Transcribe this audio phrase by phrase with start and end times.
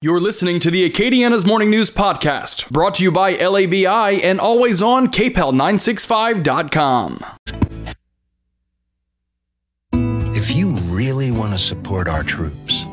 [0.00, 4.80] You're listening to the Acadiana's Morning News Podcast, brought to you by LABI and always
[4.80, 7.24] on KPEL965.com.
[10.36, 12.84] If you really want to support our troops,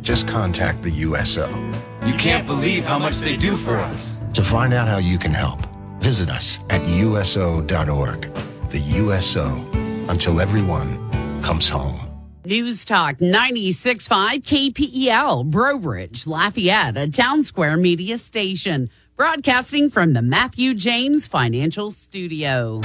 [0.00, 1.46] just contact the USO.
[2.06, 4.18] You can't believe how much they do for us.
[4.32, 5.60] To find out how you can help,
[5.98, 8.32] visit us at USO.org.
[8.70, 9.48] The USO,
[10.08, 12.05] until everyone comes home.
[12.46, 18.88] News Talk 96.5 KPEL, Breaux Bridge, Lafayette, a town square media station.
[19.16, 22.82] Broadcasting from the Matthew James Financial Studio.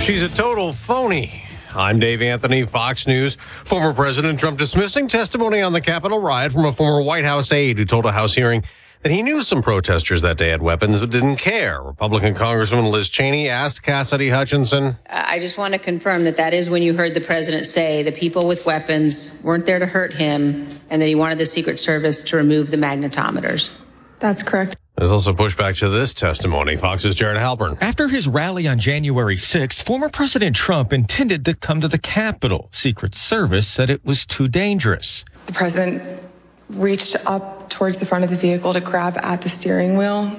[0.00, 1.44] She's a total phony.
[1.72, 3.36] I'm Dave Anthony, Fox News.
[3.36, 7.78] Former President Trump dismissing testimony on the Capitol riot from a former White House aide
[7.78, 8.64] who told a House hearing
[9.02, 11.82] that he knew some protesters that day had weapons but didn't care.
[11.82, 14.96] Republican Congresswoman Liz Cheney asked Cassidy Hutchinson.
[15.08, 18.12] I just want to confirm that that is when you heard the president say the
[18.12, 22.22] people with weapons weren't there to hurt him and that he wanted the Secret Service
[22.24, 23.70] to remove the magnetometers.
[24.18, 24.76] That's correct.
[24.96, 26.76] There's also pushback to this testimony.
[26.76, 27.78] Fox's Jared Halpern.
[27.80, 32.68] After his rally on January 6th, former President Trump intended to come to the Capitol.
[32.70, 35.24] Secret Service said it was too dangerous.
[35.46, 36.22] The president
[36.68, 40.30] reached up towards the front of the vehicle to grab at the steering wheel.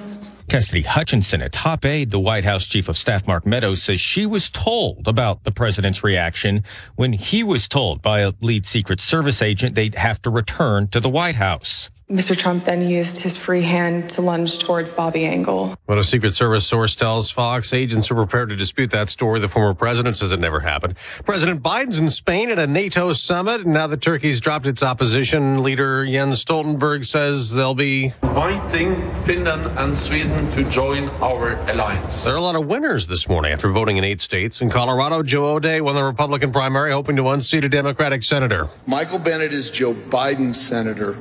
[0.48, 4.26] Cassidy Hutchinson, a top aide to White House Chief of Staff Mark Meadows, says she
[4.26, 6.62] was told about the president's reaction
[6.96, 11.00] when he was told by a lead Secret Service agent they'd have to return to
[11.00, 11.90] the White House.
[12.12, 12.36] Mr.
[12.36, 15.74] Trump then used his free hand to lunge towards Bobby Engel.
[15.86, 19.40] But a Secret Service source tells Fox agents are prepared to dispute that story.
[19.40, 20.98] The former president says it never happened.
[21.24, 23.62] President Biden's in Spain at a NATO summit.
[23.62, 29.66] And now that Turkey's dropped its opposition, leader Jens Stoltenberg says they'll be inviting Finland
[29.78, 32.24] and Sweden to join our alliance.
[32.24, 34.60] There are a lot of winners this morning after voting in eight states.
[34.60, 38.68] In Colorado, Joe O'Dea won the Republican primary, hoping to unseat a Democratic senator.
[38.86, 41.16] Michael Bennet is Joe Biden's senator.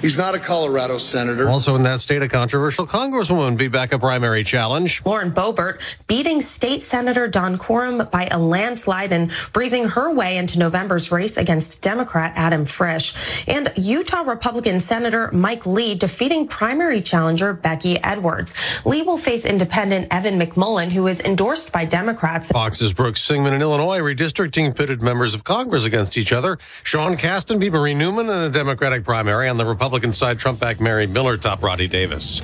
[0.00, 1.50] He's not a Colorado senator.
[1.50, 5.02] Also in that state, a controversial congresswoman beat back a primary challenge.
[5.04, 10.58] Lauren Boebert beating state senator Don Coram by a landslide and breezing her way into
[10.58, 13.44] November's race against Democrat Adam Frisch.
[13.46, 18.54] And Utah Republican Senator Mike Lee defeating primary challenger Becky Edwards.
[18.86, 22.50] Lee will face independent Evan McMullin, who is endorsed by Democrats.
[22.50, 26.58] Fox's Brooke Singman in Illinois redistricting pitted members of Congress against each other.
[26.84, 30.60] Sean Casten beat Marie Newman in a Democratic primary on the Republican Republican side, Trump
[30.60, 32.40] back Mary Miller, top Rodney Davis.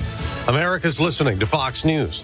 [0.49, 2.21] America's listening to Fox News.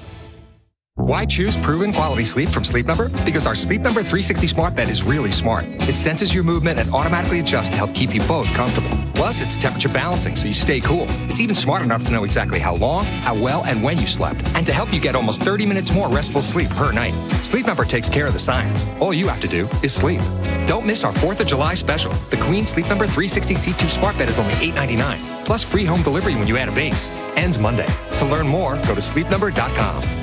[0.96, 3.10] Why choose proven quality sleep from Sleep Number?
[3.26, 5.66] Because our Sleep Number 360 smart bed is really smart.
[5.90, 8.96] It senses your movement and automatically adjusts to help keep you both comfortable.
[9.16, 11.06] Plus, it's temperature balancing so you stay cool.
[11.30, 14.48] It's even smart enough to know exactly how long, how well, and when you slept,
[14.56, 17.14] and to help you get almost 30 minutes more restful sleep per night.
[17.44, 18.86] Sleep Number takes care of the science.
[19.02, 20.22] All you have to do is sleep.
[20.68, 22.14] Don't miss our 4th of July special.
[22.30, 25.44] The Queen Sleep Number 360 C2 smart bed is only $8.99.
[25.44, 27.10] Plus free home delivery when you add a base.
[27.36, 27.88] Ends Monday.
[28.20, 30.23] To learn more, go to sleepnumber.com.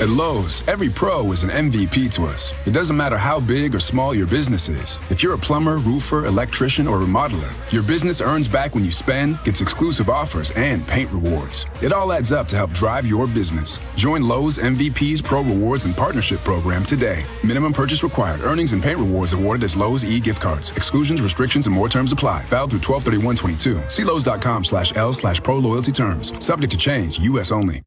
[0.00, 2.54] At Lowe's, every pro is an MVP to us.
[2.66, 4.98] It doesn't matter how big or small your business is.
[5.10, 9.44] If you're a plumber, roofer, electrician, or remodeler, your business earns back when you spend,
[9.44, 11.66] gets exclusive offers, and paint rewards.
[11.82, 13.78] It all adds up to help drive your business.
[13.94, 17.22] Join Lowe's MVP's Pro Rewards and Partnership Program today.
[17.44, 18.40] Minimum purchase required.
[18.40, 20.70] Earnings and paint rewards awarded as Lowe's e-gift cards.
[20.70, 22.46] Exclusions, restrictions, and more terms apply.
[22.46, 23.90] Valid through 123122.
[23.90, 26.32] See Lowe's.com slash L slash pro loyalty terms.
[26.42, 27.18] Subject to change.
[27.18, 27.52] U.S.
[27.52, 27.82] only.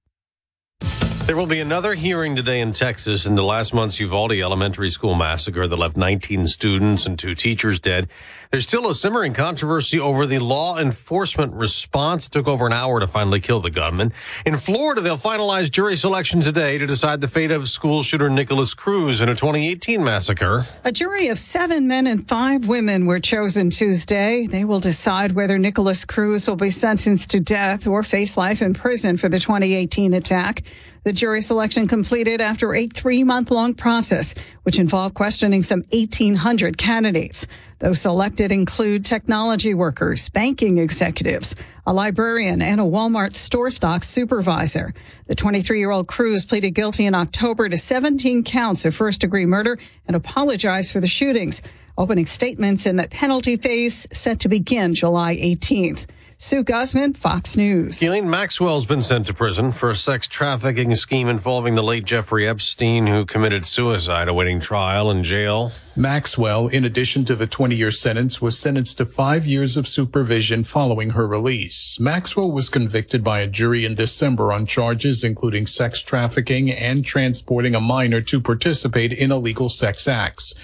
[1.25, 5.15] There will be another hearing today in Texas in the last month's Uvalde Elementary School
[5.15, 8.09] massacre that left 19 students and two teachers dead.
[8.51, 12.27] There's still a simmering controversy over the law enforcement response.
[12.27, 14.11] It took over an hour to finally kill the gunman.
[14.45, 18.73] In Florida, they'll finalize jury selection today to decide the fate of school shooter Nikolas
[18.73, 20.67] Cruz in a 2018 massacre.
[20.83, 24.45] A jury of seven men and five women were chosen Tuesday.
[24.45, 28.73] They will decide whether Nikolas Cruz will be sentenced to death or face life in
[28.73, 30.63] prison for the 2018 attack.
[31.03, 36.77] The jury selection completed after a three month long process, which involved questioning some 1,800
[36.77, 37.45] candidates.
[37.79, 41.55] Those selected include technology workers, banking executives,
[41.85, 44.93] a librarian, and a Walmart store stock supervisor.
[45.27, 49.45] The 23 year old Cruz pleaded guilty in October to 17 counts of first degree
[49.45, 49.77] murder
[50.07, 51.61] and apologized for the shootings,
[51.97, 56.05] opening statements in the penalty phase set to begin July 18th.
[56.43, 57.99] Sue Guzman, Fox News.
[57.99, 62.49] Ghislaine Maxwell's been sent to prison for a sex trafficking scheme involving the late Jeffrey
[62.49, 65.71] Epstein, who committed suicide awaiting trial in jail.
[65.95, 70.63] Maxwell, in addition to the 20 year sentence, was sentenced to five years of supervision
[70.63, 71.99] following her release.
[71.99, 77.75] Maxwell was convicted by a jury in December on charges including sex trafficking and transporting
[77.75, 80.55] a minor to participate in illegal sex acts.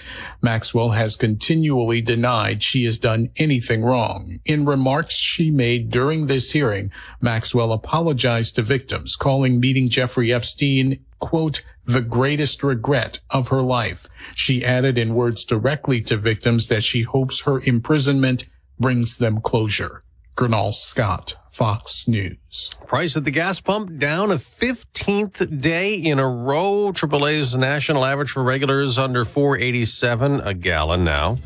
[0.41, 4.39] Maxwell has continually denied she has done anything wrong.
[4.45, 6.89] In remarks she made during this hearing,
[7.21, 14.07] Maxwell apologized to victims, calling meeting Jeffrey Epstein quote, the greatest regret of her life.
[14.36, 18.45] She added in words directly to victims that she hopes her imprisonment
[18.80, 20.04] brings them closure.
[20.36, 22.71] Gernal Scott, Fox News.
[22.88, 26.94] Price at the gas pump down a 15th day in a row.
[26.94, 31.38] AAA's national average for regulars under 487 a gallon now.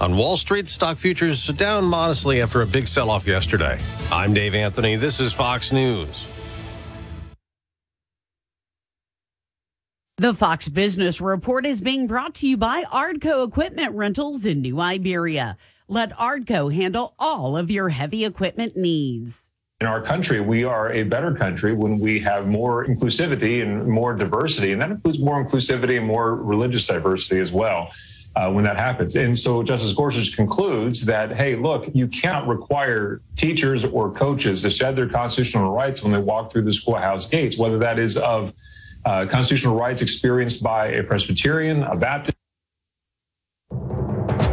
[0.00, 3.78] On Wall Street, stock futures down modestly after a big sell off yesterday.
[4.10, 4.96] I'm Dave Anthony.
[4.96, 6.26] This is Fox News.
[10.20, 14.78] The Fox Business Report is being brought to you by Ardco Equipment Rentals in New
[14.78, 15.56] Iberia.
[15.88, 19.48] Let Ardco handle all of your heavy equipment needs.
[19.80, 24.12] In our country, we are a better country when we have more inclusivity and more
[24.12, 27.90] diversity, and that includes more inclusivity and more religious diversity as well.
[28.36, 29.16] Uh, when that happens.
[29.16, 34.70] And so Justice Gorsuch concludes that, hey, look, you cannot require teachers or coaches to
[34.70, 38.52] shed their constitutional rights when they walk through the schoolhouse gates, whether that is of
[39.04, 42.39] uh, constitutional rights experienced by a Presbyterian, a Baptist.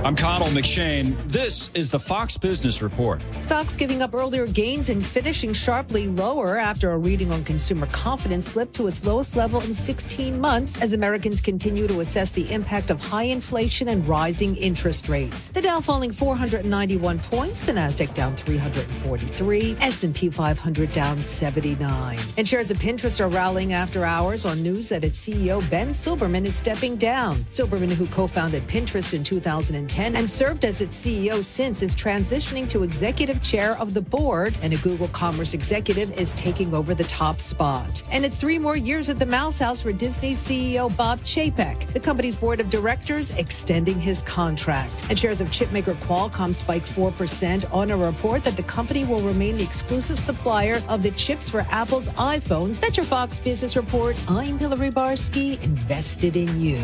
[0.08, 1.18] I'm Connell McShane.
[1.30, 3.22] This is the Fox Business Report.
[3.42, 8.46] Stocks giving up earlier gains and finishing sharply lower after a reading on consumer confidence
[8.46, 12.90] slipped to its lowest level in 16 months as Americans continue to assess the impact
[12.90, 15.50] of high inflation and rising interest rates.
[15.50, 22.18] The Dow falling 491 points, the Nasdaq down 343, S&P 500 down 79.
[22.38, 26.46] And shares of Pinterest are rallying after hours on news that its CEO Ben Silbermann
[26.46, 27.44] is stepping down.
[27.50, 32.84] Silbermann, who co-founded Pinterest in 2010 and served as its CEO since, is transitioning to
[32.84, 37.42] executive chair of the board, and a Google Commerce executive is taking over the top
[37.42, 38.04] spot.
[38.12, 42.00] And it's three more years at the Mouse House for Disney CEO Bob Chapek, the
[42.00, 45.08] company's board of directors extending his contract.
[45.10, 49.58] And shares of chipmaker Qualcomm spiked 4% on a report that the company will remain
[49.58, 52.80] the exclusive supplier of the chips for Apple's iPhones.
[52.80, 54.16] That's your Fox Business Report.
[54.28, 56.78] I'm Hillary Barsky, invested in you.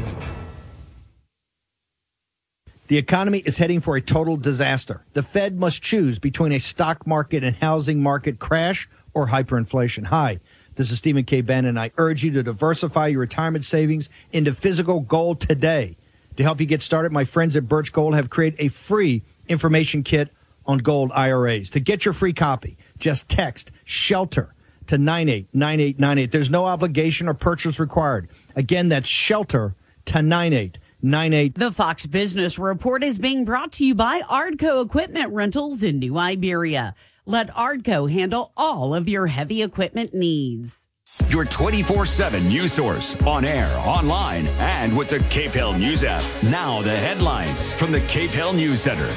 [2.88, 5.06] The economy is heading for a total disaster.
[5.14, 10.08] The Fed must choose between a stock market and housing market crash or hyperinflation.
[10.08, 10.42] Hi,
[10.76, 11.40] this is Stephen K.
[11.40, 15.96] Bannon, and I urge you to diversify your retirement savings into physical gold today.
[16.36, 20.04] To help you get started, my friends at Birch Gold have created a free information
[20.04, 20.34] kit
[20.66, 21.70] on gold IRAs.
[21.72, 24.54] To get your free copy, just text shelter
[24.88, 26.32] to 989898.
[26.32, 28.28] There's no obligation or purchase required.
[28.58, 29.74] Again, that's shelter
[30.06, 30.83] to 989898.
[31.04, 31.56] 98.
[31.56, 36.18] The Fox Business Report is being brought to you by Ardco Equipment Rentals in New
[36.18, 36.96] Iberia.
[37.26, 40.88] Let Ardco handle all of your heavy equipment needs.
[41.28, 46.24] Your 24 7 news source on air, online, and with the KPEL News app.
[46.44, 49.12] Now, the headlines from the KPEL News Center.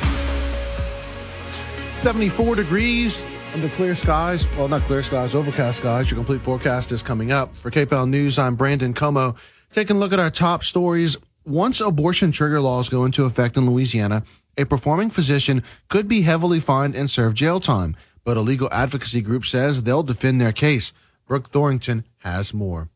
[2.01, 3.25] 74 degrees
[3.55, 4.45] under clear skies.
[4.57, 6.11] Well, not clear skies, overcast skies.
[6.11, 7.57] Your complete forecast is coming up.
[7.57, 9.37] For KPEL News, I'm Brandon Comeaux.
[9.71, 11.17] Taking a look at our top stories
[11.47, 14.25] once abortion trigger laws go into effect in Louisiana,
[14.59, 17.97] a performing physician could be heavily fined and serve jail time.
[18.25, 20.93] But a legal advocacy group says they'll defend their case.
[21.27, 22.91] Brooke Thorington has more.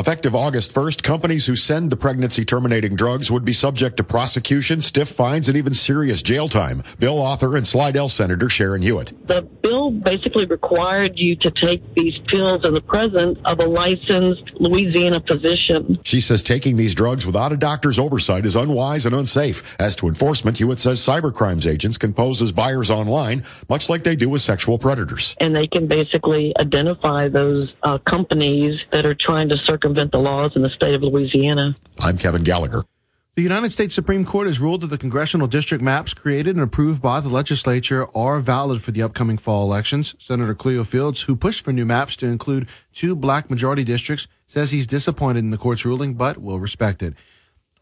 [0.00, 4.80] Effective August 1st, companies who send the pregnancy terminating drugs would be subject to prosecution,
[4.80, 6.82] stiff fines, and even serious jail time.
[6.98, 9.12] Bill author and Slidell Senator Sharon Hewitt.
[9.28, 14.50] The bill basically required you to take these pills in the presence of a licensed
[14.54, 15.98] Louisiana physician.
[16.02, 19.62] She says taking these drugs without a doctor's oversight is unwise and unsafe.
[19.78, 24.16] As to enforcement, Hewitt says cybercrimes agents can pose as buyers online, much like they
[24.16, 25.36] do with sexual predators.
[25.42, 30.18] And they can basically identify those uh, companies that are trying to circumvent circumvent the
[30.18, 31.74] laws in the state of Louisiana.
[31.98, 32.84] I'm Kevin Gallagher.
[33.34, 37.00] The United States Supreme Court has ruled that the congressional district maps created and approved
[37.02, 40.14] by the legislature are valid for the upcoming fall elections.
[40.18, 44.70] Senator Cleo Fields, who pushed for new maps to include two black majority districts, says
[44.70, 47.14] he's disappointed in the court's ruling, but will respect it.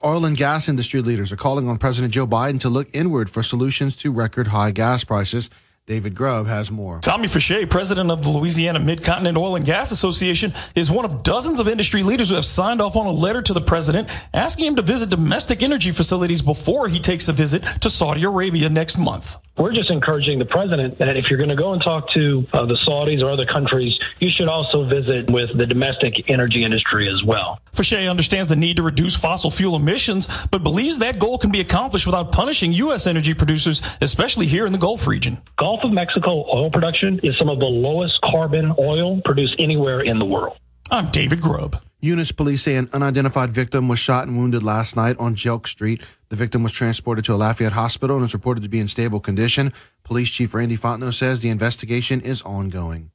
[0.04, 3.42] Oil and gas industry leaders are calling on President Joe Biden to look inward for
[3.42, 5.50] solutions to record high gas prices.
[5.88, 6.98] David Grubb has more.
[7.00, 11.60] Tommy Faucheux, president of the Louisiana Midcontinent Oil and Gas Association, is one of dozens
[11.60, 14.76] of industry leaders who have signed off on a letter to the president asking him
[14.76, 19.38] to visit domestic energy facilities before he takes a visit to Saudi Arabia next month.
[19.58, 22.64] We're just encouraging the president that if you're going to go and talk to uh,
[22.64, 27.24] the Saudis or other countries, you should also visit with the domestic energy industry as
[27.24, 27.58] well.
[27.72, 31.60] Faucheux understands the need to reduce fossil fuel emissions, but believes that goal can be
[31.60, 33.08] accomplished without punishing U.S.
[33.08, 35.38] energy producers, especially here in the Gulf region.
[35.56, 40.20] Gulf of Mexico oil production is some of the lowest carbon oil produced anywhere in
[40.20, 40.56] the world.
[40.90, 41.82] I'm David Grubb.
[42.00, 46.00] Eunice police say an unidentified victim was shot and wounded last night on Jelk Street.
[46.30, 49.20] The victim was transported to a Lafayette hospital and is reported to be in stable
[49.20, 49.74] condition.
[50.02, 53.10] Police Chief Randy Fontenot says the investigation is ongoing.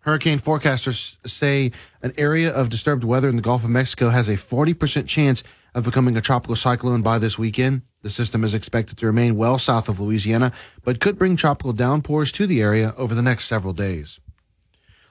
[0.00, 1.70] Hurricane forecasters say
[2.02, 5.44] an area of disturbed weather in the Gulf of Mexico has a 40% chance
[5.76, 7.82] of becoming a tropical cyclone by this weekend.
[8.02, 10.50] The system is expected to remain well south of Louisiana,
[10.82, 14.18] but could bring tropical downpours to the area over the next several days.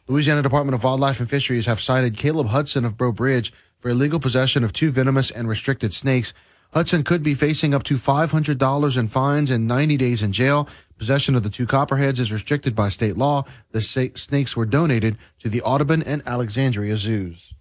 [0.07, 4.19] Louisiana Department of Wildlife and Fisheries have cited Caleb Hudson of Breaux Bridge for illegal
[4.19, 6.31] possession of two venomous and restricted snakes.
[6.73, 10.69] Hudson could be facing up to $500 in fines and 90 days in jail.
[10.99, 13.45] Possession of the two copperheads is restricted by state law.
[13.71, 17.55] The snakes were donated to the Audubon and Alexandria zoos.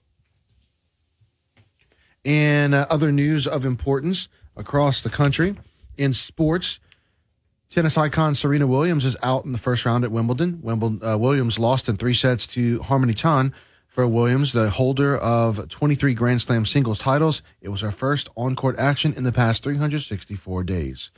[2.25, 5.57] In uh, other news of importance across the country,
[5.97, 6.79] in sports,
[7.75, 10.61] Tennis icon Serena Williams is out in the first round at Wimbledon.
[10.63, 13.53] Wimbledon uh, Williams lost in three sets to Harmony Tan.
[13.89, 18.55] For Williams, the holder of 23 Grand Slam singles titles, it was her first on
[18.55, 21.11] court action in the past 364 days.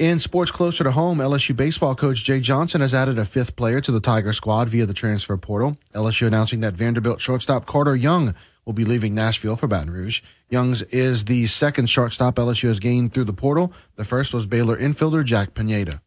[0.00, 3.80] In sports closer to home, LSU baseball coach Jay Johnson has added a fifth player
[3.80, 5.76] to the Tiger squad via the transfer portal.
[5.94, 8.34] LSU announcing that Vanderbilt shortstop Carter Young
[8.68, 10.20] will be leaving Nashville for Baton Rouge.
[10.50, 13.72] Young's is the second shortstop LSU has gained through the portal.
[13.96, 16.02] The first was Baylor infielder Jack Pineda.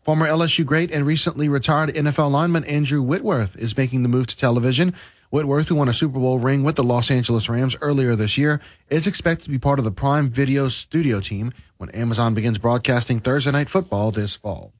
[0.00, 4.36] Former LSU great and recently retired NFL lineman Andrew Whitworth is making the move to
[4.36, 4.94] television.
[5.30, 8.60] Whitworth, who won a Super Bowl ring with the Los Angeles Rams earlier this year,
[8.88, 13.18] is expected to be part of the Prime Video studio team when Amazon begins broadcasting
[13.18, 14.72] Thursday Night Football this fall.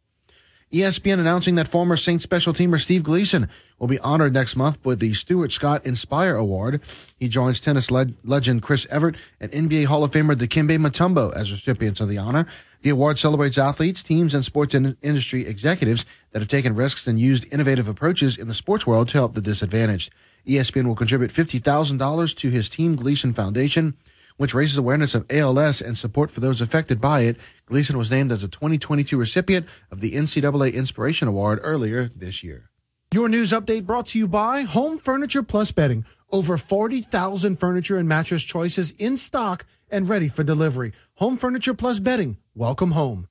[0.74, 4.98] ESPN announcing that former Saints special teamer Steve Gleason will be honored next month with
[4.98, 6.80] the Stuart Scott Inspire Award.
[7.16, 11.52] He joins tennis le- legend Chris Evert and NBA Hall of Famer Dikembe Mutombo as
[11.52, 12.48] recipients of the honor.
[12.82, 17.20] The award celebrates athletes, teams, and sports in- industry executives that have taken risks and
[17.20, 20.12] used innovative approaches in the sports world to help the disadvantaged.
[20.44, 23.94] ESPN will contribute $50,000 to his Team Gleason Foundation
[24.36, 27.36] which raises awareness of ALS and support for those affected by it.
[27.66, 32.70] Gleason was named as a 2022 recipient of the NCAA Inspiration Award earlier this year.
[33.12, 36.04] Your news update brought to you by Home Furniture Plus Bedding.
[36.32, 40.92] Over 40,000 furniture and mattress choices in stock and ready for delivery.
[41.14, 42.38] Home Furniture Plus Bedding.
[42.56, 43.28] Welcome home.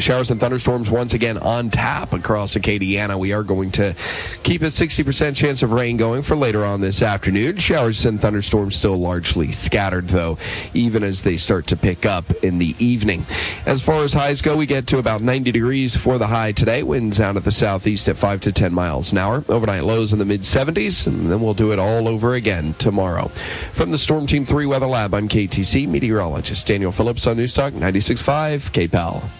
[0.00, 3.18] Showers and thunderstorms once again on tap across Acadiana.
[3.18, 3.94] We are going to
[4.42, 7.56] keep a 60% chance of rain going for later on this afternoon.
[7.58, 10.38] Showers and thunderstorms still largely scattered, though,
[10.74, 13.26] even as they start to pick up in the evening.
[13.66, 16.82] As far as highs go, we get to about 90 degrees for the high today.
[16.82, 19.44] Winds out at the southeast at 5 to 10 miles an hour.
[19.48, 23.28] Overnight lows in the mid 70s, and then we'll do it all over again tomorrow.
[23.72, 27.74] From the Storm Team 3 Weather Lab, I'm KTC meteorologist Daniel Phillips on News Talk
[27.74, 29.39] 96.5 KPEL.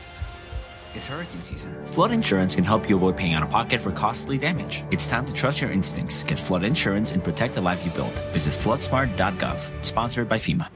[0.95, 1.87] It's hurricane season.
[1.87, 4.85] Flood insurance can help you avoid paying out of pocket for costly damage.
[4.91, 6.25] It's time to trust your instincts.
[6.25, 8.13] Get flood insurance and protect the life you build.
[8.33, 9.85] Visit floodsmart.gov.
[9.85, 10.69] Sponsored by FEMA.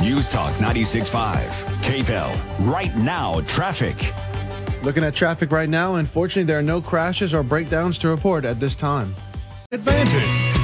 [0.00, 1.46] News Talk 96.5.
[1.82, 2.66] KPEL.
[2.66, 4.14] Right now, traffic.
[4.82, 8.60] Looking at traffic right now, unfortunately, there are no crashes or breakdowns to report at
[8.60, 9.14] this time.
[9.72, 10.57] Advantage.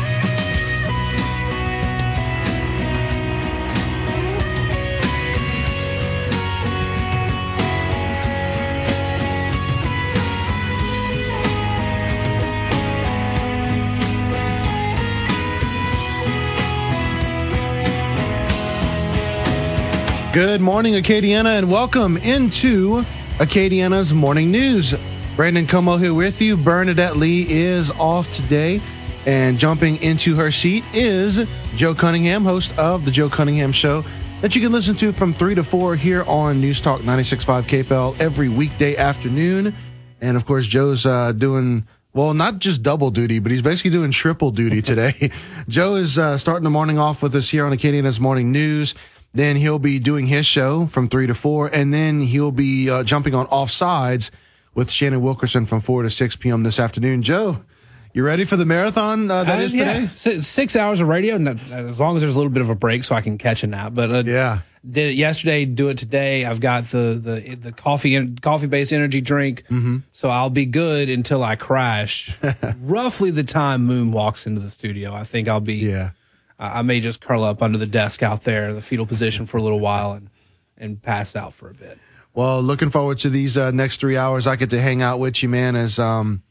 [20.34, 23.02] Good morning, Acadiana, and welcome into
[23.38, 24.92] Acadiana's morning news.
[25.36, 26.56] Brandon Comeaux here with you.
[26.56, 28.80] Bernadette Lee is off today,
[29.26, 34.02] and jumping into her seat is Joe Cunningham, host of The Joe Cunningham Show,
[34.40, 38.20] that you can listen to from 3 to 4 here on News Talk 96.5 KPEL
[38.20, 39.72] every weekday afternoon.
[40.20, 44.10] And of course, Joe's uh, doing well, not just double duty, but he's basically doing
[44.10, 45.30] triple duty today.
[45.68, 48.94] Joe is uh, starting the morning off with us here on Acadiana's Morning News.
[49.34, 53.02] Then he'll be doing his show from three to four, and then he'll be uh,
[53.02, 54.30] jumping on offsides
[54.74, 56.62] with Shannon Wilkerson from four to six p.m.
[56.62, 57.22] this afternoon.
[57.22, 57.64] Joe,
[58.12, 60.02] you ready for the marathon uh, that uh, is today?
[60.02, 60.40] Yeah.
[60.40, 63.16] Six hours of radio, as long as there's a little bit of a break, so
[63.16, 63.92] I can catch a nap.
[63.92, 65.64] But uh, yeah, did it yesterday.
[65.64, 66.44] Do it today.
[66.44, 69.98] I've got the the the coffee coffee based energy drink, mm-hmm.
[70.12, 72.36] so I'll be good until I crash.
[72.80, 76.10] Roughly the time Moon walks into the studio, I think I'll be yeah.
[76.58, 79.62] I may just curl up under the desk out there, the fetal position for a
[79.62, 80.30] little while, and
[80.76, 81.99] and pass out for a bit.
[82.32, 84.46] Well, looking forward to these uh, next three hours.
[84.46, 85.76] I get to hang out with you, man.
[85.76, 86.42] As um,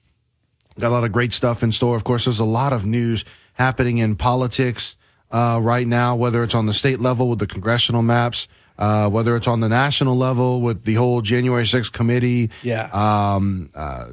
[0.79, 1.95] got a lot of great stuff in store.
[1.95, 4.97] Of course, there's a lot of news happening in politics
[5.31, 9.35] uh, right now, whether it's on the state level with the congressional maps, uh, whether
[9.35, 12.49] it's on the national level with the whole January 6th committee.
[12.61, 12.89] Yeah.
[12.93, 14.09] Um, uh,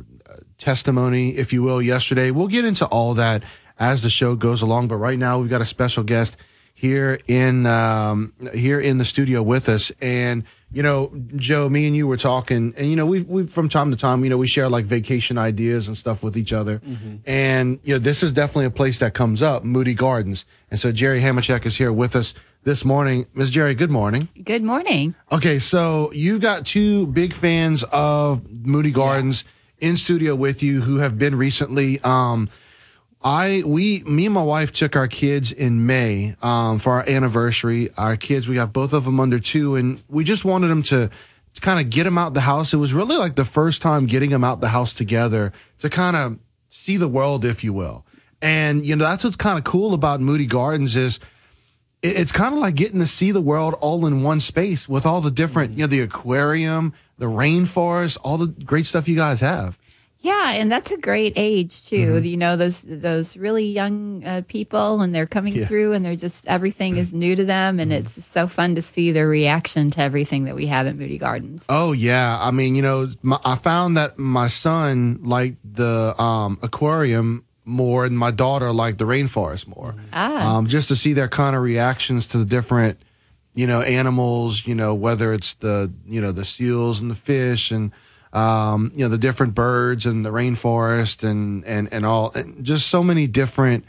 [0.59, 2.31] testimony, if you will, yesterday.
[2.31, 3.43] We'll get into all that
[3.81, 4.87] as the show goes along.
[4.87, 6.37] But right now, we've got a special guest
[6.75, 11.95] here in um, here in the studio with us, and you know, Joe, me and
[11.95, 14.47] you were talking, and you know, we we from time to time, you know, we
[14.47, 16.81] share like vacation ideas and stuff with each other,
[17.27, 20.91] and you know, this is definitely a place that comes up, Moody Gardens, and so
[20.91, 22.33] Jerry Hamachek is here with us
[22.63, 23.27] this morning.
[23.35, 23.51] Ms.
[23.51, 24.29] Jerry, good morning.
[24.43, 25.15] Good morning.
[25.33, 29.45] Okay, so you've got two big fans of Moody Gardens
[29.81, 32.01] in studio with you who have been recently.
[32.01, 32.49] Um,
[33.23, 37.91] I we me and my wife took our kids in May um, for our anniversary.
[37.99, 41.11] Our kids, we got both of them under two, and we just wanted them to,
[41.55, 42.73] to kind of get them out the house.
[42.73, 46.17] It was really like the first time getting them out the house together to kind
[46.17, 46.39] of
[46.71, 48.07] see the world, if you will.
[48.41, 51.21] And you know that's what's kind of cool about Moody Gardens is
[52.03, 55.05] it- it's kind of like getting to see the world all in one space with
[55.05, 59.41] all the different, you know, the aquarium, the rainforest, all the great stuff you guys
[59.41, 59.79] have.
[60.23, 62.15] Yeah, and that's a great age too.
[62.15, 62.25] Mm-hmm.
[62.27, 65.67] You know those those really young uh, people when they're coming Yeah.
[65.67, 69.13] through and they're just everything is new to them, and it's so fun to see
[69.13, 71.65] their reaction to everything that we have at Moody Gardens.
[71.71, 76.59] Oh yeah, I mean, you know, my, I found that my son liked the um,
[76.63, 79.95] aquarium more, and my daughter liked the rainforest more.
[80.13, 80.57] Ah.
[80.57, 83.01] Um, just to see their kind of reactions to the different,
[83.55, 84.67] you know, animals.
[84.67, 87.91] You know, whether it's the you know the seals and the fish and
[88.33, 92.89] um, you know the different birds and the rainforest and and and all, and just
[92.89, 93.85] so many different.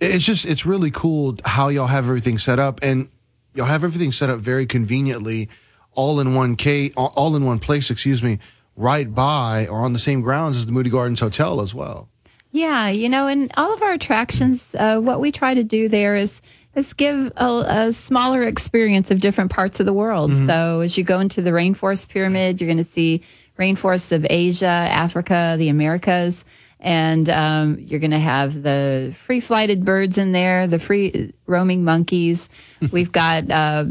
[0.00, 3.08] It's just it's really cool how y'all have everything set up and
[3.54, 5.48] y'all have everything set up very conveniently,
[5.92, 7.90] all in one K, all in one place.
[7.90, 8.38] Excuse me,
[8.76, 12.08] right by or on the same grounds as the Moody Gardens Hotel as well.
[12.52, 16.14] Yeah, you know, and all of our attractions, uh, what we try to do there
[16.16, 16.40] is
[16.74, 20.30] is give a, a smaller experience of different parts of the world.
[20.32, 20.46] Mhm.
[20.46, 23.22] So as you go into the rainforest pyramid, you're going to see
[23.58, 26.44] rainforests of Asia, Africa, the Americas.
[26.78, 31.84] And um, you're going to have the free flighted birds in there, the free roaming
[31.84, 32.48] monkeys.
[32.92, 33.86] We've got uh,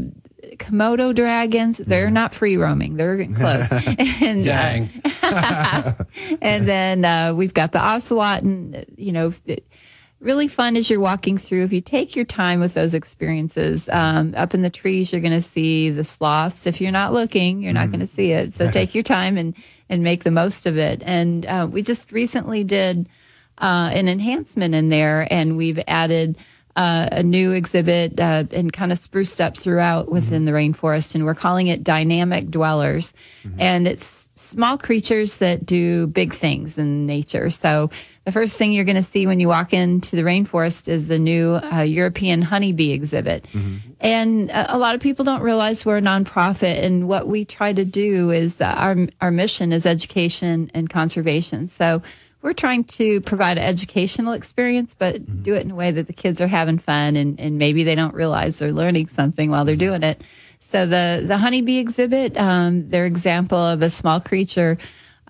[0.56, 1.78] Komodo dragons.
[1.78, 2.96] They're not free roaming.
[2.96, 3.70] They're close.
[4.22, 4.90] and, Dang.
[5.22, 5.92] Uh,
[6.40, 9.66] and then uh, we've got the ocelot, and uh, you know, it-
[10.20, 11.64] really fun as you're walking through.
[11.64, 15.32] If you take your time with those experiences, um, up in the trees, you're going
[15.32, 16.66] to see the sloths.
[16.66, 18.54] If you're not looking, you're not going to see it.
[18.54, 19.54] So take your time and
[19.88, 21.02] and make the most of it.
[21.04, 23.08] And uh, we just recently did
[23.58, 26.36] uh, an enhancement in there, and we've added.
[26.78, 31.24] Uh, a new exhibit uh, and kind of spruced up throughout within the rainforest, and
[31.24, 33.14] we're calling it Dynamic Dwellers.
[33.58, 37.48] And it's small creatures that do big things in nature.
[37.48, 37.90] So
[38.24, 41.18] the first thing you're going to see when you walk into the rainforest is the
[41.18, 43.46] new uh, European honeybee exhibit.
[43.98, 47.72] And uh, a lot of people don't realize we're a nonprofit, and what we try
[47.72, 51.66] to do is uh, our our mission is education and conservation.
[51.66, 52.02] So
[52.42, 56.12] we're trying to provide an educational experience, but do it in a way that the
[56.12, 59.74] kids are having fun and, and maybe they don't realize they're learning something while they're
[59.74, 60.22] doing it.
[60.68, 64.78] So the the honeybee exhibit, um, their example of a small creature.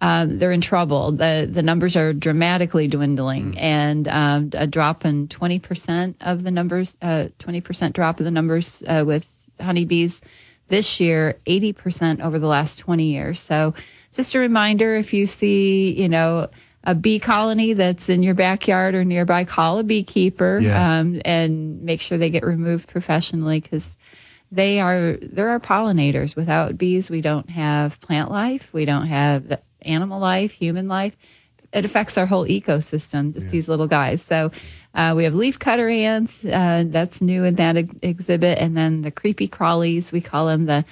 [0.00, 1.12] Um, they're in trouble.
[1.12, 6.50] the The numbers are dramatically dwindling, and um, a drop in twenty percent of the
[6.50, 10.22] numbers, uh, twenty percent drop of the numbers uh, with honeybees
[10.68, 13.38] this year, eighty percent over the last twenty years.
[13.38, 13.74] So,
[14.14, 16.48] just a reminder: if you see, you know,
[16.84, 20.98] a bee colony that's in your backyard or nearby, call a beekeeper Yeah.
[21.00, 23.98] um, and make sure they get removed professionally because
[24.50, 26.36] they are there are pollinators.
[26.36, 31.16] Without bees, we don't have plant life, we don't have the animal life, human life.
[31.72, 33.34] It affects our whole ecosystem.
[33.34, 34.22] Just these little guys.
[34.22, 34.50] So
[34.94, 36.44] uh, we have leafcutter ants.
[36.44, 40.12] Uh, that's new in that ex- exhibit, and then the creepy crawlies.
[40.12, 40.84] We call them the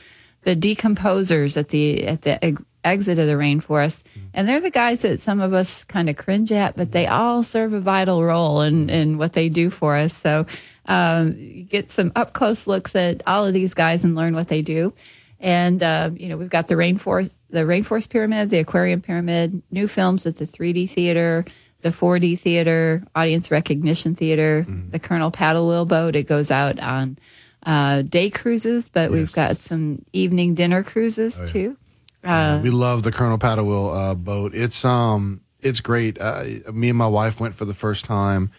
[0.42, 2.44] the decomposers at the at the
[2.84, 6.52] exit of the rainforest, and they're the guys that some of us kind of cringe
[6.52, 10.12] at, but they all serve a vital role in in what they do for us.
[10.12, 10.46] So
[10.86, 14.48] um, you get some up close looks at all of these guys and learn what
[14.48, 14.92] they do.
[15.40, 19.88] And uh, you know, we've got the rainforest, the rainforest pyramid, the aquarium pyramid, new
[19.88, 21.44] films at the 3D theater,
[21.82, 26.16] the 4D theater, audience recognition theater, the Colonel paddle wheel boat.
[26.16, 27.18] It goes out on
[27.66, 31.76] uh, day cruises, but we've got some evening dinner cruises too.
[32.24, 34.54] Uh, we love the Colonel Paddle uh, boat.
[34.54, 36.18] It's um, it's great.
[36.20, 38.50] Uh, me and my wife went for the first time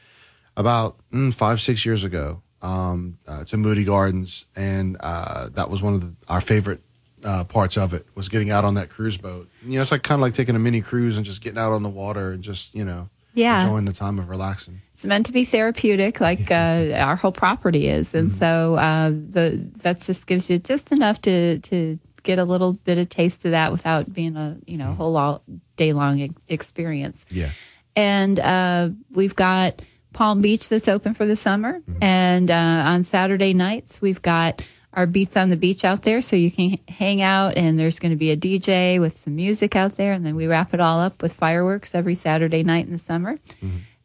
[0.57, 2.41] about mm, five, six years ago.
[2.61, 6.81] um, uh, to Moody Gardens, and uh, that was one of the, our favorite
[7.23, 9.49] uh, parts of it was getting out on that cruise boat.
[9.63, 11.73] You know, it's like kind of like taking a mini cruise and just getting out
[11.73, 13.61] on the water and just you know Yeah.
[13.63, 14.81] enjoying the time of relaxing.
[14.93, 19.69] It's meant to be therapeutic, like uh, our whole property is, and so uh, the
[19.83, 23.51] that just gives you just enough to to get a little bit of taste of
[23.51, 25.43] that without being a you know whole all
[25.77, 27.25] day long experience.
[27.29, 27.51] Yeah.
[27.95, 33.53] And uh, we've got Palm Beach that's open for the summer, and uh, on Saturday
[33.53, 34.61] nights we've got
[34.91, 38.11] our beats on the beach out there, so you can hang out, and there's going
[38.11, 40.99] to be a DJ with some music out there, and then we wrap it all
[40.99, 43.37] up with fireworks every Saturday night in the summer.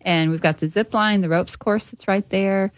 [0.01, 2.73] And we've got the zip line, the ropes course that's right there.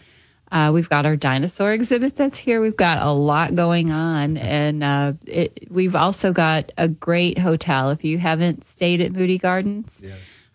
[0.53, 2.61] Uh, we've got our dinosaur exhibit that's here.
[2.61, 7.89] We've got a lot going on, and uh, it, we've also got a great hotel.
[7.89, 10.03] If you haven't stayed at Moody Gardens,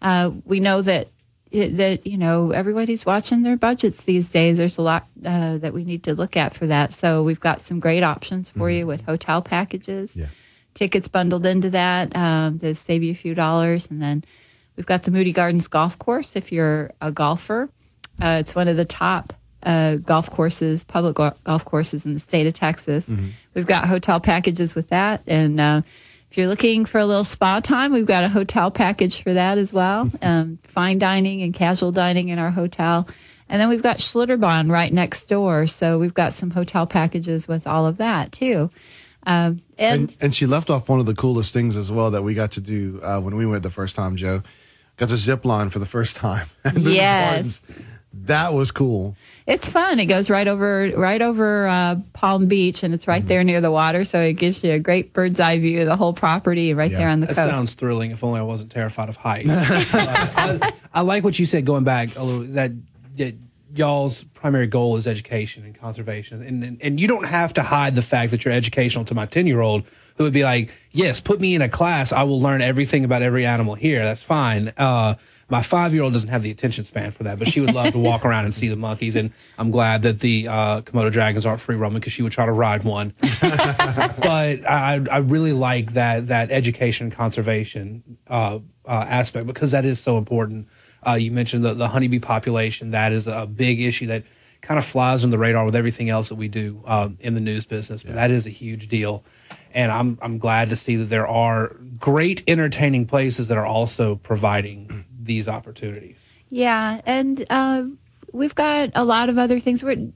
[0.03, 1.07] uh, we know that
[1.51, 4.60] that you know everybody's watching their budgets these days.
[4.60, 6.93] There's a lot uh, that we need to look at for that.
[6.93, 10.15] So we've got some great options for you with hotel packages,
[10.75, 14.23] tickets bundled into that um, to save you a few dollars, and then
[14.75, 16.36] we've got the Moody Gardens golf course.
[16.36, 17.71] If you're a golfer,
[18.21, 19.33] uh, it's one of the top
[19.63, 23.10] uh, golf courses, public go- golf courses in the state of Texas.
[23.54, 25.82] We've got hotel packages with that, and uh,
[26.30, 29.58] if you're looking for a little spa time, we've got a hotel package for that
[29.58, 30.12] as well.
[30.22, 33.08] Um, fine dining and casual dining in our hotel.
[33.50, 35.67] And then we've got Schlitterbahn right next door.
[35.67, 38.70] So we've got some hotel packages with all of that too.
[39.26, 42.24] Um, and, And, and she left off one of the coolest things as well that
[42.24, 44.43] we got to do uh, when we went the first time, Joe.
[44.98, 46.48] Got to zip line for the first time.
[46.76, 47.62] Yes.
[48.13, 49.15] That was cool.
[49.47, 49.99] It's fun.
[49.99, 53.27] It goes right over right over uh, Palm Beach, and it's right Mm-hmm.
[53.29, 54.05] there near the water.
[54.05, 57.07] So it gives you a great bird's eye view of the whole property right there
[57.10, 57.47] on the that coast.
[57.49, 58.12] sounds thrilling.
[58.12, 59.49] If only I wasn't terrified of heights.
[59.97, 62.43] Uh, I, I like what you said going back a little.
[62.53, 62.71] That,
[63.17, 63.36] that
[63.73, 67.95] y'all's primary goal is education and conservation, and, and and you don't have to hide
[67.95, 69.83] the fact that you're educational to my ten year old
[70.17, 72.12] who would be like, yes, put me in a class.
[72.12, 74.03] I will learn everything about every animal here.
[74.03, 74.73] That's fine.
[74.77, 75.13] Uh,
[75.49, 77.91] my five year old doesn't have the attention span for that, but she would love
[77.91, 79.15] to walk around and see the monkeys.
[79.15, 82.45] And I'm glad that the uh, Komodo dragons aren't free roaming because she would try
[82.45, 83.13] to ride one.
[83.21, 89.86] but I, I really like that that education and conservation uh, uh, aspect because that
[89.86, 90.67] is so important.
[91.05, 92.91] Uh, you mentioned the, the honeybee population.
[92.91, 94.23] That is a big issue that
[94.62, 97.39] kind of flies on the radar with everything else that we do uh, in the
[97.39, 98.03] news business.
[98.03, 99.23] But that is a huge deal,
[99.73, 104.15] and I'm I'm glad to see that there are great entertaining places that are also
[104.15, 106.31] providing these opportunities.
[106.49, 107.83] Yeah, and uh,
[108.31, 109.83] we've got a lot of other things.
[109.83, 110.11] We're,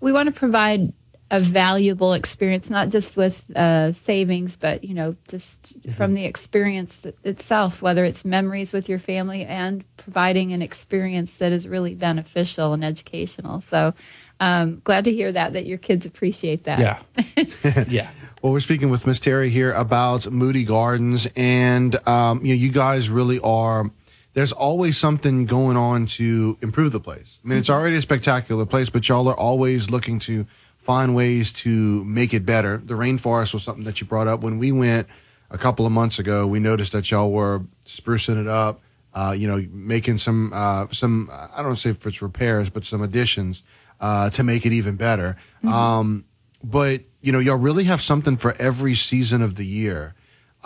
[0.00, 0.92] we want to provide
[1.30, 7.04] a valuable experience, not just with uh, savings, but you know, just from the experience
[7.24, 7.82] itself.
[7.82, 12.84] Whether it's memories with your family and providing an experience that is really beneficial and
[12.84, 13.60] educational.
[13.60, 13.92] So,
[14.38, 16.78] um, glad to hear that that your kids appreciate that.
[16.78, 17.84] Yeah.
[17.88, 18.10] yeah.
[18.40, 22.70] Well, we're speaking with Miss Terry here about Moody Gardens, and um, you know, you
[22.70, 23.90] guys really are.
[24.36, 27.40] There's always something going on to improve the place.
[27.42, 30.46] I mean, it's already a spectacular place, but y'all are always looking to
[30.76, 32.76] find ways to make it better.
[32.76, 35.08] The rainforest was something that you brought up when we went
[35.50, 36.46] a couple of months ago.
[36.46, 38.82] We noticed that y'all were sprucing it up.
[39.14, 43.00] Uh, you know, making some uh, some I don't say if it's repairs, but some
[43.00, 43.62] additions
[44.02, 45.38] uh, to make it even better.
[45.64, 46.26] Um,
[46.62, 50.14] but you know, y'all really have something for every season of the year.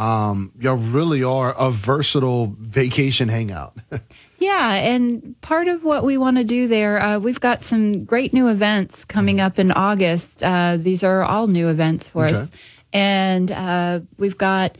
[0.00, 3.76] Um, y'all really are a versatile vacation hangout.
[4.40, 8.32] Yeah, and part of what we want to do there, uh, we've got some great
[8.32, 10.42] new events coming up in August.
[10.42, 12.50] Uh, these are all new events for us.
[12.90, 14.78] And uh, we've got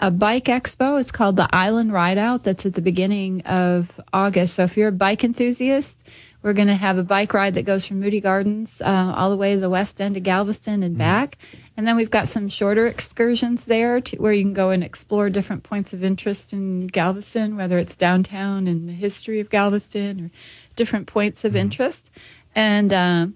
[0.00, 0.98] a bike expo.
[0.98, 2.44] It's called the Island Ride Out.
[2.44, 4.54] That's at the beginning of August.
[4.54, 6.02] So if you're a bike enthusiast,
[6.44, 9.36] we're going to have a bike ride that goes from Moody Gardens uh, all the
[9.36, 11.38] way to the west end of Galveston and back.
[11.74, 15.30] And then we've got some shorter excursions there to, where you can go and explore
[15.30, 20.30] different points of interest in Galveston, whether it's downtown and the history of Galveston or
[20.76, 22.10] different points of interest.
[22.54, 23.28] And uh,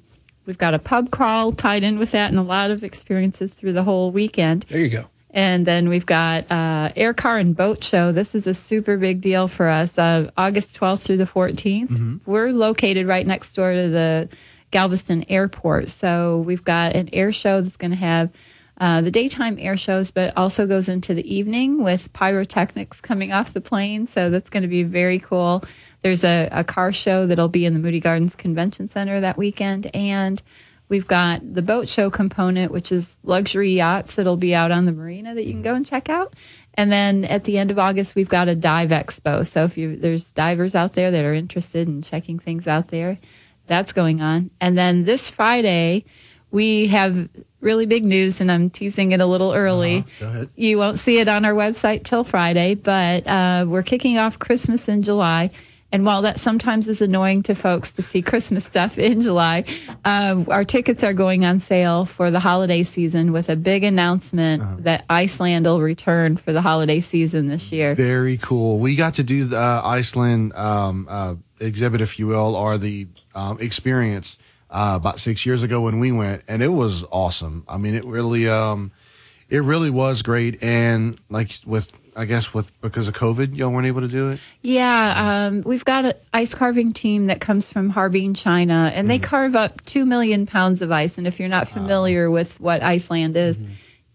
[0.44, 3.73] we've got a pub crawl tied in with that and a lot of experiences through
[3.73, 4.66] the whole weekend.
[4.68, 5.09] There you go.
[5.38, 8.11] And then we've got uh, Air Car and Boat Show.
[8.11, 9.96] This is a super big deal for us.
[9.96, 11.90] Uh, August 12th through the 14th.
[12.27, 14.29] We're located right next door to the
[14.72, 15.90] Galveston Airport.
[15.90, 18.33] So we've got an air show that's going to have
[18.81, 23.53] uh, the daytime air shows, but also goes into the evening with pyrotechnics coming off
[23.53, 24.09] the plane.
[24.09, 25.62] So that's going to be very cool.
[26.03, 29.88] There's a, a car show that'll be in the Moody Gardens Convention Center that weekend.
[29.94, 30.42] And
[30.88, 34.92] we've got the boat show component, which is luxury yachts that'll be out on the
[34.92, 36.35] marina that you can go and check out.
[36.74, 39.46] And then at the end of August, we've got a dive expo.
[39.46, 43.18] So if you there's divers out there that are interested in checking things out there,
[43.66, 44.51] that's going on.
[44.61, 46.05] And then this Friday,
[46.51, 47.29] we have
[47.61, 50.05] really big news, and I'm teasing it a little early.
[50.20, 50.48] Go ahead.
[50.55, 54.88] You won't see it on our website till Friday, but uh, we're kicking off Christmas
[54.88, 55.51] in July.
[55.90, 59.64] And while that sometimes is annoying to folks to see Christmas stuff in July,
[60.05, 64.85] uh, our tickets are going on sale for the holiday season with a big announcement
[64.85, 67.94] that Iceland will return for the holiday season this year.
[67.94, 68.79] Very cool.
[68.79, 73.07] We got to do the uh, Iceland um, uh, exhibit, if you will, or the
[73.35, 74.37] um, experience
[74.70, 77.64] uh, about six years ago when we went, and it was awesome.
[77.66, 78.92] I mean, it really, um,
[79.48, 80.62] it really was great.
[80.62, 84.40] And like with, I guess with because of COVID, y'all weren't able to do it.
[84.61, 89.20] Yeah, um, we've got an ice carving team that comes from Harbin, China, and they
[89.20, 91.16] carve up 2 million pounds of ice.
[91.16, 93.57] And if you're not familiar with what Iceland is,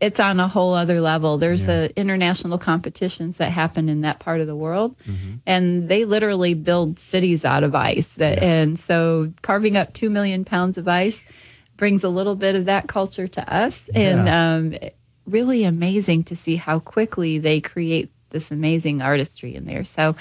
[0.02, 1.38] it's on a whole other level.
[1.38, 4.98] There's uh, international competitions that happen in that part of the world,
[5.46, 8.16] and they literally build cities out of ice.
[8.16, 11.26] That, And so carving up 2 million pounds of ice
[11.78, 13.90] brings a little bit of that culture to us.
[13.96, 14.28] And
[14.74, 14.90] um,
[15.26, 19.84] really amazing to see how quickly they create this amazing artistry in there.
[19.84, 20.16] So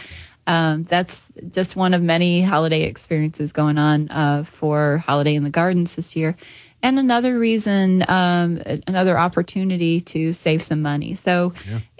[0.46, 5.50] um, that's just one of many holiday experiences going on uh, for Holiday in the
[5.50, 6.36] Gardens this year.
[6.84, 11.14] And another reason, um, another opportunity to save some money.
[11.14, 11.52] So,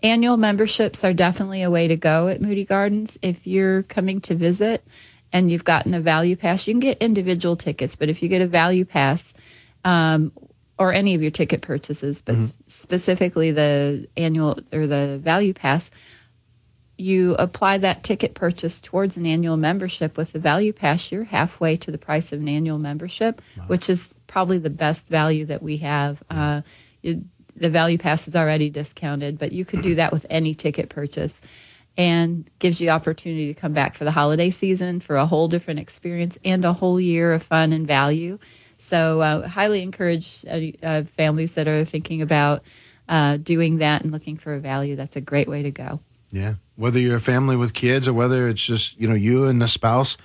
[0.03, 3.17] annual memberships are definitely a way to go at Moody Gardens.
[3.23, 4.85] If you're coming to visit
[5.33, 8.43] and you've gotten a value pass, you can get individual tickets, but if you get
[8.43, 9.33] a value pass,
[9.85, 10.33] um,
[10.83, 12.35] or any of your ticket purchases, but
[12.67, 15.93] specifically the annual or the value pass,
[16.99, 21.77] you apply that ticket purchase towards an annual membership with the value pass, you're halfway
[21.77, 25.77] to the price of an annual membership, which is probably the best value that we
[25.77, 26.21] have.
[26.29, 26.63] Uh,
[27.01, 30.89] you, the value pass is already discounted, but you could do that with any ticket
[30.89, 31.43] purchase
[31.97, 35.79] and gives you opportunity to come back for the holiday season for a whole different
[35.79, 38.39] experience and a whole year of fun and value.
[38.93, 42.63] So, uh, highly encourage uh, uh, families that are thinking about
[43.09, 44.97] uh, doing that and looking for a value.
[44.97, 46.01] That's a great way to go.
[46.31, 46.57] Yeah.
[46.77, 49.67] Whether you're a family with kids or whether it's just, you know, you and the
[49.67, 50.19] spouse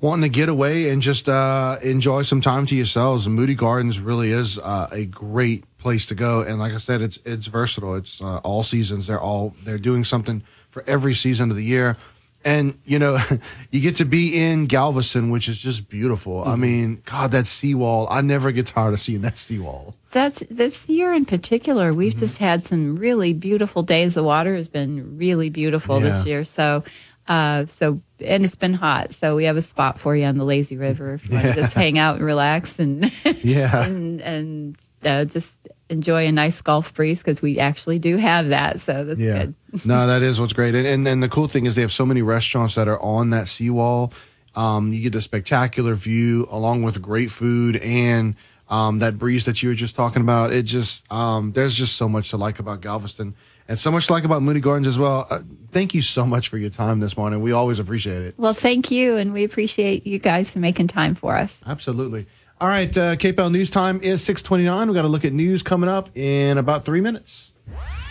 [0.00, 3.28] wanting to get away and just uh, enjoy some time to yourselves.
[3.28, 6.40] Moody Gardens really is uh, a great place to go.
[6.40, 7.94] And like I said, it's it's versatile.
[7.96, 9.06] It's all seasons.
[9.06, 11.98] They're all they're doing something for every season of the year.
[12.44, 13.18] And you know,
[13.70, 16.44] you get to be in Galveston, which is just beautiful.
[16.46, 18.06] I mean, God, that seawall.
[18.10, 19.94] I never get tired of seeing that seawall.
[20.12, 21.92] That's this year in particular.
[21.92, 24.14] We've just had some really beautiful days.
[24.14, 26.08] The water has been really beautiful Yeah.
[26.10, 26.44] this year.
[26.44, 26.84] So,
[27.26, 29.12] uh, so and it's been hot.
[29.12, 31.54] So we have a spot for you on the lazy river if you want to
[31.62, 33.04] just hang out and relax and
[33.44, 33.84] Yeah.
[33.84, 38.80] and and uh, just enjoy a nice golf breeze because we actually do have that.
[38.80, 39.46] So that's yeah.
[39.46, 39.54] good.
[39.84, 40.74] no, that is what's great.
[40.74, 43.30] And, and then the cool thing is they have so many restaurants that are on
[43.30, 44.12] that seawall.
[44.54, 48.34] Um, you get the spectacular view along with great food and
[48.68, 50.52] um, that breeze that you were just talking about.
[50.52, 53.34] It just, um, there's just so much to like about Galveston
[53.68, 55.26] and so much to like about Moody Gardens as well.
[55.30, 57.40] Uh, thank you so much for your time this morning.
[57.40, 58.34] We always appreciate it.
[58.38, 61.62] Well, thank you, and we appreciate you guys for making time for us.
[61.66, 62.26] Absolutely.
[62.60, 62.96] All right.
[62.96, 64.88] Uh, KPL News Time is 629.
[64.88, 67.52] We got to look at news coming up in about three minutes.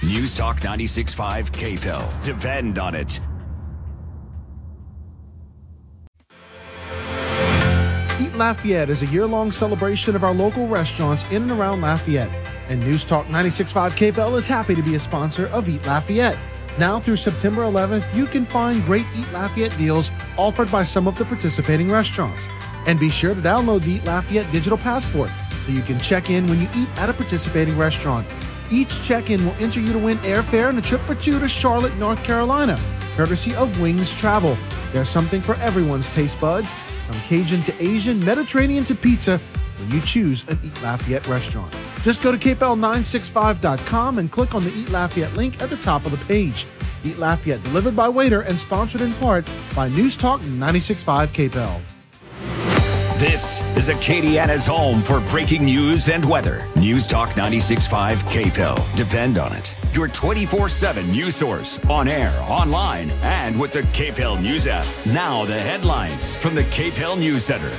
[0.04, 2.24] News Talk 96.5 KPEL.
[2.24, 3.20] Depend on it.
[8.22, 12.32] Eat Lafayette is a year long celebration of our local restaurants in and around Lafayette.
[12.70, 16.38] And News Talk 96.5 KPL is happy to be a sponsor of Eat Lafayette.
[16.78, 21.18] Now through September 11th, you can find great Eat Lafayette deals offered by some of
[21.18, 22.48] the participating restaurants.
[22.88, 25.30] And be sure to download the Lafayette digital passport
[25.65, 28.26] so you can check in when you eat at a participating restaurant.
[28.71, 31.47] Each check in will enter you to win airfare and a trip for two to
[31.47, 32.80] Charlotte, North Carolina,
[33.15, 34.58] courtesy of Wings Travel.
[34.93, 36.73] There's something for everyone's taste buds,
[37.06, 39.38] from Cajun to Asian, Mediterranean to pizza,
[39.78, 41.73] when you choose an Eat Lafayette restaurant.
[42.04, 46.12] Just go to kpl965.com and click on the Eat Lafayette link at the top of
[46.12, 46.65] the page.
[47.04, 51.97] Eat Lafayette, delivered by Waiter and sponsored in part by News Talk 96.5 KPL.
[53.17, 56.67] This is Acadiana's home for breaking news and weather.
[56.75, 58.95] News Talk 96.5 KPEL.
[58.95, 59.73] Depend on it.
[59.91, 64.86] Your 24 7 news source on air, online, and with the KPEL News app.
[65.08, 67.71] Now, the headlines from the KPEL News Center.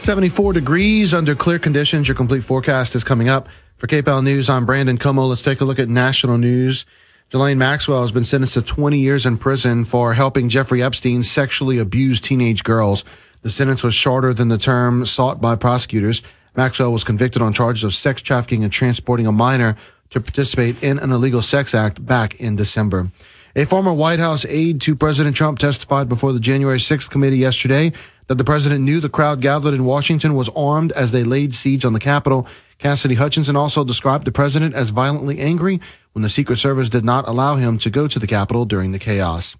[0.00, 2.08] 74 degrees under clear conditions.
[2.08, 3.48] Your complete forecast is coming up.
[3.76, 5.28] For KPL News, I'm Brandon Comeaux.
[5.28, 6.84] Let's take a look at national news.
[7.30, 11.76] Ghislaine Maxwell has been sentenced to 20 years in prison for helping Jeffrey Epstein sexually
[11.76, 13.04] abuse teenage girls.
[13.42, 16.22] The sentence was shorter than the term sought by prosecutors.
[16.56, 19.76] Maxwell was convicted on charges of sex trafficking and transporting a minor
[20.08, 23.10] to participate in an illegal sex act back in December.
[23.54, 27.92] A former White House aide to President Trump testified before the January 6th committee yesterday
[28.28, 31.84] that the president knew the crowd gathered in Washington was armed as they laid siege
[31.84, 32.46] on the Capitol.
[32.78, 35.80] Cassidy Hutchinson also described the president as violently angry
[36.18, 38.98] when the Secret Service did not allow him to go to the Capitol during the
[38.98, 39.56] chaos.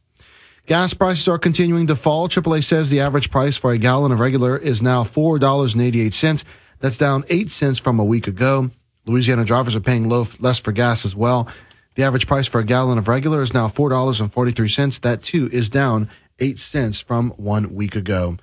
[0.66, 2.28] Gas prices are continuing to fall.
[2.28, 6.44] AAA says the average price for a gallon of regular is now $4.88.
[6.80, 8.72] That's down 8 cents from a week ago.
[9.06, 11.46] Louisiana drivers are paying low, less for gas as well.
[11.94, 15.00] The average price for a gallon of regular is now $4.43.
[15.02, 18.36] That too is down 8 cents from one week ago.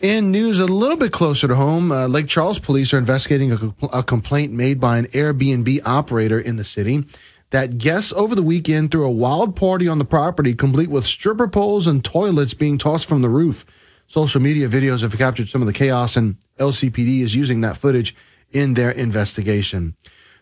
[0.00, 3.74] In news a little bit closer to home, uh, Lake Charles police are investigating a,
[3.92, 7.04] a complaint made by an Airbnb operator in the city
[7.50, 11.48] that guests over the weekend threw a wild party on the property, complete with stripper
[11.48, 13.66] poles and toilets being tossed from the roof.
[14.06, 18.14] Social media videos have captured some of the chaos, and LCPD is using that footage
[18.52, 19.96] in their investigation.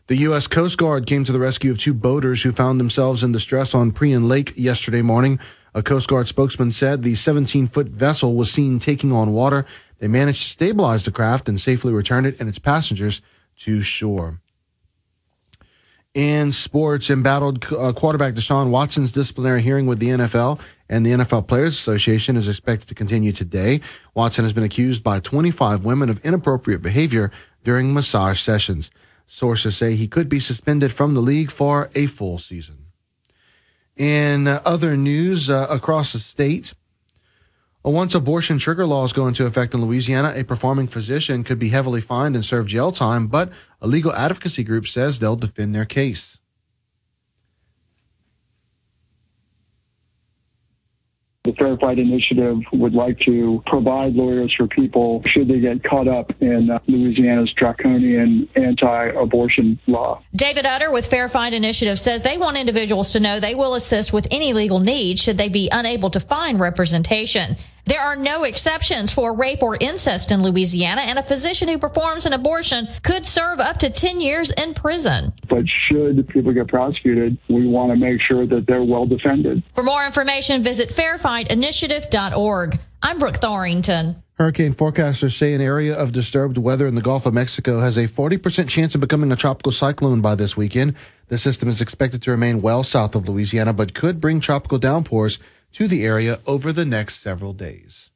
[0.08, 0.46] The U.S.
[0.46, 3.90] Coast Guard came to the rescue of two boaters who found themselves in distress on
[3.90, 5.40] Prien Lake yesterday morning.
[5.76, 9.66] A Coast Guard spokesman said the 17 foot vessel was seen taking on water.
[9.98, 13.20] They managed to stabilize the craft and safely return it and its passengers
[13.58, 14.40] to shore.
[16.14, 21.46] In sports, embattled uh, quarterback Deshaun Watson's disciplinary hearing with the NFL and the NFL
[21.46, 23.82] Players Association is expected to continue today.
[24.14, 27.30] Watson has been accused by 25 women of inappropriate behavior
[27.64, 28.90] during massage sessions.
[29.26, 32.75] Sources say he could be suspended from the league for a full season.
[33.96, 36.74] In other news uh, across the state,
[37.82, 42.00] once abortion trigger laws go into effect in Louisiana, a performing physician could be heavily
[42.00, 46.38] fined and serve jail time, but a legal advocacy group says they'll defend their case.
[51.46, 56.08] The Fair Fight Initiative would like to provide lawyers for people should they get caught
[56.08, 60.20] up in uh, Louisiana's draconian anti-abortion law.
[60.34, 64.12] David Utter with Fair Fight Initiative says they want individuals to know they will assist
[64.12, 67.56] with any legal need should they be unable to find representation.
[67.86, 72.26] There are no exceptions for rape or incest in Louisiana, and a physician who performs
[72.26, 75.32] an abortion could serve up to 10 years in prison.
[75.48, 79.62] But should people get prosecuted, we want to make sure that they're well defended.
[79.76, 82.78] For more information, visit fairfightinitiative.org.
[83.04, 84.16] I'm Brooke Thorington.
[84.34, 88.08] Hurricane forecasters say an area of disturbed weather in the Gulf of Mexico has a
[88.08, 90.94] 40% chance of becoming a tropical cyclone by this weekend.
[91.28, 95.38] The system is expected to remain well south of Louisiana, but could bring tropical downpours
[95.76, 98.10] to the area over the next several days.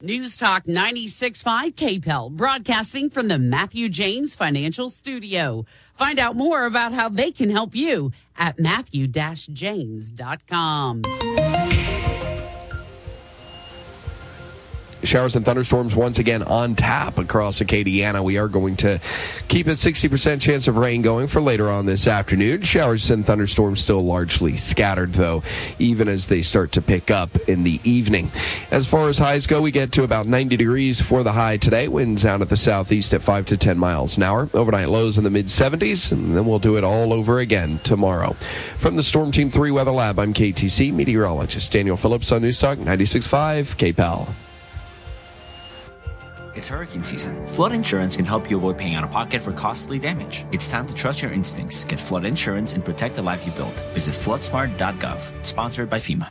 [0.00, 5.64] News Talk 96.5 KPEL, broadcasting from the Matthew James Financial Studio.
[5.94, 11.02] Find out more about how they can help you at matthew-james.com.
[15.02, 18.22] Showers and thunderstorms once again on tap across Acadiana.
[18.22, 19.00] We are going to
[19.48, 22.62] keep a 60% chance of rain going for later on this afternoon.
[22.62, 25.42] Showers and thunderstorms still largely scattered, though,
[25.78, 28.30] even as they start to pick up in the evening.
[28.70, 31.88] As far as highs go, we get to about 90 degrees for the high today.
[31.88, 34.48] Winds out at the southeast at 5 to 10 miles an hour.
[34.54, 38.34] Overnight lows in the mid 70s, and then we'll do it all over again tomorrow.
[38.78, 42.78] From the Storm Team 3 Weather Lab, I'm KTC meteorologist Daniel Phillips on News Talk
[42.78, 44.28] 96.5 KPEL.
[46.54, 47.46] It's hurricane season.
[47.48, 50.44] Flood insurance can help you avoid paying out of pocket for costly damage.
[50.52, 51.84] It's time to trust your instincts.
[51.84, 53.74] Get flood insurance and protect the life you built.
[53.94, 55.44] Visit floodsmart.gov.
[55.44, 56.28] Sponsored by FEMA.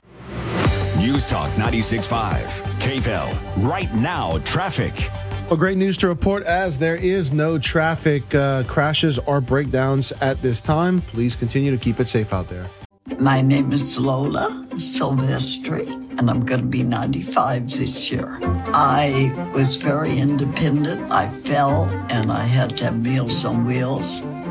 [1.00, 2.46] News Talk 96.5.
[2.80, 3.68] KPEL.
[3.68, 5.10] Right now, traffic.
[5.50, 10.42] Well, great news to report as there is no traffic uh, crashes or breakdowns at
[10.42, 11.02] this time.
[11.02, 12.68] Please continue to keep it safe out there.
[13.08, 15.88] My name is Lola Silvestri,
[16.20, 18.38] and I'm going to be 95 this year.
[18.44, 21.12] I was very independent.
[21.12, 24.22] I fell, and I had to have Meals on Wheels.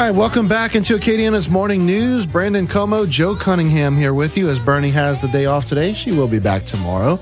[0.00, 2.24] All right, welcome back into Acadiana's Morning News.
[2.24, 5.92] Brandon Comeaux, Joe Cunningham here with you as Bernie has the day off today.
[5.92, 7.20] She will be back tomorrow.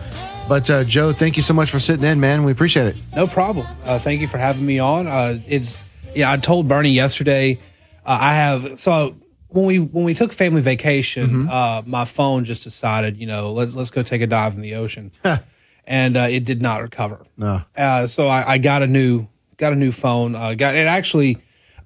[0.48, 2.44] But uh, Joe, thank you so much for sitting in, man.
[2.44, 2.96] We appreciate it.
[3.16, 3.66] No problem.
[3.82, 5.08] Uh, thank you for having me on.
[5.08, 7.58] Uh, it's yeah, I told Bernie yesterday.
[8.06, 9.16] Uh, I have so
[9.48, 13.74] when we when we took family vacation, uh, my phone just decided, you know, let's
[13.74, 15.10] let's go take a dive in the ocean,
[15.84, 17.26] and uh, it did not recover.
[17.36, 17.62] No.
[17.76, 19.26] Uh, so I, I got a new
[19.56, 20.36] got a new phone.
[20.36, 21.38] Uh, got it actually.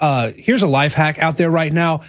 [0.02, 2.02] Uh, here's a life hack out there right now.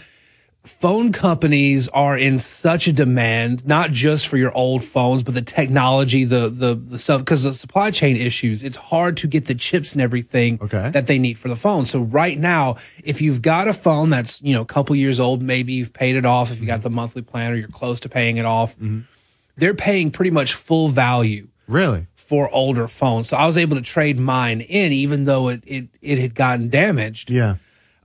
[0.64, 5.42] phone companies are in such a demand, not just for your old phones, but the
[5.42, 8.64] technology, the the the stuff because the supply chain issues.
[8.64, 10.58] It's hard to get the chips and everything
[10.92, 11.86] that they need for the phone.
[11.86, 15.42] So right now, if you've got a phone that's you know a couple years old,
[15.44, 16.50] maybe you've paid it off.
[16.52, 18.76] If you got the monthly plan or you're close to paying it off,
[19.58, 22.08] they're paying pretty much full value Really?
[22.16, 23.28] for older phones.
[23.30, 26.70] So I was able to trade mine in, even though it it, it had gotten
[26.70, 27.30] damaged.
[27.30, 27.56] Yeah.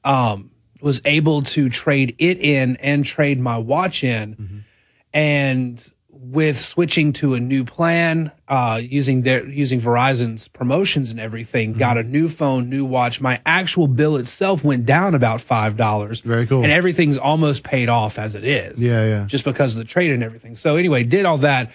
[0.08, 0.50] Um,
[0.80, 4.64] was able to trade it in and trade my watch in,
[5.12, 11.72] and with switching to a new plan, uh, using their using Verizon's promotions and everything,
[11.72, 13.20] got a new phone, new watch.
[13.20, 16.20] My actual bill itself went down about five dollars.
[16.20, 16.62] Very cool.
[16.62, 18.82] And everything's almost paid off as it is.
[18.82, 19.24] Yeah, yeah.
[19.26, 20.56] Just because of the trade and everything.
[20.56, 21.72] So anyway, did all that.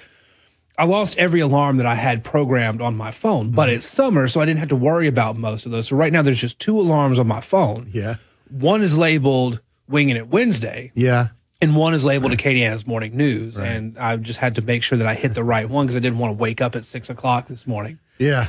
[0.78, 3.76] I lost every alarm that I had programmed on my phone, but Mm-hmm.
[3.76, 5.88] it's summer, so I didn't have to worry about most of those.
[5.90, 7.90] So right now, there's just two alarms on my phone.
[7.94, 8.16] Yeah.
[8.50, 11.28] One is labeled Winging It Wednesday, Yeah.
[11.62, 13.60] and one is labeled Acadiana's Morning News.
[13.60, 16.00] And I just had to make sure that I hit the right one because I
[16.00, 18.00] didn't want to wake up at six o'clock this morning.
[18.18, 18.48] Yeah.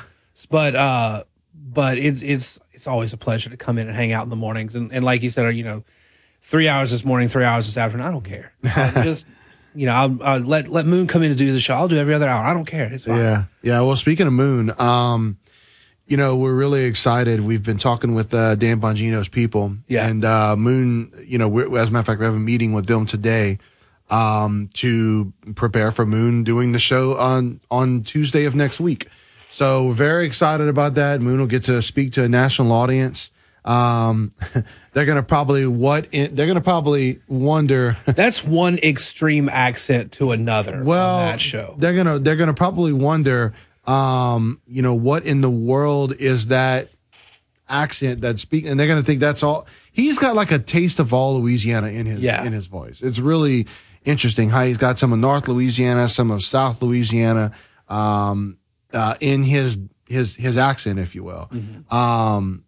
[0.51, 4.25] But uh, but it's it's it's always a pleasure to come in and hang out
[4.25, 4.75] in the mornings.
[4.75, 5.85] And, and like you said, you know,
[6.43, 8.07] three hours this morning, three hours this afternoon.
[8.07, 8.53] I don't care.
[8.65, 9.27] Uh, just
[9.75, 11.75] you know, I'll, I'll let let Moon come in to do the show.
[11.75, 12.45] I'll do every other hour.
[12.45, 12.93] I don't care.
[12.93, 13.17] It's fine.
[13.17, 13.45] Yeah.
[13.63, 13.81] Yeah.
[13.81, 15.39] Well, speaking of Moon, um,
[16.07, 17.41] you know, we're really excited.
[17.41, 19.77] We've been talking with uh, Dan Bongino's people.
[19.89, 20.07] Yeah.
[20.07, 22.73] And uh, Moon, you know, we're, as a matter of fact, we have a meeting
[22.73, 23.59] with them today
[24.11, 29.09] um, to prepare for Moon doing the show on, on Tuesday of next week.
[29.49, 31.21] So very excited about that.
[31.21, 33.31] Moon will get to speak to a national audience.
[33.65, 34.31] Um,
[34.95, 37.97] they're going to probably what in, they're to probably wonder.
[38.07, 41.75] That's one extreme accent to another well, on that show.
[41.79, 43.55] They're gonna they're gonna probably wonder,
[43.87, 46.91] um, you know, what in the world is that
[47.69, 49.67] accent that speak, and they're gonna think that's all.
[49.93, 52.45] He's got like a taste of all Louisiana in his Yeah.
[52.45, 53.03] in his voice.
[53.03, 53.67] It's really
[54.05, 57.53] interesting how he's got some of North Louisiana, some of South Louisiana,
[57.89, 58.59] um,
[58.93, 59.79] uh, in his
[60.09, 61.49] his his accent, if you will.
[61.53, 61.95] Mm-hmm.
[61.95, 62.64] Um,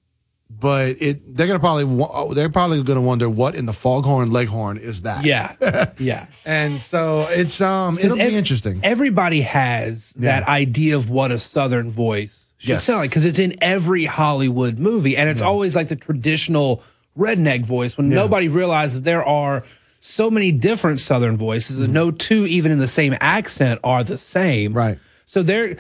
[0.59, 5.03] but it they're gonna probably they're probably gonna wonder what in the foghorn leghorn is
[5.03, 5.25] that.
[5.25, 5.55] Yeah,
[5.99, 6.27] yeah.
[6.45, 8.81] And so it's um it'll be ev- interesting.
[8.83, 12.85] Everybody has that idea of what a Southern voice should Yes.
[12.85, 16.83] sound like because it's in every Hollywood movie, and it's always like the traditional
[17.19, 17.97] redneck voice.
[17.99, 19.65] When nobody realizes there are
[20.01, 21.85] so many different Southern voices, Mm-hmm.
[21.85, 24.73] and no two even in the same accent are the same.
[24.73, 24.99] Right.
[25.27, 25.77] So they're.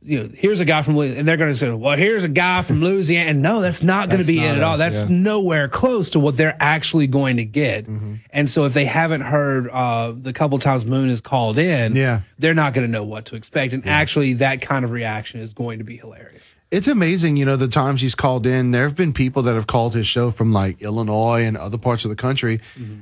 [0.00, 2.62] You know, here's a guy from, and they're going to say, "Well, here's a guy
[2.62, 4.76] from Louisiana," and no, that's not going to be it not at all.
[4.78, 5.16] That's yeah.
[5.16, 7.86] nowhere close to what they're actually going to get.
[7.86, 8.14] Mm-hmm.
[8.30, 12.20] And so if they haven't heard uh, the couple times Moon is called in, Yeah.
[12.38, 13.72] they're not going to know what to expect.
[13.72, 16.54] And actually, that kind of reaction is going to be hilarious.
[16.70, 18.72] It's amazing, you know, the times he's called in.
[18.72, 22.04] There have been people that have called his show from like Illinois and other parts
[22.04, 22.60] of the country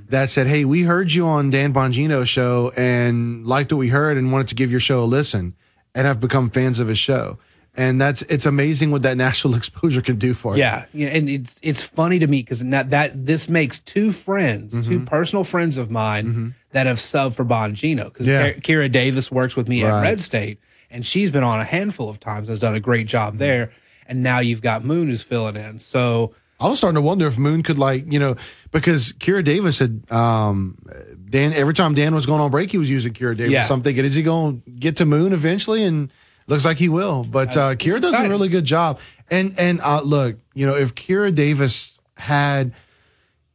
[0.08, 4.18] that said, Hey, we heard you on Dan Bongino's show and liked what we heard
[4.18, 5.56] and wanted to give your show a listen
[5.96, 7.38] and have become fans of his show.
[7.74, 10.60] And that's it's amazing what that national exposure can do for you.
[10.60, 14.74] Yeah, yeah, and it's it's funny to me because that, that this makes two friends,
[14.74, 14.90] mm-hmm.
[14.90, 16.48] two personal friends of mine mm-hmm.
[16.70, 18.04] that have subbed for Bongino.
[18.04, 18.52] Because Yeah.
[18.52, 20.58] Kira Davis works with me at Red State,
[20.90, 23.38] and she's been on a handful of times, has done a great job mm-hmm.
[23.38, 23.72] there.
[24.08, 25.80] And now you've got Moon who's filling in.
[25.80, 28.36] So I was starting to wonder if Moon could like, you know,
[28.70, 30.78] because Kira Davis had um
[31.28, 33.52] Dan every time Dan was going on break, he was using Kira Davis.
[33.52, 33.64] Yeah.
[33.64, 35.82] So I'm thinking, is he going to get to Moon eventually?
[35.84, 36.10] And
[36.46, 37.24] looks like he will.
[37.24, 39.00] But uh, it's Kira does a really good job.
[39.30, 42.72] And and uh, look, you know, if Kira Davis had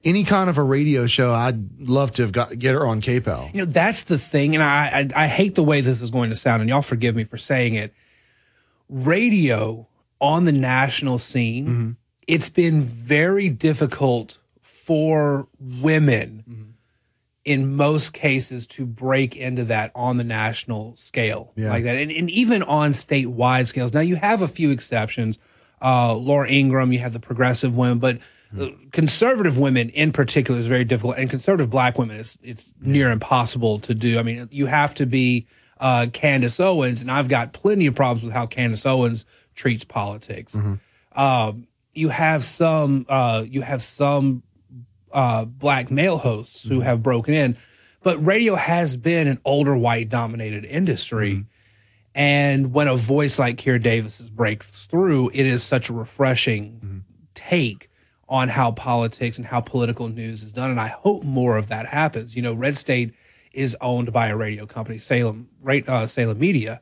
[0.03, 3.53] any kind of a radio show, I'd love to have got get her on KPEL.
[3.53, 6.29] You know, that's the thing, and I, I I hate the way this is going
[6.29, 7.93] to sound, and y'all forgive me for saying it.
[8.89, 9.87] Radio
[10.19, 11.91] on the national scene, Mm-hmm.
[12.31, 16.61] It's been very difficult for women Mm-hmm.
[17.43, 21.69] in most cases to break into that on the national scale Yeah.
[21.69, 23.93] like that, and, and even on statewide scales.
[23.93, 25.37] Now you have a few exceptions.
[25.81, 28.19] Uh, Laura Ingraham, you have the progressive women, but
[28.59, 33.09] uh, conservative women in particular is very difficult, and conservative black women it's it's near
[33.09, 34.19] impossible to do.
[34.19, 35.47] I mean, you have to be
[35.79, 39.25] uh, Candace Owens, and I've got plenty of problems with how Candace Owens
[39.55, 40.55] treats politics.
[41.15, 44.43] Um, you have some uh, you have some
[45.11, 47.57] uh, black male hosts who have broken in,
[48.03, 51.45] but radio has been an older white dominated industry.
[52.13, 57.89] And when a voice like Kira Davis's breaks through, it is such a refreshing take
[58.27, 60.69] on how politics and how political news is done.
[60.71, 62.35] And I hope more of that happens.
[62.35, 63.13] You know, Red State
[63.53, 66.81] is owned by a radio company, Salem, right, uh, Salem Media.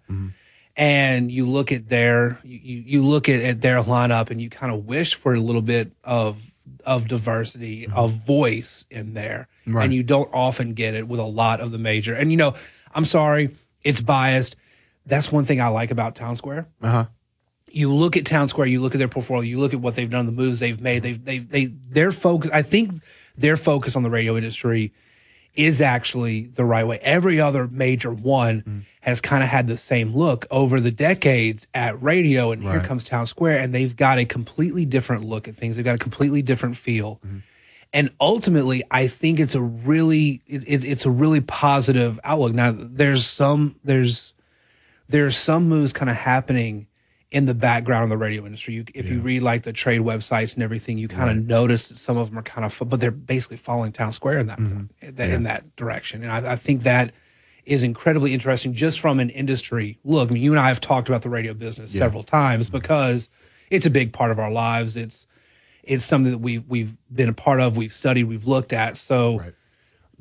[0.79, 4.71] And you look at their, you, you look at, at their lineup and you kind
[4.73, 6.53] of wish for a little bit of
[6.85, 9.83] of diversity of voice in there, Right.
[9.83, 12.13] and you don't often get it with a lot of the major.
[12.13, 12.55] And you know,
[12.95, 13.49] I'm sorry,
[13.83, 14.55] it's biased.
[15.05, 17.05] That's one thing I like about Town Square Uh huh.
[17.69, 20.09] you look at Town Square, you look at their portfolio, you look at what they've
[20.09, 21.03] done, the moves they've made.
[21.03, 22.49] They've they they their focus.
[22.53, 22.93] I think
[23.37, 24.93] their focus on the radio industry
[25.55, 26.99] is actually the right way.
[27.01, 32.01] Every other major one has kind of had the same look over the decades at
[32.01, 35.75] radio, and here comes Town Square, and they've got a completely different look at things.
[35.75, 37.15] They've got a completely different feel.
[37.25, 37.37] Mm-hmm.
[37.91, 42.53] And ultimately, I think it's a really it, it, it's a really positive outlook.
[42.53, 44.33] Now, there's some there's
[45.07, 46.87] there's some moves kind of happening
[47.31, 48.73] in the background of the radio industry.
[48.73, 51.97] You, if you read like the trade websites and everything, you kind of notice that
[51.97, 54.85] some of them are kind of, but they're basically following Town Square in that mm-hmm.
[55.01, 56.23] in that, in that direction.
[56.23, 57.13] And I, I think that
[57.69, 60.29] is incredibly interesting just from an industry look.
[60.29, 61.99] I mean, you and I have talked about the radio business Yeah.
[61.99, 63.29] several times because
[63.69, 64.95] it's a big part of our lives.
[64.95, 65.27] It's
[65.83, 68.97] it's something that we've we've been a part of, we've studied, we've looked at.
[68.97, 69.41] So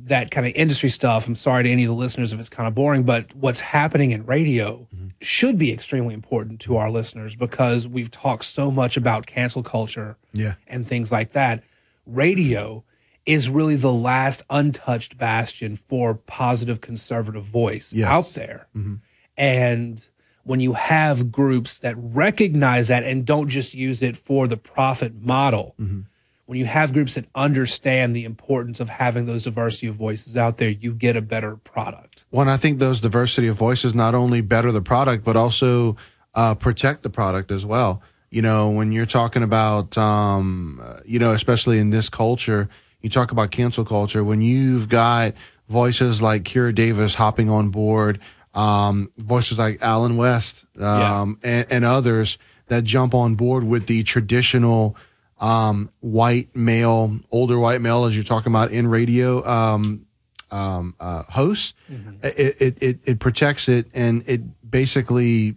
[0.00, 1.26] that kind of industry stuff.
[1.26, 4.12] I'm sorry to any of the listeners if it's kind of boring, but what's happening
[4.12, 5.08] in radio mm-hmm.
[5.20, 10.16] should be extremely important to our listeners because we've talked so much about cancel culture
[10.32, 10.54] Yeah.
[10.68, 11.64] and things like that.
[12.06, 12.84] Radio
[13.28, 18.08] is really the last untouched bastion for positive conservative voice Yes.
[18.08, 18.66] out there.
[18.74, 18.94] Mm-hmm.
[19.36, 20.08] And
[20.44, 25.22] when you have groups that recognize that and don't just use it for the profit
[25.22, 26.00] model, Mm-hmm.
[26.46, 30.56] when you have groups that understand the importance of having those diversity of voices out
[30.56, 32.24] there, you get a better product.
[32.30, 35.96] One, I think those diversity of voices not only better the product, but also
[36.34, 38.02] uh, protect the product as well.
[38.30, 42.68] You know, when you're talking about, um, you know, especially in this culture,
[43.00, 44.24] you talk about cancel culture.
[44.24, 45.34] When you've got
[45.68, 48.20] voices like Kira Davis hopping on board,
[48.54, 52.38] um, voices like Allen West, um, and, and others
[52.68, 54.96] that jump on board with the traditional
[55.40, 60.06] um, white male, older white male, as you're talking about in radio, um,
[60.50, 61.74] um, uh, hosts,
[62.22, 65.56] it, it, it, it protects it and it basically,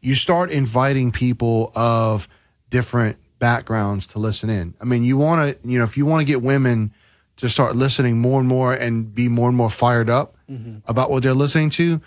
[0.00, 2.28] you start inviting people of
[2.70, 4.72] different backgrounds to listen in.
[4.80, 6.94] I mean, you want to, you know, if you want to get women
[7.38, 10.76] to start listening more and more and be more and more fired up mm-hmm.
[10.86, 12.00] about what they're listening to,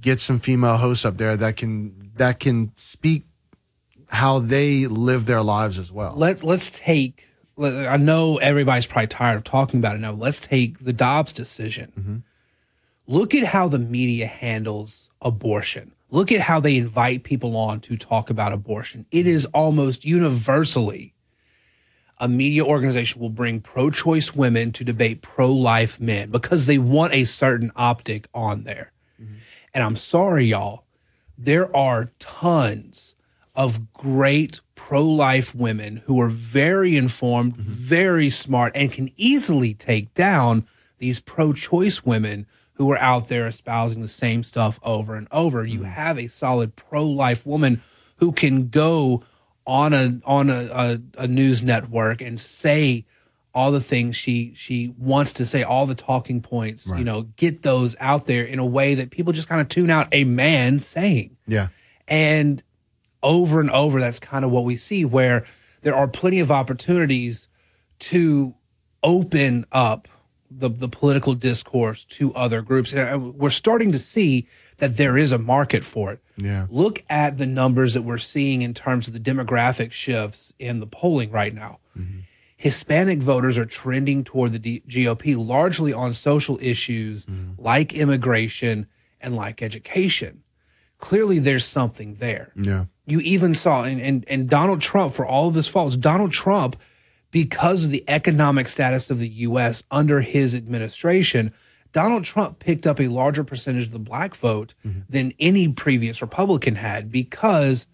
[0.00, 3.26] get some female hosts up there that can, that can speak
[4.08, 6.14] how they live their lives as well.
[6.16, 7.28] Let's let's take.
[7.58, 10.12] I know everybody's probably tired of talking about it now.
[10.12, 11.92] Let's take the Dobbs decision.
[11.98, 12.16] Mm-hmm.
[13.08, 15.92] Look at how the media handles abortion.
[16.10, 19.06] Look at how they invite people on to talk about abortion.
[19.10, 21.14] It is almost universally
[22.18, 26.78] a media organization will bring pro choice women to debate pro life men because they
[26.78, 28.92] want a certain optic on there.
[29.20, 29.34] Mm-hmm.
[29.74, 30.84] And I'm sorry, y'all,
[31.36, 33.14] there are tons
[33.54, 37.62] of great pro life women who are very informed, mm-hmm.
[37.62, 40.66] very smart, and can easily take down
[40.98, 42.46] these pro choice women
[42.76, 45.64] who are out there espousing the same stuff over and over.
[45.64, 45.84] You mm.
[45.84, 47.82] have a solid pro life woman
[48.16, 49.24] who can go
[49.66, 53.04] on a on a, a, a news network and say
[53.54, 57.62] all the things she she wants to say, all the talking points, you know, get
[57.62, 60.78] those out there in a way that people just kind of tune out a man
[60.78, 61.36] saying.
[61.46, 61.68] Yeah.
[62.06, 62.62] And
[63.22, 65.46] over and over, that's kind of what we see where
[65.80, 67.48] there are plenty of opportunities
[67.98, 68.54] to
[69.02, 70.06] open up
[70.50, 72.92] the, the political discourse to other groups.
[72.92, 74.46] And uh, we're starting to see
[74.78, 76.20] that there is a market for it.
[76.36, 76.66] Yeah.
[76.70, 80.86] Look at the numbers that we're seeing in terms of the demographic shifts in the
[80.86, 81.78] polling right now.
[82.58, 87.26] Hispanic voters are trending toward the D- GOP largely on social issues
[87.58, 88.86] like immigration
[89.20, 90.42] and like education.
[90.98, 92.52] Clearly, there's something there.
[92.56, 92.86] Yeah.
[93.06, 96.76] You even saw, and, and, and Donald Trump, for all of his faults, Donald Trump,
[97.30, 99.82] because of the economic status of the U.S.
[99.90, 101.52] under his administration,
[101.92, 105.00] Donald Trump picked up a larger percentage of the black vote mm-hmm.
[105.08, 107.86] than any previous Republican had because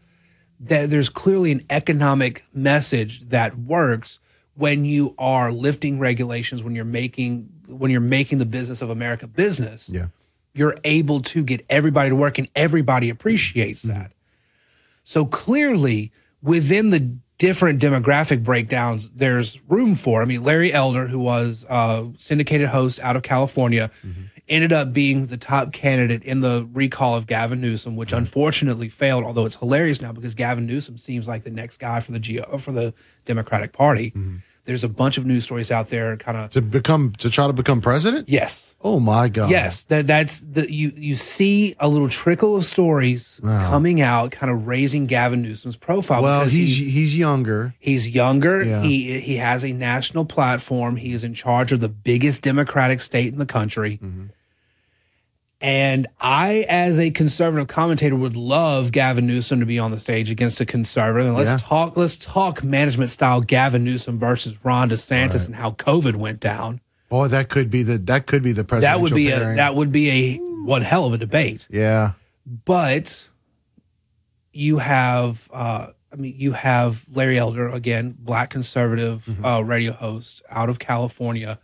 [0.60, 4.20] that there's clearly an economic message that works
[4.54, 9.26] when you are lifting regulations when you're making when you're making the business of America
[9.26, 9.88] business.
[9.88, 10.06] Yeah.
[10.52, 13.98] You're able to get everybody to work and everybody appreciates mm-hmm.
[13.98, 14.12] that.
[15.04, 16.12] So clearly
[16.42, 20.22] within the different demographic breakdowns there's room for.
[20.22, 24.22] I mean Larry Elder who was a syndicated host out of California mm-hmm.
[24.48, 28.18] ended up being the top candidate in the recall of Gavin Newsom which mm-hmm.
[28.18, 32.12] unfortunately failed although it's hilarious now because Gavin Newsom seems like the next guy for
[32.12, 34.12] the Geo for the Democratic Party.
[34.12, 34.36] Mm-hmm.
[34.64, 37.52] There's a bunch of news stories out there, kind of to become to try to
[37.52, 38.28] become president.
[38.28, 38.76] Yes.
[38.80, 39.50] Oh my God.
[39.50, 43.70] Yes, that that's the you you see a little trickle of stories Wow.
[43.70, 46.22] coming out, kind of raising Gavin Newsom's profile.
[46.22, 47.74] Well, because he's he's younger.
[47.80, 48.62] He's younger.
[48.62, 48.82] Yeah.
[48.82, 50.94] He he has a national platform.
[50.96, 53.98] He is in charge of the biggest Democratic state in the country.
[54.02, 54.26] Mm-hmm.
[55.62, 60.28] And I, as a conservative commentator, would love Gavin Newsom to be on the stage
[60.28, 61.28] against a conservative.
[61.28, 61.58] And let's Yeah.
[61.58, 61.96] talk.
[61.96, 66.80] Let's talk management style Gavin Newsom versus Ron DeSantis and how COVID went down.
[67.08, 69.74] Boy, that could be the that could be the presidential That would be a that
[69.76, 71.68] would be a one hell of a debate.
[71.70, 72.12] yeah.
[72.64, 73.28] But
[74.52, 79.44] you have, uh, I mean, you have Larry Elder again, black conservative Mm-hmm.
[79.44, 81.58] uh, radio host out of California,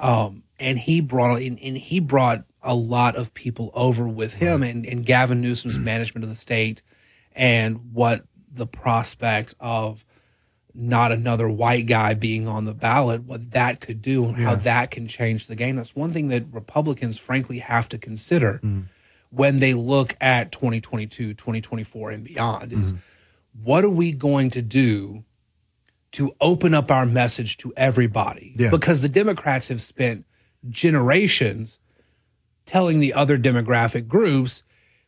[0.00, 4.62] um, and he brought and, and he brought a lot of people over with him,
[4.62, 5.84] and, and Gavin Newsom's mm-hmm.
[5.84, 6.82] management of the state,
[7.32, 10.04] and what the prospect of
[10.74, 14.90] not another white guy being on the ballot, what that could do, and how that
[14.90, 15.76] can change the game.
[15.76, 18.82] That's one thing that Republicans, frankly, have to consider mm-hmm.
[19.30, 23.64] when they look at 2022, 2024, and beyond is mm-hmm.
[23.64, 25.24] what are we going to do
[26.12, 28.54] to open up our message to everybody?
[28.56, 28.70] Yeah.
[28.70, 30.26] Because the Democrats have spent
[30.68, 31.80] generations
[32.68, 34.62] telling the other demographic groups,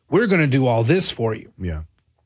[0.09, 1.53] we're going to do all this for you.
[1.57, 1.83] Yeah.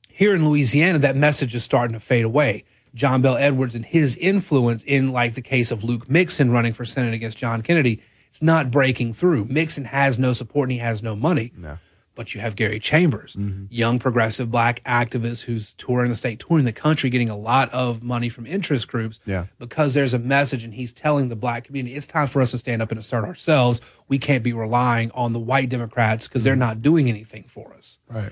[0.08, 2.64] Here in Louisiana, that message is starting to fade away.
[2.96, 6.86] John Bel Edwards and his influence in, like the case of Luke Mixon running for
[6.86, 9.46] Senate against John Kennedy, it's not breaking through.
[9.46, 11.52] Mixon has no support and he has no money.
[11.58, 11.78] No.
[12.16, 13.66] But you have Gary Chambers, Mm-hmm.
[13.70, 18.01] young progressive black activist who's touring the state, touring the country, getting a lot of
[18.01, 19.45] money from interest groups Yeah.
[19.59, 22.57] because there's a message and he's telling the black community it's time for us to
[22.57, 23.82] stand up and assert ourselves.
[24.07, 27.99] We can't be relying on the white Democrats because they're not doing anything for us.
[28.09, 28.32] Right.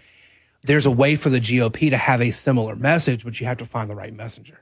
[0.61, 3.65] There's a way for the GOP to have a similar message, but you have to
[3.65, 4.61] find the right messenger.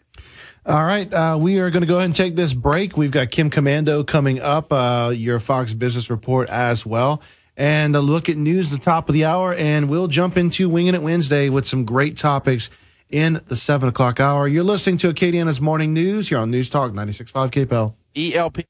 [0.65, 2.97] All right, uh, we are going to go ahead and take this break.
[2.97, 7.21] We've got Kim Komando coming up, uh, your Fox Business Report as well,
[7.61, 9.53] and a look at news at the top of the hour.
[9.53, 12.71] And we'll jump into Winging It Wednesday with some great topics
[13.07, 14.47] in the seven o'clock hour.
[14.47, 17.93] You're listening to Acadiana's Morning News here on News Talk 96.5 KPEL.
[18.33, 18.65] ELP.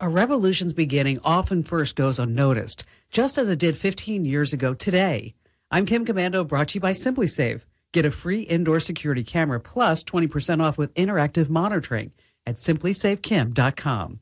[0.00, 5.34] A revolution's beginning often first goes unnoticed, just as it did 15 years ago today.
[5.70, 7.60] I'm Kim Komando, brought to you by SimpliSafe.
[7.92, 12.12] Get a free indoor security camera plus 20% off with interactive monitoring
[12.46, 14.20] at simplysavekim.com.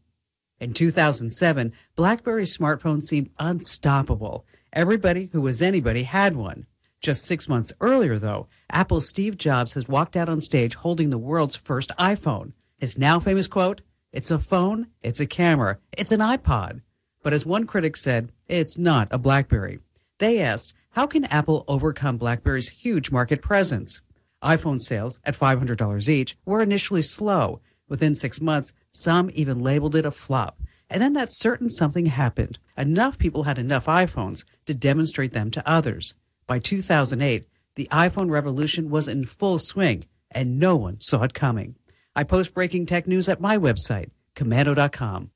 [0.64, 4.46] In 2007, BlackBerry smartphones seemed unstoppable.
[4.72, 6.64] Everybody who was anybody had one.
[7.02, 11.18] Just six months earlier, though, Apple's Steve Jobs has walked out on stage holding the
[11.18, 12.54] world's first iPhone.
[12.78, 16.80] His now famous quote, It's a phone, it's a camera, it's an iPod.
[17.22, 19.80] But as one critic said, it's not a Blackberry.
[20.16, 24.00] They asked, how can Apple overcome BlackBerry's huge market presence?
[24.42, 27.60] iPhone sales, at $500 each, were initially slow.
[27.89, 30.61] Within six months, some even labeled it a flop.
[30.89, 32.59] And then that certain something happened.
[32.76, 36.14] Enough people had enough iPhones to demonstrate them to others.
[36.47, 41.76] By 2008, the iPhone revolution was in full swing, and no one saw it coming.
[42.14, 45.30] I post breaking tech news at my website, komando.com.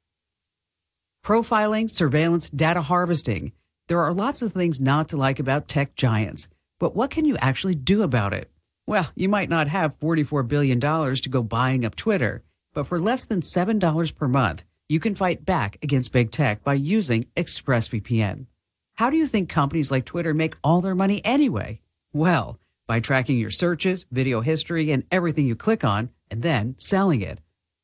[1.24, 3.52] Profiling, surveillance, data harvesting.
[3.88, 7.36] There are lots of things not to like about tech giants, but what can you
[7.38, 8.50] actually do about it?
[8.88, 13.22] Well, you might not have $44 billion to go buying up Twitter, but for less
[13.26, 18.46] than $7 per month, you can fight back against big tech by using ExpressVPN.
[18.94, 21.82] How do you think companies like Twitter make all their money anyway?
[22.14, 27.20] Well, by tracking your searches, video history, and everything you click on, and then selling
[27.20, 27.40] it.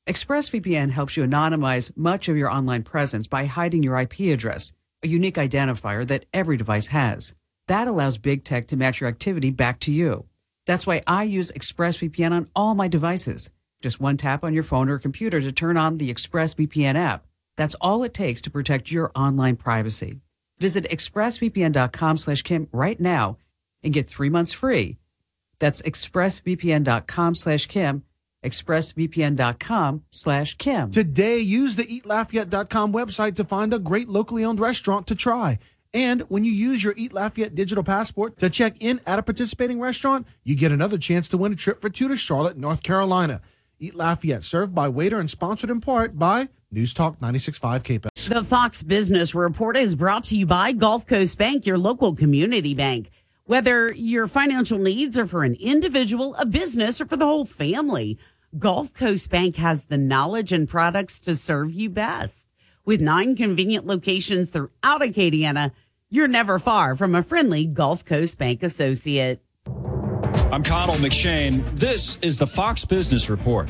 [0.06, 5.08] ExpressVPN helps you anonymize much of your online presence by hiding your IP address, a
[5.08, 7.34] unique identifier that every device has.
[7.66, 10.24] That allows big tech to match your activity back to you.
[10.66, 13.50] That's why I use ExpressVPN on all my devices.
[13.82, 17.26] Just one tap on your phone or computer to turn on the ExpressVPN app.
[17.56, 20.20] That's all it takes to protect your online privacy.
[20.58, 23.38] Visit expressvpn.com slash Kim right now
[23.82, 24.98] and get three months free.
[25.58, 28.04] That's expressvpn.com slash Kim,
[28.44, 30.90] expressvpn.com slash Kim.
[30.90, 35.58] Today, use the eatlafayette.com website to find a great locally owned restaurant to try.
[35.94, 39.80] And when you use your Eat Lafayette digital passport to check in at a participating
[39.80, 43.40] restaurant, you get another chance to win a trip for two to Charlotte, North Carolina.
[43.78, 48.28] Eat Lafayette, served by Waitr and sponsored in part by News Talk 96.5 KPEL.
[48.28, 52.74] The Fox Business Report is brought to you by Gulf Coast Bank, your local community
[52.74, 53.10] bank.
[53.44, 58.18] Whether your financial needs are for an individual, a business, or for the whole family,
[58.58, 62.48] Gulf Coast Bank has the knowledge and products to serve you best.
[62.84, 65.72] With nine convenient locations throughout Acadiana,
[66.14, 69.40] you're never far from a friendly Gulf Coast Bank associate.
[70.52, 71.68] I'm Connell McShane.
[71.76, 73.68] This is the Fox Business Report.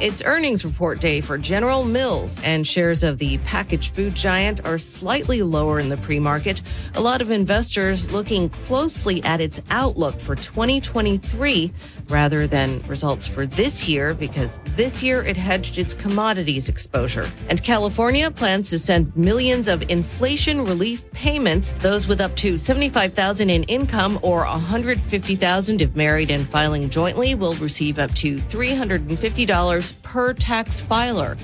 [0.00, 4.78] It's earnings report day for General Mills, and shares of the packaged food giant are
[4.78, 6.60] slightly lower in the pre market.
[6.96, 11.72] A lot of investors looking closely at its outlook for 2023
[12.08, 17.28] rather than results for this year because this year it hedged its commodities exposure.
[17.48, 21.72] And California plans to send millions of inflation relief payments.
[21.78, 27.54] Those with up to 75,000 in income or 150,000 if married and filing jointly will
[27.54, 31.36] receive up to $350 per tax filer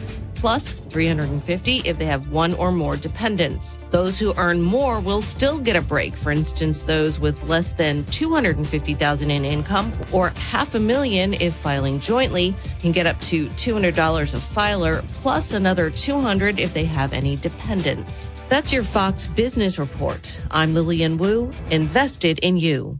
[0.42, 3.76] plus 350 if they have one or more dependents.
[3.92, 6.12] Those who earn more will still get a break.
[6.16, 12.00] For instance, those with less than 250,000 in income or half a million if filing
[12.00, 17.36] jointly can get up to $200 a filer plus another 200 if they have any
[17.36, 18.28] dependents.
[18.48, 20.42] That's your Fox Business Report.
[20.50, 22.98] I'm Lillian Wu, invested in you.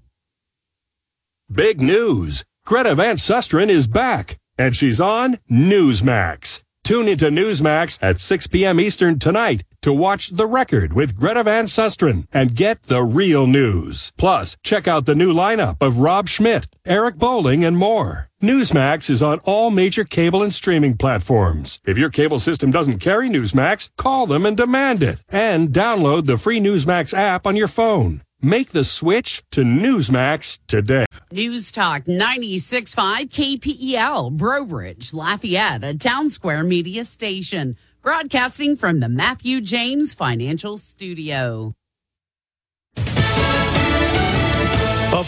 [1.51, 2.45] Big news.
[2.65, 6.63] Greta Van Susteren is back and she's on Newsmax.
[6.93, 8.79] Tune into Newsmax at 6 p.m.
[8.79, 14.13] Eastern tonight to watch The Record with Greta Van Susteren and get the real news.
[14.19, 18.29] Plus, check out the new lineup of Rob Schmitt, Eric Bolling, and more.
[18.43, 21.81] Newsmax is on all major cable and streaming platforms.
[21.87, 25.21] If your cable system doesn't carry Newsmax, call them and demand it.
[25.31, 28.21] And download the free Newsmax app on your phone.
[28.45, 31.05] Make the switch to Newsmax today.
[31.31, 39.09] News Talk 96.5 KPEL, Breaux Bridge, Lafayette, a town square media station, broadcasting from the
[39.09, 41.77] Matthew James Financial Studio.
[42.97, 43.05] A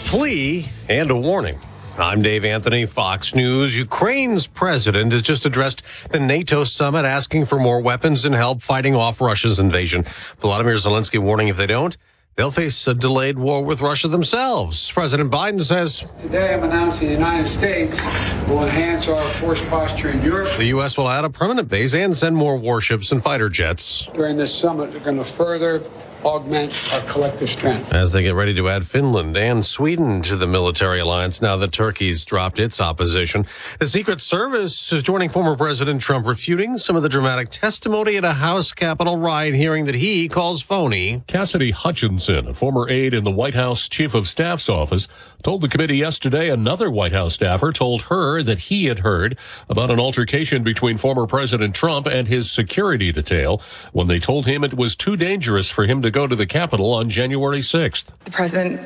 [0.07, 1.57] plea and a warning.
[1.97, 3.77] I'm Dave Anthony, Fox News.
[3.77, 8.93] Ukraine's president has just addressed the NATO summit asking for more weapons and help fighting
[8.93, 10.03] off Russia's invasion.
[10.41, 11.95] Volodymyr Zelensky warning if they don't,
[12.35, 14.91] they'll face a delayed war with Russia themselves.
[14.91, 18.01] President Biden says Today I'm announcing the United States
[18.47, 20.49] will enhance our force posture in Europe.
[20.57, 20.97] the U.S.
[20.97, 24.91] will add a permanent base and send more warships and fighter jets During this summit,
[24.93, 25.81] we're going to further
[26.25, 27.93] augment our collective strength.
[27.93, 31.71] as they get ready to add Finland and Sweden to the military alliance now that
[31.71, 33.45] Turkey's dropped its opposition.
[33.79, 38.25] The Secret Service is joining former President Trump refuting some of the dramatic testimony at
[38.25, 41.21] a House Capitol riot hearing that he calls phony.
[41.27, 45.07] Cassidy Hutchinson, a former aide in the White House Chief of Staff's office,
[45.43, 49.37] told the committee yesterday another White House staffer told her that he had heard
[49.69, 53.61] about an altercation between former President Trump and his security detail
[53.93, 56.93] when they told him it was too dangerous for him to go to the Capitol
[56.93, 58.05] on January 6th.
[58.23, 58.79] The president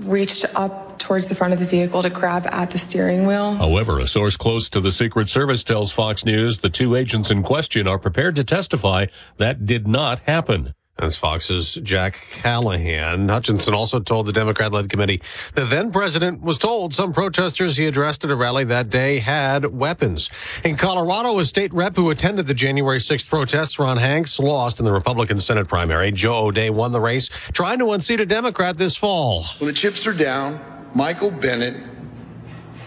[0.00, 3.54] reached up towards the front of the vehicle to grab at the steering wheel.
[3.54, 7.44] However, a source close to the Secret Service tells Fox News the two agents in
[7.44, 9.06] question are prepared to testify
[9.36, 10.74] that did not happen.
[10.98, 13.28] That's Fox's Jack Callahan.
[13.28, 15.20] Hutchinson also told the Democrat led committee
[15.52, 19.66] the then president was told some protesters he addressed at a rally that day had
[19.66, 20.30] weapons.
[20.64, 24.86] In Colorado, a state rep who attended the January 6th protests, Ron Hanks, lost in
[24.86, 26.10] the Republican Senate primary.
[26.12, 29.44] Joe O'Dea won the race, trying to unseat a Democrat this fall.
[29.58, 31.76] When the chips are down, Michael Bennet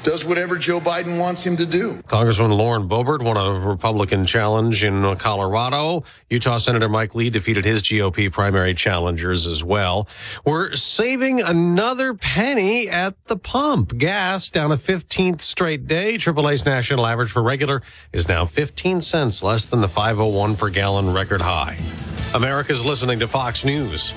[0.04, 2.02] does whatever Joe Biden wants him to do.
[2.08, 6.04] Congressman Lauren Boebert won a Republican challenge in Colorado.
[6.30, 10.08] Utah Senator Mike Lee defeated his GOP primary challengers as well.
[10.46, 13.98] We're saving another penny at the pump.
[13.98, 16.16] Gas down a 15th straight day.
[16.16, 17.82] AAA's national average for regular
[18.14, 21.78] is now 15 cents less than the 501 per gallon record high.
[22.34, 24.14] America's listening to Fox News.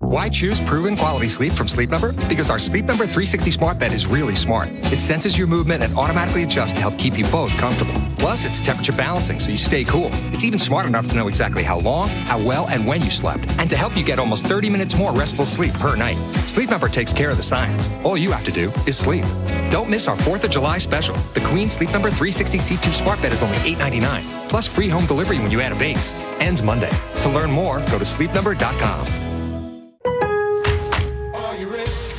[0.00, 2.12] Why choose proven quality sleep from Sleep Number?
[2.28, 4.68] Because our Sleep Number 360 smart bed is really smart.
[4.92, 7.94] It senses your movement and automatically adjusts to help keep you both comfortable.
[8.18, 10.10] Plus, it's temperature balancing so you stay cool.
[10.34, 13.50] It's even smart enough to know exactly how long, how well, and when you slept,
[13.58, 16.16] and to help you get almost 30 minutes more restful sleep per night.
[16.46, 17.88] Sleep Number takes care of the science.
[18.04, 19.24] All you have to do is sleep.
[19.70, 21.16] Don't miss our 4th of July special.
[21.32, 24.48] The Queen Sleep Number 360 C2 smart bed is only $8.99.
[24.50, 26.14] Plus free home delivery when you add a base.
[26.38, 26.92] Ends Monday.
[27.22, 29.25] To learn more, go to sleepnumber.com.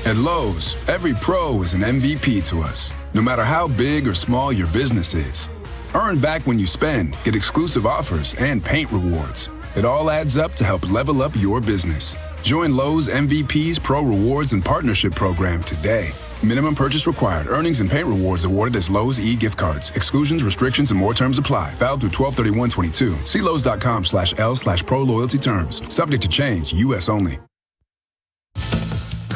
[0.07, 4.53] At Lowe's, every pro is an MVP to us, no matter how big or small
[4.53, 5.49] your business is.
[5.93, 9.49] Earn back when you spend, get exclusive offers, and paint rewards.
[9.75, 12.15] It all adds up to help level up your business.
[12.41, 16.13] Join Lowe's MVP's Pro Rewards and Partnership Program today.
[16.41, 17.47] Minimum purchase required.
[17.47, 19.89] Earnings and paint rewards awarded as Lowe's e-gift cards.
[19.89, 21.73] Exclusions, restrictions, and more terms apply.
[21.73, 23.25] Valid through 123122.
[23.25, 25.81] See Lowe's.com slash L slash pro loyalty terms.
[25.93, 26.71] Subject to change.
[26.71, 27.09] U.S.
[27.09, 27.41] only.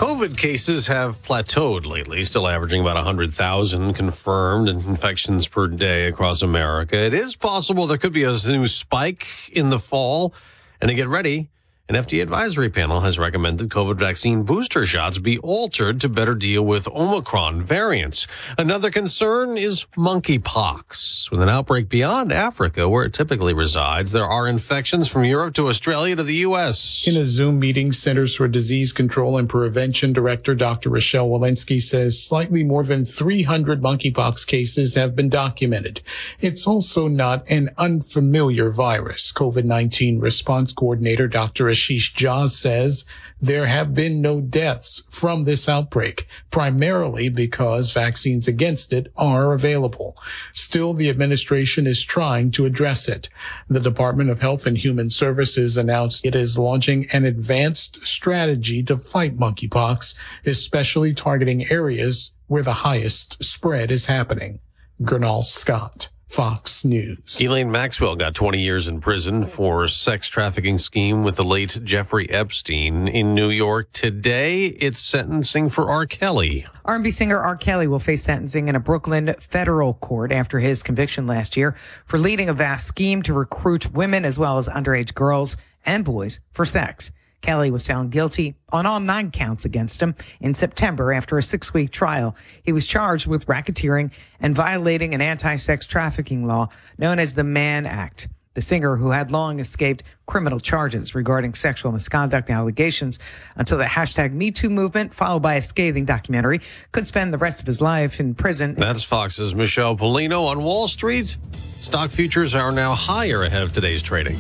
[0.02, 6.98] COVID cases have plateaued lately, still averaging about 100,000 confirmed infections per day across America.
[6.98, 10.34] It is possible there could be a new spike in the fall.
[10.82, 11.52] And to get ready,
[11.92, 16.66] An FDA advisory panel has recommended COVID vaccine booster shots be altered to better deal
[16.66, 18.28] with Omicron variants.
[18.58, 21.30] Another concern is monkeypox.
[21.30, 25.68] With an outbreak beyond Africa, where it typically resides, there are infections from Europe to
[25.68, 27.04] Australia to the U.S.
[27.06, 30.92] In a Zoom meeting, Centers for Disease Control and Prevention Director Dr.
[30.92, 36.00] Rochelle Walensky says slightly more than 300 monkeypox cases have been documented.
[36.40, 39.34] It's also not an unfamiliar virus.
[39.34, 41.70] COVID-19 response coordinator Dr.
[41.82, 43.06] Ashish Jha says
[43.40, 50.16] there have been no deaths from this outbreak, primarily because vaccines against it are available.
[50.54, 53.30] Still, the administration is trying to address it.
[53.68, 58.96] The Department of Health and Human Services announced it is launching an advanced strategy to
[58.96, 60.16] fight monkeypox,
[60.46, 64.60] especially targeting areas where the highest spread is happening.
[65.02, 66.10] Gurnal Scott.
[66.32, 67.18] Fox News.
[67.26, 72.30] Ghislaine Maxwell got 20 years in prison for sex trafficking scheme with the late Jeffrey
[72.30, 73.92] Epstein in New York.
[73.92, 76.06] Today, it's sentencing for R.
[76.06, 76.66] Kelly.
[76.86, 77.58] R&B singer R.
[77.58, 81.76] Kelly will face sentencing in a Brooklyn federal court after his conviction last year
[82.06, 86.40] for leading a vast scheme to recruit women as well as underage girls and boys
[86.54, 87.12] for sex.
[87.42, 91.74] Kelly was found guilty on all nine counts against him in September after a six
[91.74, 92.36] week trial.
[92.64, 97.44] He was charged with racketeering and violating an anti sex trafficking law known as the
[97.44, 98.28] Mann Act.
[98.54, 103.18] The singer, who had long escaped criminal charges regarding sexual misconduct allegations
[103.56, 106.60] until the hashtag MeToo movement, followed by a scathing documentary,
[106.92, 108.76] could spend the rest of his life in prison.
[108.76, 111.38] That's Fox's Michelle Pollino on Wall Street.
[111.54, 114.38] Stock futures are now higher ahead of today's trading.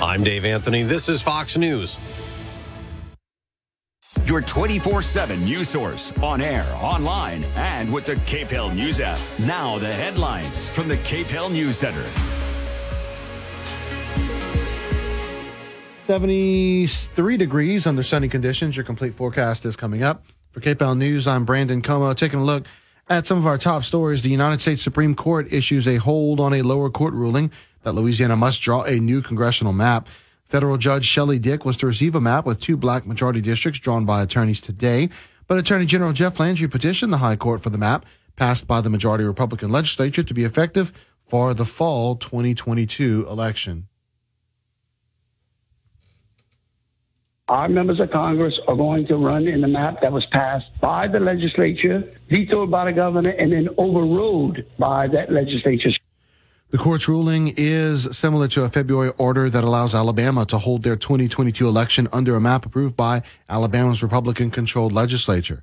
[0.00, 0.82] I'm Dave Anthony.
[0.82, 1.98] This is Fox News.
[4.24, 9.18] Your 24 7 news source on air, online, and with the KPEL News app.
[9.40, 12.04] Now, the headlines from the KPEL News Center.
[16.04, 18.76] 73 degrees under sunny conditions.
[18.76, 20.24] Your complete forecast is coming up.
[20.52, 22.14] For KPEL News, I'm Brandon Comeaux.
[22.14, 22.66] Taking a look
[23.08, 24.22] at some of our top stories.
[24.22, 27.50] The United States Supreme Court issues a hold on a lower court ruling
[27.82, 30.08] that Louisiana must draw a new congressional map.
[30.54, 34.04] Federal Judge Shelly Dick was to receive a map with two black majority districts drawn
[34.04, 35.08] by attorneys today,
[35.48, 38.88] but Attorney General Jeff Landry petitioned the High Court for the map passed by the
[38.88, 40.92] majority Republican legislature to be effective
[41.26, 43.88] for the fall 2022 election.
[47.48, 51.08] Our members of Congress are going to run in the map that was passed by
[51.08, 55.90] the legislature, vetoed by the governor, and then overruled by that legislature.
[56.74, 60.96] The court's ruling is similar to a February order that allows Alabama to hold their
[60.96, 65.62] 2022 election under a map approved by Alabama's Republican controlled legislature.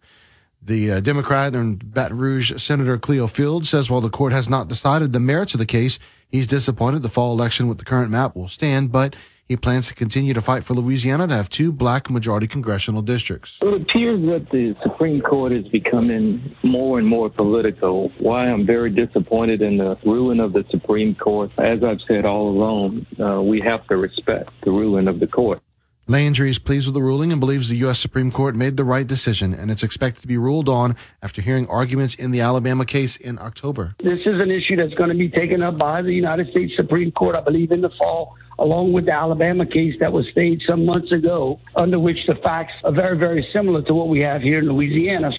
[0.62, 4.70] The uh, Democrat and Baton Rouge Senator Cleo Field says while the court has not
[4.70, 6.00] decided the merits of the case,
[6.30, 9.14] he's disappointed the fall election with the current map will stand, but
[9.52, 13.60] he plans to continue to fight for Louisiana to have two black majority congressional districts.
[13.62, 18.10] It appears that the Supreme Court is becoming more and more political.
[18.20, 21.52] Why I'm very disappointed in the ruling of the Supreme Court.
[21.58, 25.62] As I've said all along, uh, we have to respect the ruling of the court.
[26.08, 28.00] Landry is pleased with the ruling and believes the U.S.
[28.00, 31.68] Supreme Court made the right decision, and it's expected to be ruled on after hearing
[31.68, 33.94] arguments in the Alabama case in October.
[34.00, 37.12] This is an issue that's going to be taken up by the United States Supreme
[37.12, 40.86] Court, I believe, in the fall, along with the Alabama case that was staged some
[40.86, 44.58] months ago, under which the facts are very, very similar to what we have here
[44.58, 45.32] in Louisiana.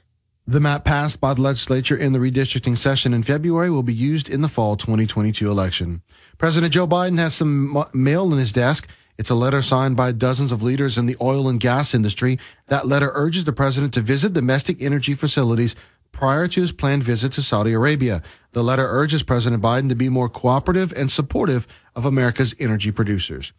[0.46, 4.28] The map passed by the legislature in the redistricting session in February will be used
[4.28, 6.02] in the fall 2022 election.
[6.38, 8.88] President Joe Biden has some mail in his desk.
[9.18, 12.38] It's a letter signed by dozens of leaders in the oil and gas industry.
[12.68, 15.74] That letter urges the president to visit domestic energy facilities
[16.12, 18.22] prior to his planned visit to Saudi Arabia.
[18.52, 23.52] The letter urges President Biden to be more cooperative and supportive of America's energy producers.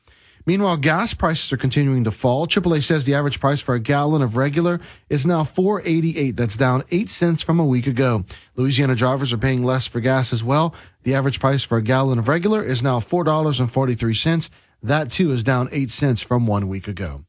[0.45, 2.45] Meanwhile, gas prices are continuing to fall.
[2.47, 6.35] AAA says the average price for a gallon of regular is now 4.88.
[6.35, 8.25] That's down 8 cents from a week ago.
[8.57, 10.75] Louisiana drivers are paying less for gas as well.
[11.03, 14.49] The average price for a gallon of regular is now $4.43.
[14.83, 17.23] That too is down 8 cents from 1 week ago.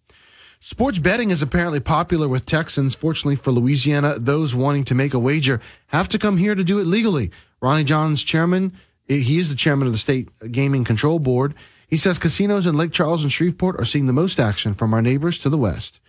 [0.59, 2.95] Sports betting is apparently popular with Texans.
[2.95, 6.81] Fortunately for Louisiana, those wanting to make a wager have to come here to do
[6.81, 7.31] it legally.
[7.61, 8.73] Ronnie Johns, chairman,
[9.09, 11.55] eh, he is the chairman of the state gaming control board.
[11.87, 15.03] He says casinos in Lake Charles and Shreveport are seeing the most action from our
[15.03, 16.01] neighbors to the west.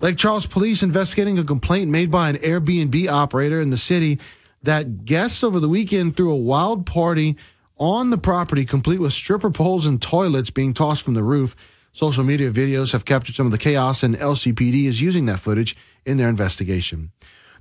[0.00, 4.18] Lake Charles police investigating a complaint made by an Airbnb operator in the city
[4.62, 7.36] that guests over the weekend threw a wild party
[7.78, 11.56] on the property, complete with stripper poles and toilets being tossed from the roof.
[11.92, 15.76] Social media videos have captured some of the chaos, and LCPD is using that footage
[16.04, 17.10] in their investigation.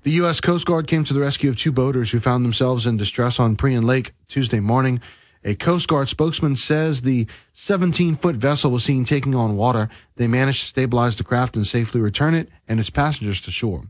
[0.03, 0.39] The U.S.
[0.41, 3.55] Coast Guard came to the rescue of two boaters who found themselves in distress on
[3.55, 5.01] Prien Lake Tuesday morning.
[5.43, 9.89] A Coast Guard spokesman says the 17 foot vessel was seen taking on water.
[10.15, 13.85] They managed to stabilize the craft and safely return it and its passengers to shore.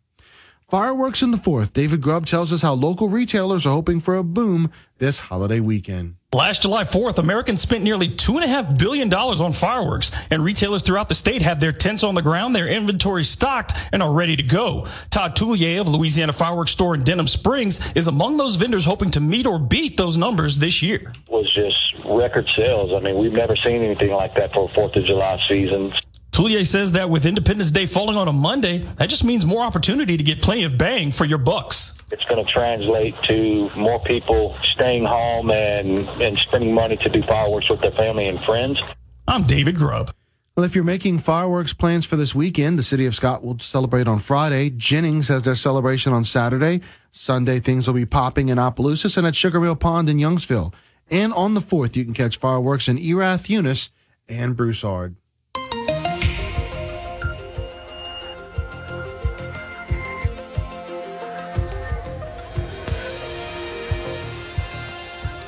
[0.69, 1.71] Fireworks in the fourth.
[1.71, 6.15] David Grubb tells us how local retailers are hoping for a boom this holiday weekend.
[6.33, 11.41] Last July 4th, Americans spent nearly $2.5 billion on fireworks, and retailers throughout the state
[11.41, 14.85] have their tents on the ground, their inventory stocked, and are ready to go.
[15.09, 19.21] Todd Toulier of Louisiana Fireworks Store in Denham Springs is among those vendors hoping to
[19.21, 21.13] meet or beat those numbers this year.
[21.27, 22.91] It was just record sales.
[22.93, 25.93] I mean, we've never seen anything like that for a Fourth of July season.
[26.37, 30.17] Toulier says that with Independence Day falling on a Monday, that just means more opportunity
[30.17, 31.97] to get plenty of bang for your bucks.
[32.11, 37.23] It's going to translate to more people staying home and, and spending money to do
[37.23, 38.79] fireworks with their family and friends.
[39.27, 40.13] I'm David Grubb.
[40.55, 44.07] Well, if you're making fireworks plans for this weekend, the city of Scott will celebrate
[44.07, 44.69] on Friday.
[44.69, 46.81] Jennings has their celebration on Saturday.
[47.13, 50.71] Sunday, things will be popping in Opelousas and at Sugar Mill Pond in Youngsville.
[51.09, 53.89] And on the 4th, you can catch fireworks in Erath, Eunice,
[54.29, 55.15] and Broussard.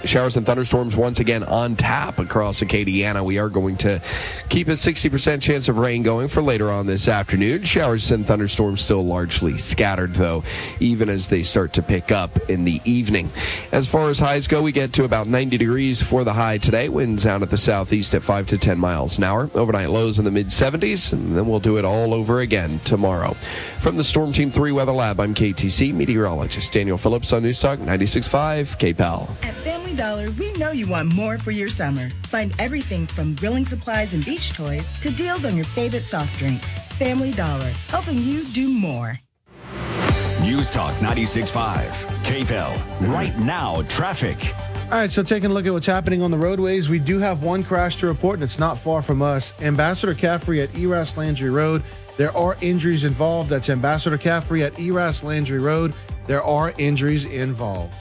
[0.09, 3.23] Showers and thunderstorms once again on tap across Acadiana.
[3.23, 4.01] We are going to
[4.49, 7.61] keep a 60% chance of rain going for later on this afternoon.
[7.61, 10.43] Showers and thunderstorms still largely scattered, though,
[10.79, 13.29] even as they start to pick up in the evening.
[13.71, 16.89] As far as highs go, we get to about 90 degrees for the high today.
[16.89, 19.47] Winds out at the southeast at 5 to 10 miles an hour.
[19.53, 23.35] Overnight lows in the mid 70s, and then we'll do it all over again tomorrow.
[23.79, 27.77] From the Storm Team 3 Weather Lab, I'm KATC meteorologist Daniel Phillips on News Talk
[27.77, 29.88] 96.5 KPEL.
[29.89, 32.09] At Family Dollar, we know you want more for your summer.
[32.27, 36.77] Find everything from grilling supplies and beach toys to deals on your favorite soft drinks.
[36.99, 39.19] Family Dollar, helping you do more.
[40.41, 41.89] News Talk 96.5,
[42.23, 43.11] KPEL.
[43.11, 44.53] Right now, traffic.
[44.85, 47.41] All right, so taking a look at what's happening on the roadways, we do have
[47.43, 49.59] one crash to report, and it's not far from us.
[49.59, 51.81] Ambassador Caffrey at Eraste Landry Road.
[52.15, 53.49] There are injuries involved.
[53.49, 55.95] That's Ambassador Caffrey at Eraste Landry Road.
[56.27, 57.95] There are injuries involved.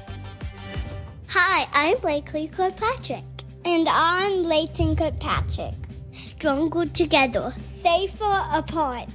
[1.31, 3.23] Hi, I'm Blakely Kirkpatrick.
[3.67, 5.75] And I'm Leighton Kirkpatrick.
[6.15, 7.53] Stronger together,
[7.83, 9.11] safer apart.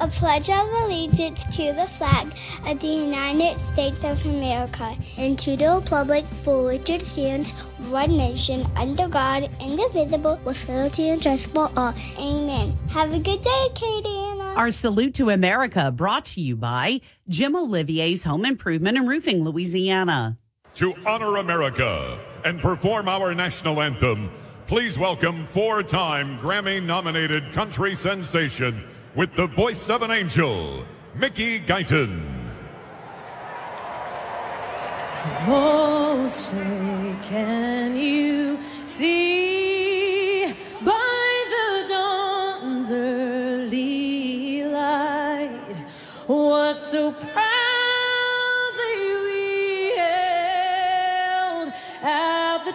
[0.00, 2.32] A pledge of allegiance to the flag
[2.66, 7.52] of the United States of America and to the republic for which it stands,
[7.90, 11.94] one nation, under God, indivisible, with liberty and justice for all.
[12.18, 12.76] Amen.
[12.88, 14.26] Have a good day, Katie.
[14.56, 20.38] Our salute to America brought to you by Jim Olivier's Home Improvement and Roofing, Louisiana.
[20.76, 24.30] To honor America and perform our national anthem,
[24.66, 31.60] please welcome four time Grammy nominated country sensation with the voice of an angel, Mickey
[31.60, 32.22] Guyton.
[35.48, 39.75] Oh, say, can you see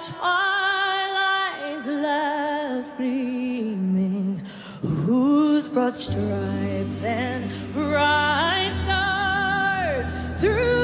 [0.02, 4.41] twilight's last gleaming,
[4.82, 10.81] whose broad stripes and bright stars through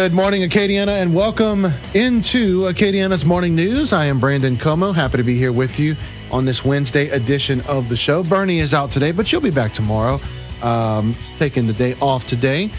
[0.00, 3.92] Good morning, Acadiana, and welcome into Acadiana's Morning News.
[3.92, 4.94] I am Brandon Comeaux.
[4.94, 5.96] Happy to be here with you
[6.30, 8.22] on this Wednesday edition of the show.
[8.22, 10.20] Bernie is out today, but she'll be back tomorrow.
[10.62, 12.70] Um, taking the day off today.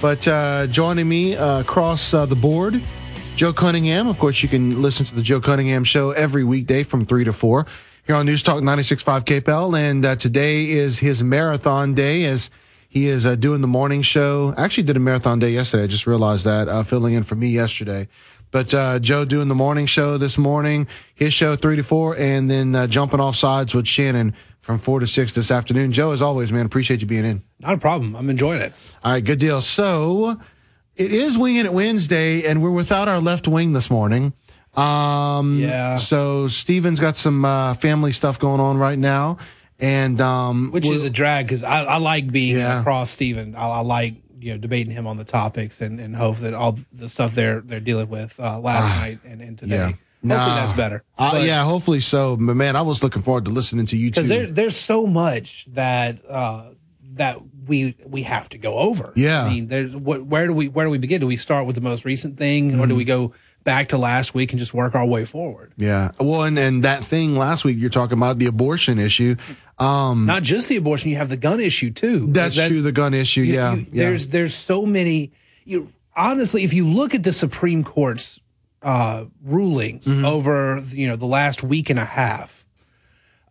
[0.00, 2.80] But uh, joining me uh, across uh, the board,
[3.36, 4.08] Joe Cunningham.
[4.08, 7.34] Of course, you can listen to the Joe Cunningham Show every weekday from 3 to
[7.34, 7.66] 4
[8.06, 9.78] here on News Talk 96.5 KPEL.
[9.78, 12.50] And uh, today is his marathon day as
[12.88, 14.54] he is uh, doing the morning show.
[14.56, 15.84] Actually, did a marathon day yesterday.
[15.84, 18.08] I just realized that, uh, filling in for me yesterday.
[18.50, 22.50] But uh, Joe doing the morning show this morning, his show 3 to 4, and
[22.50, 25.92] then uh, jumping off sides with Shannon from 4 to 6 this afternoon.
[25.92, 27.42] Joe, as always, man, appreciate you being in.
[27.60, 28.14] Not a problem.
[28.16, 28.72] I'm enjoying it.
[29.04, 29.60] All right, good deal.
[29.60, 30.40] So
[30.94, 34.32] it is Winging It Wednesday, and we're without our left wing this morning.
[34.74, 35.96] Um, Yeah.
[35.98, 39.38] So Steven's got some uh, family stuff going on right now,
[39.78, 42.80] and um, Which is a drag because I, I like being Yeah.
[42.80, 43.54] across Stephen.
[43.54, 46.78] I, I like you know debating him on the topics and, and hope that all
[46.92, 49.76] the stuff they're they're dealing with uh, last night and, and today.
[49.76, 49.86] Ah, yeah.
[49.86, 50.56] Hopefully Nah.
[50.56, 51.04] that's better.
[51.18, 52.36] Uh, yeah, hopefully so.
[52.36, 54.34] But man, I was looking forward to listening to you because too.
[54.34, 56.70] there, there's so much that uh,
[57.12, 59.12] that we we have to go over.
[59.14, 59.44] Yeah.
[59.44, 61.20] I mean, there's what where do we where do we begin?
[61.20, 62.96] Do we start with the most recent thing, or do Mm-hmm.
[62.96, 65.72] we go back to last week and just work our way forward?
[65.76, 66.10] Yeah.
[66.18, 69.36] Well, and, and that thing last week you're talking about the abortion issue.
[69.78, 72.28] Um, Not just the abortion, you have the gun issue too.
[72.32, 72.80] that's, true.
[72.80, 73.42] The gun issue.
[73.42, 73.74] You- yeah.
[73.74, 74.04] you- yeah.
[74.04, 75.32] There's there's so many.
[75.64, 78.40] You honestly, if you look at the Supreme Court's
[78.82, 80.24] uh, rulings Mm-hmm.
[80.24, 82.66] over you know the last week and a half,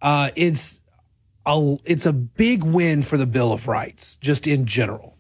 [0.02, 0.82] uh, it's
[1.46, 5.16] a it's a big win for the Bill of Rights just in general.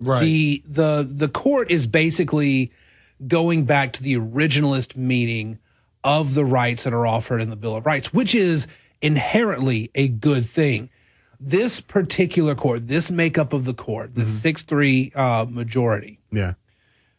[0.00, 0.20] Right.
[0.20, 2.72] The the the court is basically
[3.26, 5.58] going back to the originalist meaning
[6.04, 8.68] of the rights that are offered in the Bill of Rights, which is
[9.02, 10.90] inherently a good thing.
[11.40, 16.18] This particular court, this makeup of the court, the six three uh, majority.
[16.32, 16.54] Yeah.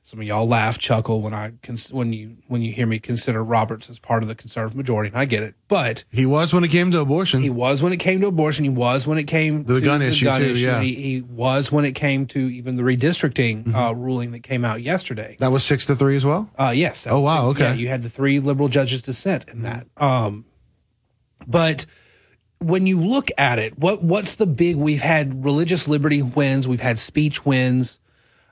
[0.01, 3.43] Some of y'all laugh, chuckle when I cons- when you when you hear me consider
[3.43, 5.53] Roberts as part of the conservative majority, and I get it.
[5.67, 7.43] But he was when it came to abortion.
[7.43, 8.63] He was when it came to abortion.
[8.63, 10.65] He was when it came The to gun issue, too, issue.
[10.65, 10.81] yeah.
[10.81, 13.75] He, he was when it came to even the redistricting Mm-hmm.
[13.75, 15.37] uh, ruling that came out yesterday.
[15.39, 16.49] That was six to three as well.
[16.57, 17.05] Uh, yes.
[17.07, 17.65] Oh, was- wow, okay.
[17.65, 19.85] Yeah, you had the three liberal judges dissent in that.
[19.97, 20.45] Um,
[21.47, 21.85] but
[22.59, 24.75] when you look at it, what what's the big?
[24.75, 26.67] We've had religious liberty wins.
[26.67, 27.99] We've had speech wins.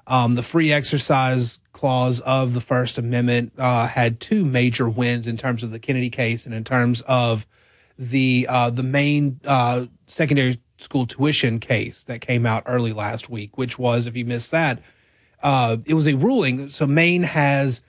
[0.08, 5.36] Um, the free exercise clause of the First Amendment uh, had two major wins in
[5.36, 7.46] terms of the Kennedy case and in terms of
[8.00, 13.58] the uh, the main uh, secondary school tuition case that came out early last week,
[13.58, 14.80] which was, if you missed that,
[15.44, 16.70] uh, it was a ruling.
[16.70, 17.82] So Maine has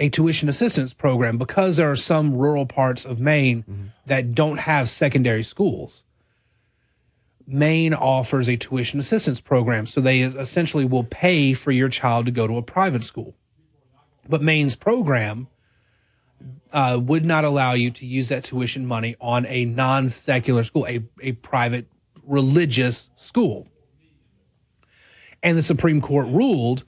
[0.00, 4.88] a tuition assistance program because there are some rural parts of Maine that don't have
[4.88, 6.04] secondary schools.
[7.46, 9.86] Maine offers a tuition assistance program.
[9.86, 13.34] So they essentially will pay for your child to go to a private school.
[14.28, 15.48] But Maine's program
[16.72, 20.86] uh, would not allow you to use that tuition money on a non secular school,
[20.86, 21.86] a, a private
[22.24, 23.66] religious school.
[25.42, 26.84] And the Supreme Court ruled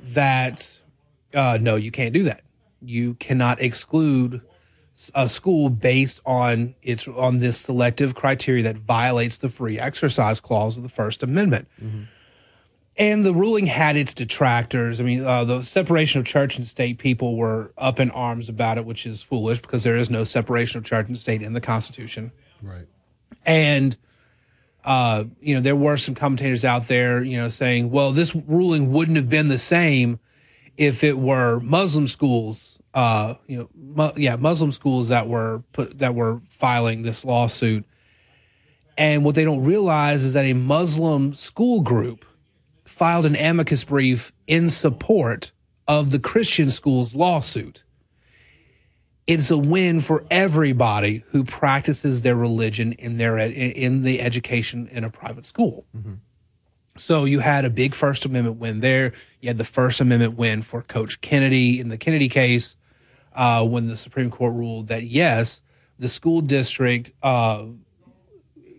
[0.00, 0.81] that
[1.34, 2.42] uh, no, you can't do that.
[2.80, 4.42] You cannot exclude
[5.14, 10.76] a school based on its on this selective criteria that violates the free exercise clause
[10.76, 11.68] of the First Amendment.
[12.98, 15.00] And the ruling had its detractors.
[15.00, 18.76] I mean, uh, the separation of church and state people were up in arms about
[18.76, 21.60] it, which is foolish because there is no separation of church and state in the
[21.60, 22.32] Constitution.
[22.60, 22.86] Right.
[23.46, 23.96] And
[24.84, 28.92] uh, you know, there were some commentators out there, you know, saying, well, this ruling
[28.92, 30.18] wouldn't have been the same
[30.76, 35.98] if it were Muslim schools, uh, you know, mu- yeah, Muslim schools that were put
[35.98, 37.84] that were filing this lawsuit.
[38.98, 42.24] And what they don't realize is that a Muslim school group
[42.84, 45.52] filed an amicus brief in support
[45.88, 47.84] of the Christian school's lawsuit.
[49.26, 55.04] It's a win for everybody who practices their religion in their in the education in
[55.04, 55.86] a private school.
[56.96, 59.12] So you had a big First Amendment win there.
[59.40, 62.76] You had the First Amendment win for Coach Kennedy in the Kennedy case
[63.34, 65.62] uh, when the Supreme Court ruled that yes,
[65.98, 67.66] the school district uh,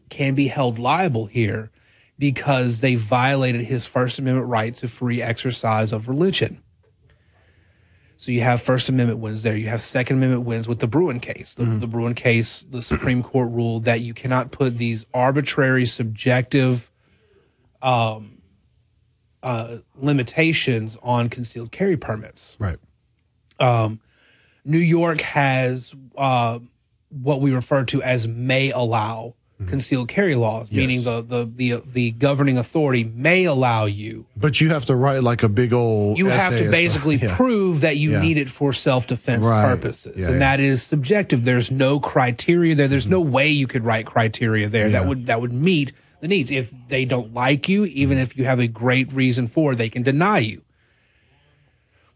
[0.10, 1.72] can be held liable here
[2.20, 6.62] because they violated his First Amendment right to free exercise of religion.
[8.18, 9.58] So you have First Amendment wins there.
[9.58, 11.56] You have Second Amendment wins with the Bruen case.
[11.56, 16.90] The, the Bruen case, the Supreme Court ruled that you cannot put these arbitrary, subjective
[17.84, 18.42] um,
[19.44, 22.56] uh, limitations on concealed carry permits.
[22.60, 22.78] Right.
[23.60, 24.00] Um,
[24.66, 26.60] New York has uh,
[27.10, 29.36] what we refer to as may allow
[29.68, 34.26] concealed carry laws, meaning the, the the the governing authority may allow you.
[34.36, 36.18] But you have to write like a big old.
[36.18, 37.36] You have to as basically yeah.
[37.38, 38.22] prove that you Yeah.
[38.22, 39.64] need it for self defense Right.
[39.66, 41.46] purposes, Yeah, and that is subjective.
[41.46, 42.88] There's no criteria there.
[42.90, 45.94] There's no way you could write criteria there that would that would meet
[46.24, 46.50] the needs.
[46.50, 49.90] If they don't like you, even if you have a great reason for, it, they
[49.90, 50.62] can deny you.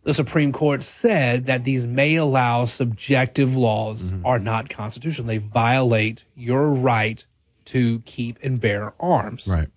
[0.04, 4.26] The Supreme Court said that these may allow subjective laws Mm-hmm.
[4.26, 5.28] are not constitutional.
[5.28, 7.24] They violate your right
[7.66, 9.46] to keep and bear arms.
[9.46, 9.68] Right.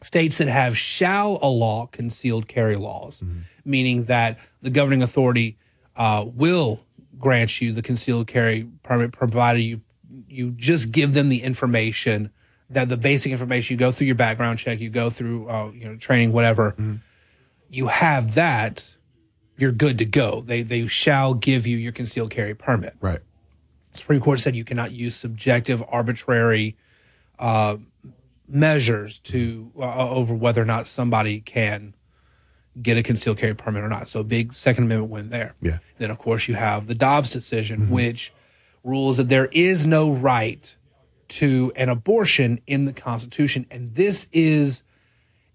[0.00, 3.38] States that have shall a law concealed carry laws, Mm-hmm.
[3.64, 5.58] meaning that the governing authority
[5.96, 6.80] uh, will
[7.18, 9.80] grant you the concealed carry permit provided you
[10.28, 12.30] you just give them the information
[12.70, 15.84] that the basic information you go through your background check, you go through uh, you
[15.84, 16.72] know training, whatever.
[16.72, 16.96] Mm-hmm.
[17.68, 18.94] You have that,
[19.56, 20.40] you're good to go.
[20.40, 22.96] They they shall give you your concealed carry permit.
[23.00, 23.20] Right.
[23.92, 26.76] Supreme Court said you cannot use subjective, arbitrary
[27.38, 27.76] uh,
[28.48, 31.94] measures to uh, over whether or not somebody can
[32.80, 34.08] get a concealed carry permit or not.
[34.08, 35.54] So a big Second Amendment win there.
[35.62, 35.78] Yeah.
[35.98, 38.32] Then of course you have the Dobbs decision, which
[38.84, 40.76] rules that there is no right
[41.28, 44.82] to an abortion in the Constitution, and this is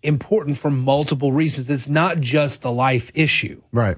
[0.03, 1.69] important for multiple reasons.
[1.69, 3.61] It's not just the life issue.
[3.71, 3.97] Right.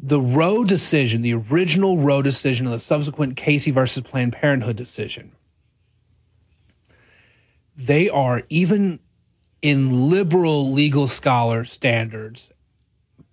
[0.00, 5.32] the Roe decision, the original Roe decision, and the subsequent Casey versus Planned Parenthood decision,
[7.76, 9.00] they are even
[9.60, 12.50] in liberal legal scholar standards,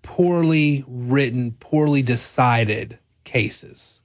[0.01, 4.01] poorly written, poorly decided cases.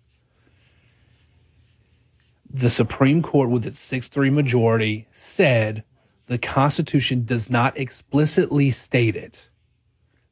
[2.52, 5.85] The Supreme Court, with its 6 3 majority, said
[6.27, 9.48] the Constitution does not explicitly state it.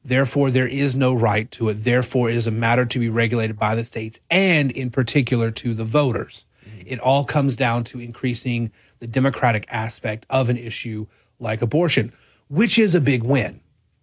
[0.03, 1.83] Therefore, there is no right to it.
[1.83, 5.73] Therefore, it is a matter to be regulated by the states and, in particular, to
[5.73, 6.45] the voters.
[6.85, 11.07] It all comes down to increasing the democratic aspect of an issue
[11.39, 12.13] like abortion,
[12.47, 13.61] which is a big win.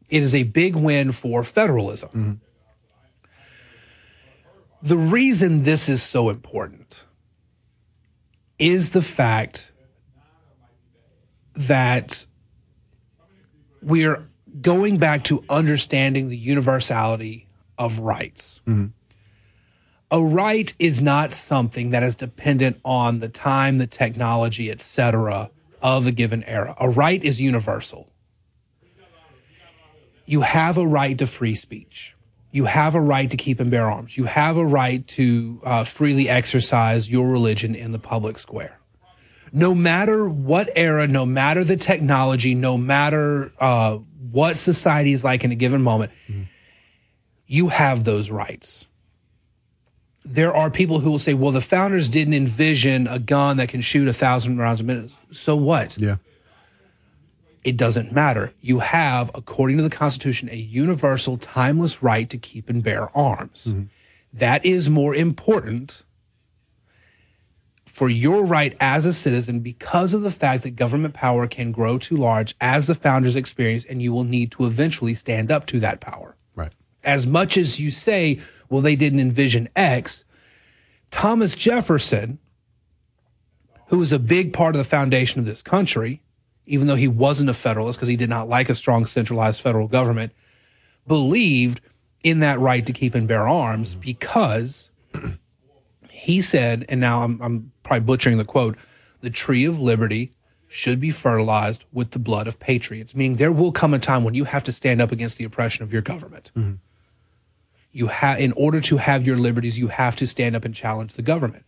[0.08, 2.08] It is a big win for federalism.
[2.08, 2.32] Mm-hmm.
[4.82, 7.04] The reason this is so important
[8.58, 9.70] is the fact
[11.54, 12.26] that
[13.82, 14.28] we're
[14.60, 17.46] going back to understanding the universality
[17.78, 18.60] of rights.
[18.66, 18.86] Mm-hmm.
[20.10, 25.50] A right is not something that is dependent on the time, the technology, etc.
[25.82, 26.76] of a given era.
[26.80, 28.12] A right is universal.
[30.24, 32.15] You have a right to free speech.
[32.56, 34.16] You have a right to keep and bear arms.
[34.16, 38.80] You have a right to uh, freely exercise your religion in the public square
[39.52, 43.96] no matter what era, no matter the technology, no matter uh,
[44.30, 46.12] what society is like in a given moment,
[47.46, 48.86] you have those rights.
[50.24, 53.80] There are people who will say, well, the founders didn't envision a gun that can
[53.80, 55.10] shoot a thousand rounds a minute.
[55.30, 55.96] So what?
[55.96, 56.16] Yeah.
[57.66, 58.52] It doesn't matter.
[58.60, 63.66] You have, according to the Constitution, a universal, timeless right to keep and bear arms.
[63.66, 63.86] Mm-hmm.
[64.34, 66.04] That is more important
[67.84, 71.98] for your right as a citizen because of the fact that government power can grow
[71.98, 75.80] too large as the founders experienced, and you will need to eventually stand up to
[75.80, 76.36] that power.
[76.54, 76.72] Right.
[77.02, 78.38] As much as you say,
[78.68, 80.24] well, they didn't envision X,
[81.10, 82.38] Thomas Jefferson,
[83.88, 86.22] who was a big part of the foundation of this country,
[86.66, 89.88] even though he wasn't a federalist because he did not like a strong centralized federal
[89.88, 90.32] government,
[91.06, 91.80] believed
[92.22, 94.90] in that right to keep and bear arms because
[96.10, 98.76] he said, and now I'm, I'm probably butchering the quote,
[99.20, 100.32] the tree of liberty
[100.68, 104.34] should be fertilized with the blood of patriots, meaning there will come a time when
[104.34, 106.50] you have to stand up against the oppression of your government.
[106.56, 106.74] Mm-hmm.
[107.92, 111.14] You have, in order to have your liberties, you have to stand up and challenge
[111.14, 111.64] the government.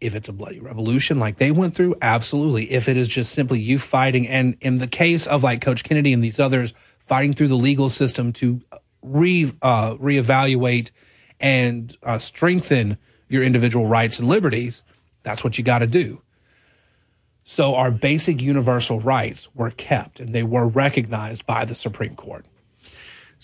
[0.00, 2.70] If it's a bloody revolution like they went through, absolutely.
[2.72, 6.12] If it is just simply you fighting, and in the case of like Coach Kennedy
[6.12, 8.60] and these others, fighting through the legal system to
[9.02, 10.90] re uh, reevaluate
[11.40, 12.98] and uh, strengthen
[13.28, 14.82] your individual rights and liberties,
[15.22, 16.22] that's what you got to do.
[17.44, 22.46] So our basic universal rights were kept, and they were recognized by the Supreme Court.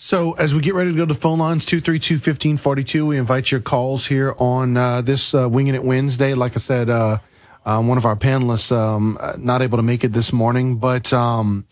[0.03, 4.07] So as we get ready to go to phone lines, 232-1542, we invite your calls
[4.07, 6.33] here on uh, this uh, Winging It Wednesday.
[6.33, 7.19] Like I said, uh,
[7.67, 11.13] uh, one of our panelists um, uh, not able to make it this morning, but
[11.13, 11.67] um,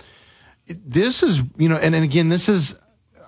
[0.67, 2.79] this is, you know, and, and again, this is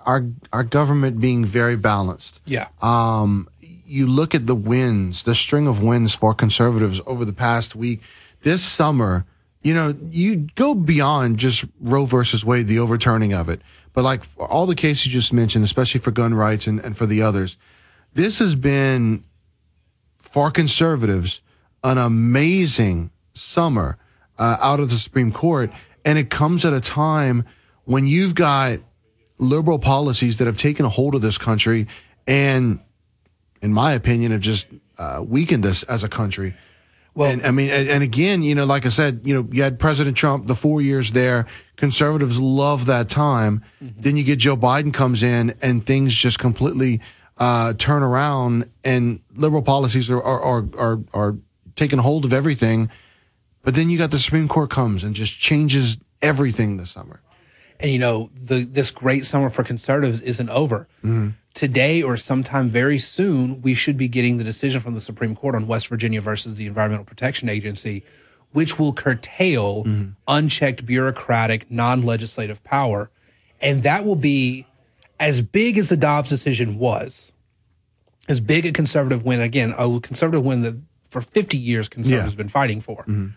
[0.06, 2.40] our our government being very balanced.
[2.44, 2.68] Yeah.
[2.80, 7.74] Um, you look at the wins, the string of wins for conservatives over the past
[7.74, 8.02] week.
[8.42, 9.24] This summer,
[9.62, 13.62] you know, you go beyond just Roe versus Wade, the overturning of it.
[13.92, 17.06] But like all the cases you just mentioned, especially for gun rights and, and for
[17.06, 17.56] the others,
[18.14, 19.24] this has been
[20.18, 21.40] for conservatives
[21.84, 23.98] an amazing summer
[24.38, 25.70] uh, out of the Supreme Court,
[26.04, 27.44] and it comes at a time
[27.84, 28.78] when you've got
[29.38, 31.86] liberal policies that have taken a hold of this country
[32.26, 32.78] and,
[33.60, 36.54] in my opinion, have just uh, weakened us as a country.
[37.14, 39.62] Well, and, I mean, and, and again, you know, like I said, you know, you
[39.62, 41.46] had President Trump the four years there.
[41.76, 43.62] Conservatives love that time.
[43.80, 47.00] Then you get Joe Biden comes in, and things just completely
[47.38, 51.36] uh, turn around, and liberal policies are are are are, are
[51.76, 52.90] taking hold of everything.
[53.62, 57.20] But then you got the Supreme Court comes and just changes everything this summer.
[57.78, 60.88] And you know, the this great summer for conservatives isn't over.
[61.54, 65.54] Today or sometime very soon, we should be getting the decision from the Supreme Court
[65.54, 68.02] on West Virginia versus the Environmental Protection Agency,
[68.52, 70.10] which will curtail mm-hmm.
[70.26, 73.10] unchecked bureaucratic, non-legislative power.
[73.60, 74.66] And that will be
[75.20, 77.32] as big as the Dobbs decision was,
[78.28, 80.76] as big a conservative win, again, a conservative win that
[81.08, 83.02] for 50 years conservatives have been fighting for.
[83.02, 83.28] Mm-hmm.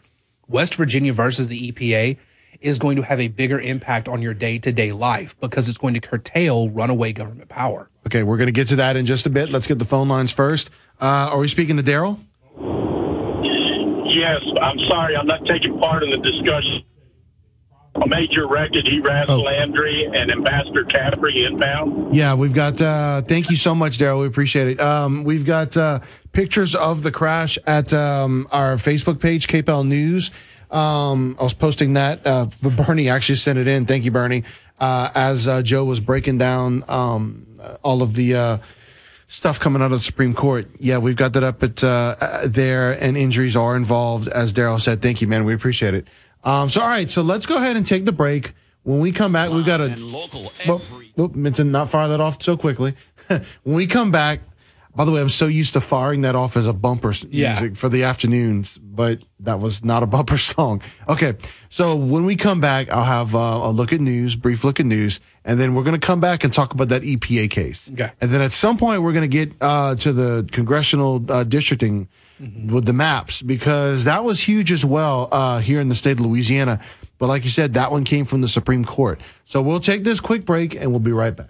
[0.48, 2.18] West Virginia versus the EPA
[2.62, 5.78] is going to have a bigger impact on your day to day life because it's
[5.78, 7.90] going to curtail runaway government power.
[8.08, 9.50] Okay, we're going to get to that in just a bit.
[9.50, 10.70] Let's get the phone lines first.
[11.02, 12.20] Uh, are we speaking to Daryl?
[14.08, 16.84] Yes, I'm sorry, I'm not taking part in the discussion.
[17.96, 22.14] A major record, Eraste Landry and Ambassador Caffrey inbound.
[22.14, 22.82] Yeah, we've got.
[22.82, 24.22] Uh, thank you so much, Daryl.
[24.22, 24.80] We appreciate it.
[24.82, 26.02] Um, we've got uh,
[26.34, 30.32] pictures of the crash at um, our Facebook page, KPEL News.
[30.76, 32.26] Um, I was posting that.
[32.26, 33.86] Uh, Bernie actually sent it in.
[33.86, 34.44] Thank you, Bernie.
[34.78, 37.48] Uh, as uh, Joe was breaking down um,
[37.82, 38.58] all of the uh,
[39.28, 40.68] stuff coming out of the Supreme Court.
[40.80, 44.80] Yeah, we've got that up at uh, uh, there, and injuries are involved, as Daryl
[44.80, 45.02] said.
[45.02, 45.46] Thank you, man.
[45.46, 46.08] We appreciate it.
[46.44, 48.54] Um, so, all right, so let's go ahead and take the break.
[48.84, 49.96] When we come back, we've got a.
[50.68, 50.82] Well,
[51.16, 52.96] well, meant to not fire that off so quickly.
[53.28, 54.42] when we come back,
[54.96, 57.52] by the way, I'm so used to firing that off as a bumper Yeah.
[57.52, 60.82] music for the afternoons, but that was not a bumper song.
[61.10, 61.34] Okay,
[61.70, 64.86] so when we come back, I'll have uh, a look at news, brief look at
[64.86, 67.92] news, and then we're going to come back and talk about that EPA case.
[67.92, 68.12] Okay.
[68.22, 72.08] And then at some point, we're going to get uh, to the congressional uh, districting
[72.68, 76.20] with the maps because that was huge as well uh, here in the state of
[76.20, 76.82] Louisiana.
[77.18, 79.22] But like you said, that one came from the Supreme Court.
[79.46, 81.48] So we'll take this quick break and we'll be right back.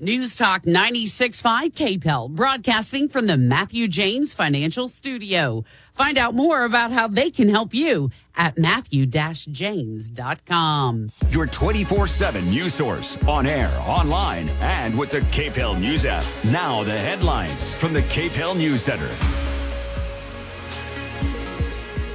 [0.00, 5.64] News Talk 96.5 KPEL, broadcasting from the Matthew James Financial Studio.
[5.94, 11.06] Find out more about how they can help you at matthew-james.com.
[11.30, 16.24] Your 24 7 news source on air, online, and with the KPEL News app.
[16.46, 19.08] Now, the headlines from the KPEL News Center.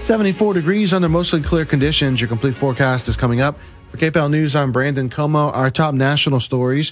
[0.02, 2.20] 74 degrees under mostly clear conditions.
[2.20, 3.58] Your complete forecast is coming up.
[3.88, 5.54] For KPEL News, I'm Brandon Comeaux.
[5.54, 6.92] Our top national stories.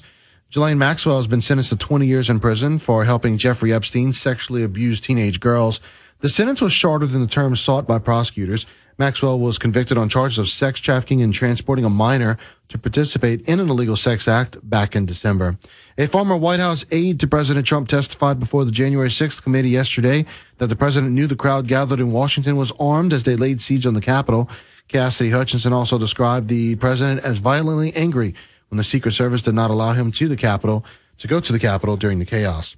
[0.49, 4.63] Ghislaine Maxwell has been sentenced to 20 years in prison for helping Jeffrey Epstein sexually
[4.63, 5.81] abuse teenage girls.
[6.21, 8.65] The sentence was shorter than the term sought by prosecutors.
[8.97, 12.37] Maxwell was convicted on charges of sex trafficking and transporting a minor
[12.69, 15.57] to participate in an illegal sex act back in December.
[15.97, 20.25] A former White House aide to President Trump testified before the January 6th committee yesterday
[20.59, 23.85] that the president knew the crowd gathered in Washington was armed as they laid siege
[23.85, 24.49] on the Capitol.
[24.87, 28.33] Cassidy Hutchinson also described the president as violently angry
[28.69, 30.85] when the Secret Service did not allow him to the Capitol
[31.17, 32.75] to go to the Capitol during the chaos.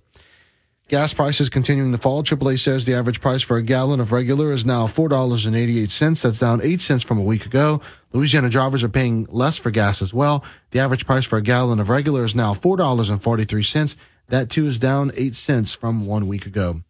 [0.89, 2.23] Gas prices continuing to fall.
[2.23, 6.21] AAA says the average price for a gallon of regular is now $4.88.
[6.23, 7.79] That's down 8 cents from a week ago.
[8.11, 10.43] Louisiana drivers are paying less for gas as well.
[10.71, 13.95] The average price for a gallon of regular is now $4.43.
[14.29, 16.81] That too is down 8 cents from one week ago.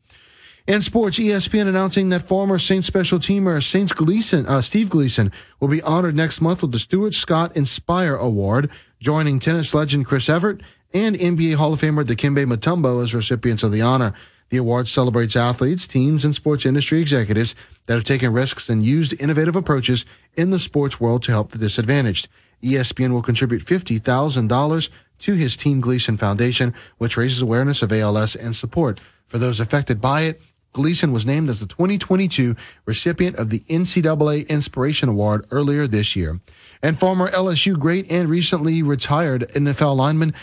[0.65, 5.67] In sports, ESPN announcing that former Saints special teamer Saints Gleason, uh, Steve Gleason will
[5.67, 8.69] be honored next month with the Stuart Scott Inspire Award,
[8.99, 10.61] joining tennis legend Chris Evert
[10.93, 14.13] and NBA Hall of Famer Dikembe Mutombo as recipients of the honor.
[14.49, 17.55] The award celebrates athletes, teams, and sports industry executives
[17.85, 20.05] that have taken risks and used innovative approaches
[20.35, 22.27] in the sports world to help the disadvantaged.
[22.61, 24.89] ESPN will contribute $50,000
[25.19, 30.01] to his Team Gleason Foundation, which raises awareness of ALS and support for those affected
[30.01, 30.41] by it.
[30.73, 32.55] Gleason was named as the 2022
[32.85, 36.39] recipient of the NCAA Inspiration Award earlier this year.
[36.81, 40.33] And former LSU great and recently retired NFL lineman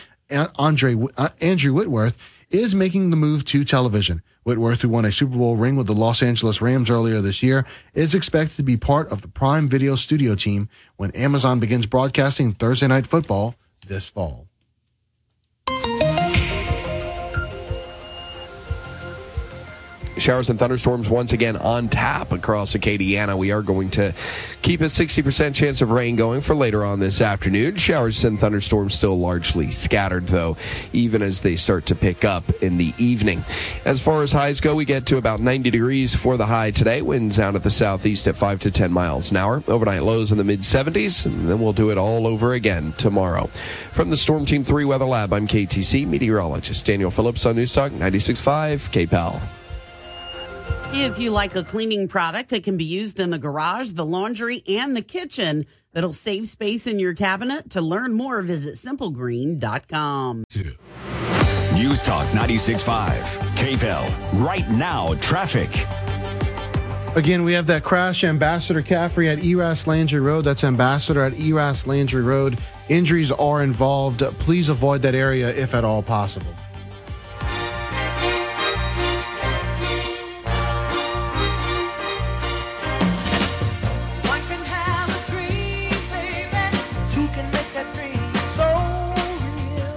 [0.59, 2.19] Andre uh, Andrew Whitworth
[2.51, 4.23] is making the move to television.
[4.45, 7.67] Whitworth, who won a Super Bowl ring with the Los Angeles Rams earlier this year,
[7.95, 12.53] is expected to be part of the Prime Video studio team when Amazon begins broadcasting
[12.53, 13.57] Thursday Night Football
[13.87, 14.46] this fall.
[20.19, 23.37] Showers and thunderstorms once again on tap across Acadiana.
[23.37, 24.15] We are going to
[24.63, 27.77] keep a 60% chance of rain going for later on this afternoon.
[27.77, 30.57] Showers and thunderstorms still largely scattered, though,
[30.95, 33.45] even as they start to pick up in the evening.
[33.85, 37.03] As far as highs go, we get to about 90 degrees for the high today.
[37.03, 39.63] Winds out at the southeast at 5 to 10 miles an hour.
[39.69, 43.49] Overnight lows in the mid 70s, and then we'll do it all over again tomorrow.
[43.93, 47.93] From the Storm Team 3 Weather Lab, I'm KATC meteorologist Daniel Phillips on News Talk
[47.93, 49.43] 96.5 KPEL.
[50.93, 54.63] If you like a cleaning product that can be used in the garage, the laundry,
[54.67, 60.45] and the kitchen that'll save space in your cabinet, to learn more, visit simplegreen.com.
[61.75, 63.21] News Talk 96.5.
[63.57, 64.45] KPEL.
[64.45, 65.71] Right now, traffic.
[67.17, 70.45] Again, we have that crash, Ambassador Caffrey at Eraste Landry Road.
[70.45, 72.59] That's Ambassador at Eraste Landry Road.
[72.89, 74.21] Injuries are involved.
[74.39, 76.55] Please avoid that area if at all possible.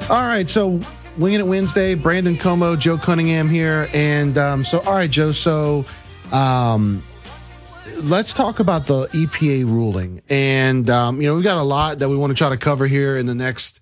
[0.10, 0.81] All right, so
[1.19, 3.88] Winging It Wednesday, Brandon Comeaux, Joe Cunningham here.
[3.94, 5.86] And um, so, all right, Joe, so
[6.31, 7.03] um,
[8.02, 10.23] let's talk about the EPA ruling.
[10.27, 12.88] And, um, you know, we've got a lot that we want to try to cover
[12.88, 13.81] here in the next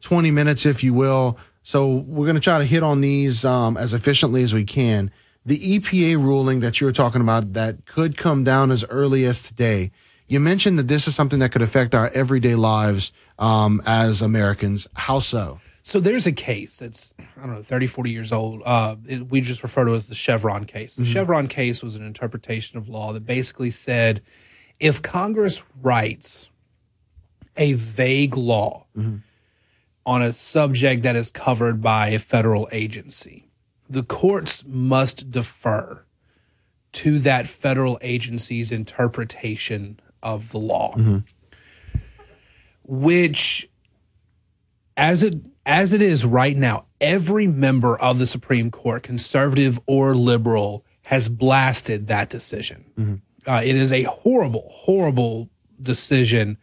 [0.00, 1.38] 20 minutes, if you will.
[1.62, 5.12] So we're going to try to hit on these um, as efficiently as we can.
[5.46, 9.42] The EPA ruling that you were talking about that could come down as early as
[9.42, 9.92] today.
[10.26, 14.88] You mentioned that this is something that could affect our everyday lives um, as Americans.
[14.96, 15.60] How so?
[15.88, 18.60] So there's a case that's, I don't know, 30, 40 years old.
[18.62, 20.94] Uh, it, we just refer to it as the Chevron case.
[20.96, 21.12] The Mhm.
[21.14, 24.20] Chevron case was an interpretation of law that basically said
[24.78, 26.50] if Congress writes
[27.56, 28.84] a vague law
[30.04, 33.48] on a subject that is covered by a federal agency,
[33.88, 36.04] the courts must defer
[36.92, 40.94] to that federal agency's interpretation of the law
[42.82, 43.68] which
[44.98, 45.34] as it
[45.68, 51.28] as it is right now every member of the supreme court conservative or liberal has
[51.28, 53.22] blasted that decision.
[53.46, 55.48] Uh, it is a horrible horrible
[55.80, 56.58] decision.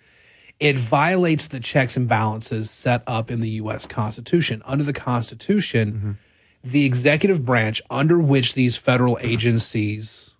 [0.59, 4.61] It violates the checks and balances set up in the us constitution.
[4.65, 6.17] Under the constitution
[6.63, 10.33] the executive branch under which these federal agencies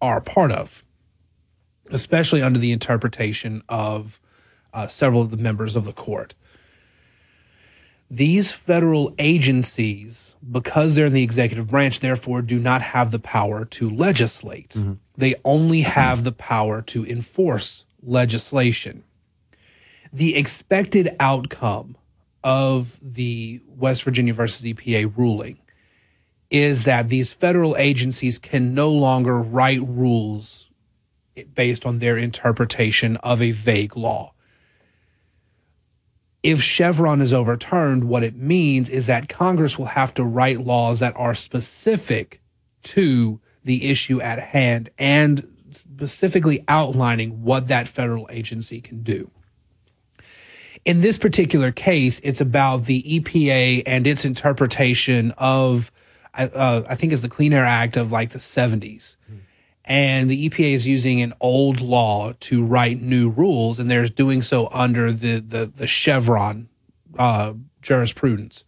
[0.00, 0.84] are part of
[1.90, 4.20] especially under the interpretation of
[4.74, 6.34] uh, several of the members of the court.
[8.08, 13.64] These federal agencies, because they're in the executive branch, therefore do not have the power
[13.64, 14.70] to legislate.
[14.70, 14.94] Mm-hmm.
[15.16, 19.02] They only have the power to enforce legislation.
[20.12, 21.96] The expected outcome
[22.44, 25.58] of the West Virginia versus EPA ruling
[26.48, 30.68] is that these federal agencies can no longer write rules
[31.54, 34.32] based on their interpretation of a vague law.
[36.46, 41.00] If Chevron is overturned, what it means is that Congress will have to write laws
[41.00, 42.40] that are specific
[42.84, 49.28] to the issue at hand and specifically outlining what that federal agency can do.
[50.84, 55.90] In this particular case, it's about the EPA and its interpretation of,
[56.32, 59.16] uh, I think, it's the Clean Air Act of like the 70s
[59.86, 64.42] and the EPA is using an old law to write new rules, and they're doing
[64.42, 66.68] so under the the, the Chevron
[67.18, 68.64] uh, jurisprudence.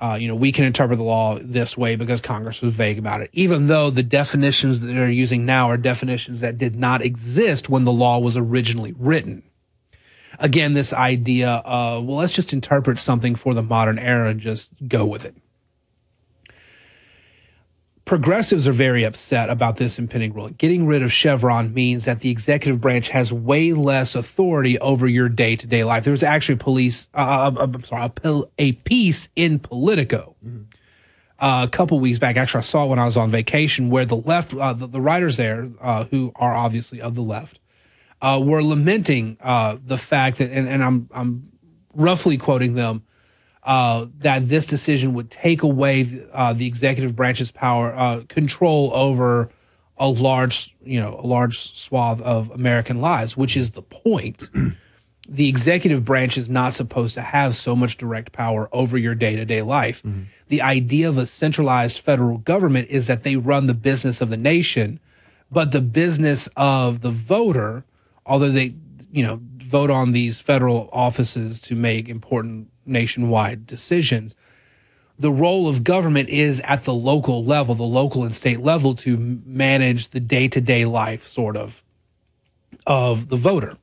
[0.00, 3.20] Uh, you know, we can interpret the law this way because Congress was vague about
[3.20, 7.68] it, even though the definitions that they're using now are definitions that did not exist
[7.68, 9.42] when the law was originally written.
[10.38, 14.70] Again, this idea of, well, let's just interpret something for the modern era and just
[14.86, 15.34] go with it
[18.08, 20.54] progressives are very upset about this impending ruling.
[20.54, 25.28] Getting rid of Chevron means that the executive branch has way less authority over your
[25.28, 26.04] day to day life.
[26.04, 28.10] There was actually a police, uh, uh, I'm sorry,
[28.58, 30.34] a, piece in Politico
[31.38, 32.36] uh, a couple weeks back.
[32.36, 35.00] Actually, I saw it when I was on vacation where the left, uh, the, the
[35.02, 37.60] writers there, uh, who are obviously of the left,
[38.22, 41.52] uh, were lamenting uh, the fact that, and, and I'm, I'm
[41.94, 43.04] roughly quoting them,
[43.68, 49.50] uh, that this decision would take away uh, the executive branch's power, uh, control over
[49.98, 54.48] a large, you know, a large swath of American lives, which is the point.
[55.28, 59.36] the executive branch is not supposed to have so much direct power over your day
[59.36, 60.02] to day life.
[60.46, 64.38] The idea of a centralized federal government is that they run the business of the
[64.38, 64.98] nation,
[65.52, 67.84] but the business of the voter,
[68.24, 68.76] although they,
[69.12, 74.34] you know, vote on these federal offices to make important nationwide decisions,
[75.18, 79.16] the role of government is at the local level, the local and state level to
[79.44, 81.82] manage the day to day life sort of
[82.86, 83.76] of the voter.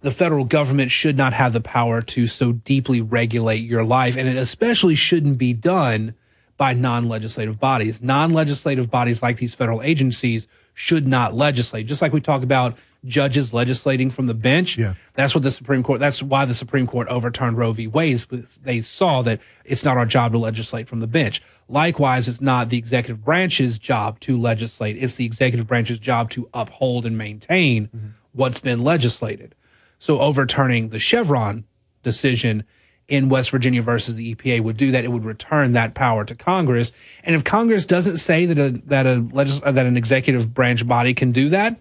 [0.00, 4.28] The federal government should not have the power to so deeply regulate your life, and
[4.28, 6.14] it especially shouldn't be done
[6.56, 8.02] by non legislative bodies.
[8.02, 11.86] Non legislative bodies like these federal agencies should not legislate.
[11.86, 14.78] Just like we talk about judges legislating from the bench.
[14.78, 14.94] Yeah.
[15.14, 17.86] That's what the Supreme Court, that's why the Supreme Court overturned Roe v.
[17.86, 18.18] Wade.
[18.62, 21.42] They saw that it's not our job to legislate from the bench.
[21.68, 24.96] Likewise, it's not the executive branch's job to legislate.
[24.96, 28.08] It's the executive branch's job to uphold and maintain mm-hmm.
[28.32, 29.54] what's been legislated.
[29.98, 31.64] So overturning the Chevron
[32.02, 32.64] decision
[33.08, 35.04] in West Virginia versus the EPA would do that.
[35.04, 36.92] It would return that power to Congress.
[37.24, 41.14] And if Congress doesn't say that a that a legis- that an executive branch body
[41.14, 41.78] can do that,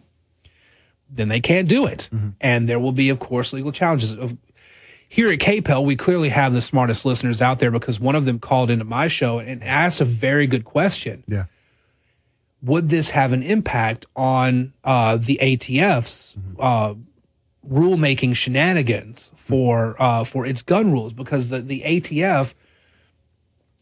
[1.12, 2.10] then they can't do it.
[2.40, 4.16] And there will be, of course, legal challenges.
[5.10, 8.40] Here at KPEL, we clearly have the smartest listeners out there because one of them
[8.40, 11.24] called into my show and asked a very good question.
[11.28, 11.46] Yeah.
[12.64, 16.94] Would this have an impact on uh, the ATF's uh,
[17.70, 21.12] rulemaking shenanigans for uh, for its gun rules?
[21.12, 22.54] Because the, the ATF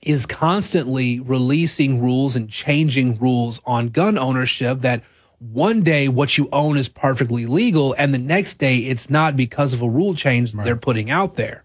[0.02, 5.04] is constantly releasing rules and changing rules on gun ownership that
[5.40, 9.74] one day what you own is perfectly legal and the next day it's not because
[9.74, 11.64] of a rule change that they're putting out there.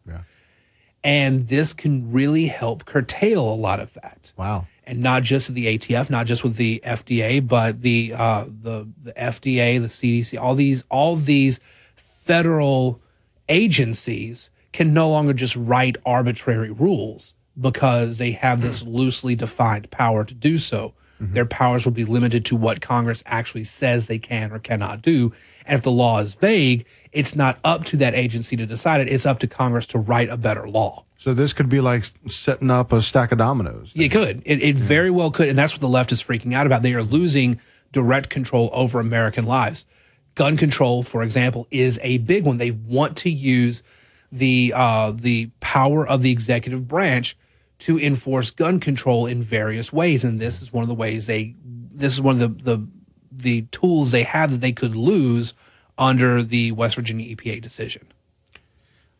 [1.02, 4.32] And this can really help curtail a lot of that.
[4.38, 4.66] Wow.
[4.84, 9.12] And not just the ATF, not just with the FDA, but the uh, the the
[9.12, 11.60] FDA, the CDC, all these all these
[11.96, 13.02] federal
[13.48, 20.24] agencies can no longer just write arbitrary rules because they have this loosely defined power
[20.24, 20.94] to do so.
[21.20, 25.32] Their powers will be limited to what Congress actually says they can or cannot do.
[25.64, 29.08] And if the law is vague, it's not up to that agency to decide it.
[29.08, 31.04] It's up to Congress to write a better law.
[31.16, 33.92] So this could be like setting up a stack of dominoes.
[33.94, 34.42] It could.
[34.44, 35.48] It, it very well could.
[35.48, 36.82] And that's what the left is freaking out about.
[36.82, 37.60] They are losing
[37.92, 39.86] direct control over American lives.
[40.34, 42.58] Gun control, for example, is a big one.
[42.58, 43.84] They want to use
[44.32, 47.36] the uh, the power of the executive branch
[47.84, 50.24] to enforce gun control in various ways.
[50.24, 52.86] And this is one of the ways they this is one of the the,
[53.32, 55.54] the tools they have that they could lose
[55.98, 58.06] under the West Virginia EPA decision.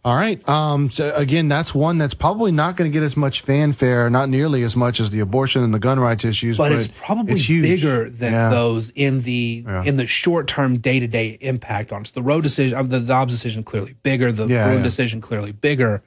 [0.04, 0.46] All right.
[0.46, 4.28] Um, so again, that's one that's probably not going to get as much fanfare, not
[4.28, 6.58] nearly as much as the abortion and the gun rights issues.
[6.58, 7.62] but, it's probably huge.
[7.62, 8.50] bigger than Yeah.
[8.50, 9.82] those in the Yeah.
[9.84, 12.10] in the short term day to day impact on us.
[12.10, 14.30] The Roe decision, um, the Dobbs decision, clearly bigger.
[14.30, 14.82] The Yeah, Bruen yeah.
[14.84, 16.02] decision, clearly bigger,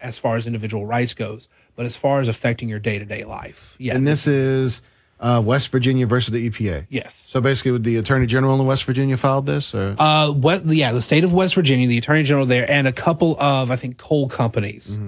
[0.00, 1.48] as far as individual rights goes.
[1.78, 4.82] But as far as affecting your day to day life, yeah, and this is
[5.20, 6.86] uh, West Virginia versus the EPA.
[6.90, 7.14] Yes.
[7.14, 9.72] So basically, would the Attorney General in West Virginia filed this?
[9.76, 9.94] Or?
[9.96, 10.66] Uh, what?
[10.66, 13.76] Yeah, the state of West Virginia, the attorney general there, and a couple of I
[13.76, 14.98] think coal companies,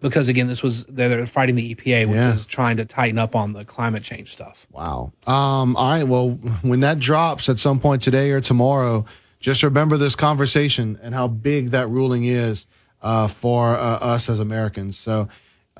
[0.00, 2.32] because again, this was they're, they're fighting the EPA, which Yeah.
[2.32, 4.68] is trying to tighten up on the climate change stuff.
[4.70, 5.10] Wow.
[5.26, 6.04] Um, all right.
[6.06, 6.30] Well,
[6.62, 9.04] when that drops at some point today or tomorrow,
[9.40, 12.68] just remember this conversation and how big that ruling is
[13.02, 14.96] uh, for uh, us as Americans.
[14.96, 15.28] So,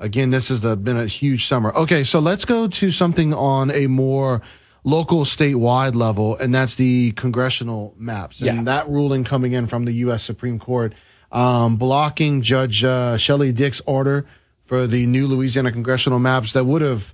[0.01, 1.71] again, this has been a huge summer.
[1.73, 4.41] Okay, so let's go to something on a more
[4.83, 8.41] local, statewide level, and that's the congressional maps.
[8.41, 8.63] And Yeah.
[8.63, 10.23] that ruling coming in from the U.S.
[10.23, 10.93] Supreme Court,
[11.31, 14.25] um, blocking Judge uh, Shelly Dick's order
[14.65, 17.13] for the new Louisiana congressional maps that would have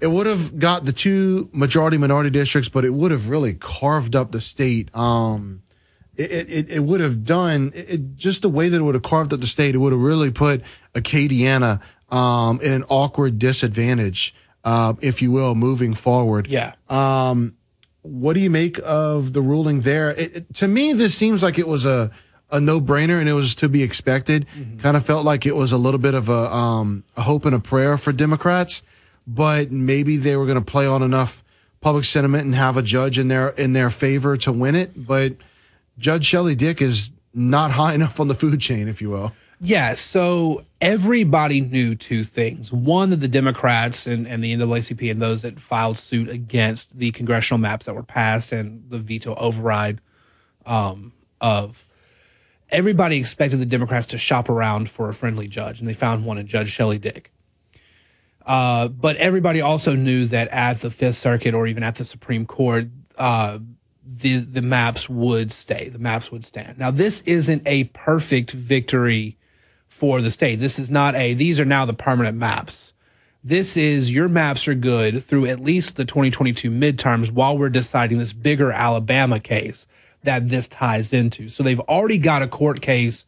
[0.00, 4.16] it would have got the two majority minority districts, but it would have really carved
[4.16, 4.92] up the state.
[4.96, 5.62] Um,
[6.16, 9.04] it, it, it would have done it, it- just the way that it would have
[9.04, 9.74] carved up the state.
[9.76, 10.62] It would have really put
[10.94, 11.80] Acadiana
[12.12, 14.34] um, in an awkward disadvantage,
[14.64, 16.46] uh, if you will, moving forward.
[16.46, 16.74] Yeah.
[16.88, 17.56] Um,
[18.02, 20.10] what do you make of the ruling there?
[20.10, 22.10] It, it- to me, this seems like it was a
[22.50, 24.46] a no brainer, and it was to be expected.
[24.78, 27.54] Kind of felt like it was a little bit of a um, a hope and
[27.54, 28.82] a prayer for Democrats,
[29.26, 31.42] but maybe they were going to play on enough
[31.80, 35.06] public sentiment and have a judge in their in their favor to win it.
[35.06, 35.36] But
[35.98, 39.32] Judge Shelly Dick is not high enough on the food chain, if you will.
[39.64, 42.72] Yeah, so everybody knew two things.
[42.72, 47.12] One, that the Democrats and, and the NAACP and those that filed suit against the
[47.12, 50.00] congressional maps that were passed and the veto override
[50.66, 51.86] um, of
[52.70, 56.38] everybody expected the Democrats to shop around for a friendly judge, and they found one
[56.38, 57.30] in Judge Shelly Dick.
[58.44, 62.46] Uh, but everybody also knew that at the Fifth Circuit or even at the Supreme
[62.46, 63.60] Court, uh,
[64.04, 65.88] the the maps would stay.
[65.88, 66.78] The maps would stand.
[66.78, 69.36] Now, this isn't a perfect victory
[69.92, 70.56] for the state.
[70.56, 71.34] This is not a.
[71.34, 72.94] These are now the permanent maps.
[73.44, 78.18] This is your maps are good through at least the 2022 midterms while we're deciding
[78.18, 79.86] this bigger Alabama case
[80.22, 81.48] that this ties into.
[81.48, 83.26] So they've already got a court case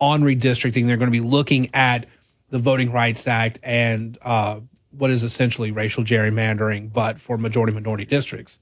[0.00, 0.86] on redistricting.
[0.86, 2.06] They're going to be looking at
[2.48, 4.60] the Voting Rights Act and uh,
[4.90, 8.58] what is essentially racial gerrymandering, but for majority minority districts.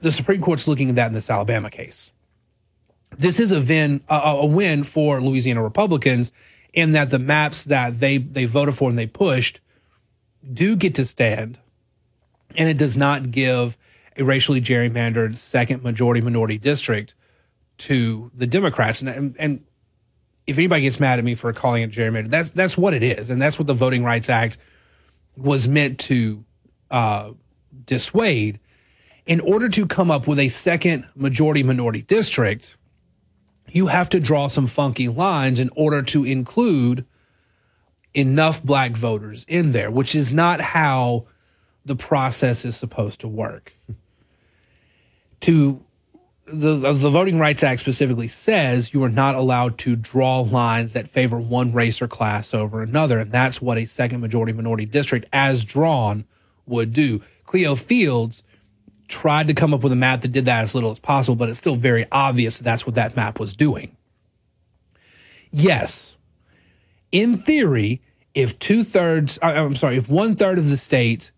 [0.00, 2.10] The Supreme Court's looking at that in this Alabama case.
[3.16, 6.32] This is a win, a, a win for Louisiana Republicans
[6.72, 9.60] in that the maps that they they voted for and they pushed
[10.52, 11.58] do get to stand,
[12.56, 13.76] and it does not give
[14.16, 17.14] a racially gerrymandered second majority minority district
[17.78, 19.00] to the Democrats.
[19.00, 19.64] And, and, and
[20.46, 23.30] if anybody gets mad at me for calling it gerrymandered, that's that's what it is,
[23.30, 24.58] and that's what the Voting Rights Act
[25.36, 26.44] was meant to
[26.90, 27.32] uh,
[27.84, 28.60] dissuade.
[29.26, 32.77] In order to come up with a second majority minority district,
[33.70, 37.04] you have to draw some funky lines in order to include
[38.14, 41.26] enough black voters in there, which is not how
[41.84, 43.72] the process is supposed to work.
[45.40, 45.82] To
[46.46, 51.08] the the Voting Rights Act specifically says you are not allowed to draw lines that
[51.08, 55.26] favor one race or class over another, and that's what a second majority minority district,
[55.32, 56.24] as drawn,
[56.66, 57.22] would do.
[57.44, 58.42] Cleo Fields
[59.08, 61.48] tried to come up with a map that did that as little as possible, but
[61.48, 63.96] it's still very obvious that that's what that map was doing.
[65.50, 66.16] Yes,
[67.10, 68.02] in theory,
[68.34, 71.30] if two thirds, I'm sorry, if one third of the state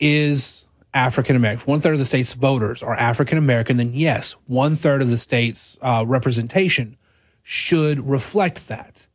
[0.00, 0.64] is
[0.94, 5.02] African American, one third of the state's voters are African American, then yes, one third
[5.02, 6.96] of the state's uh, representation
[7.42, 9.06] should reflect that.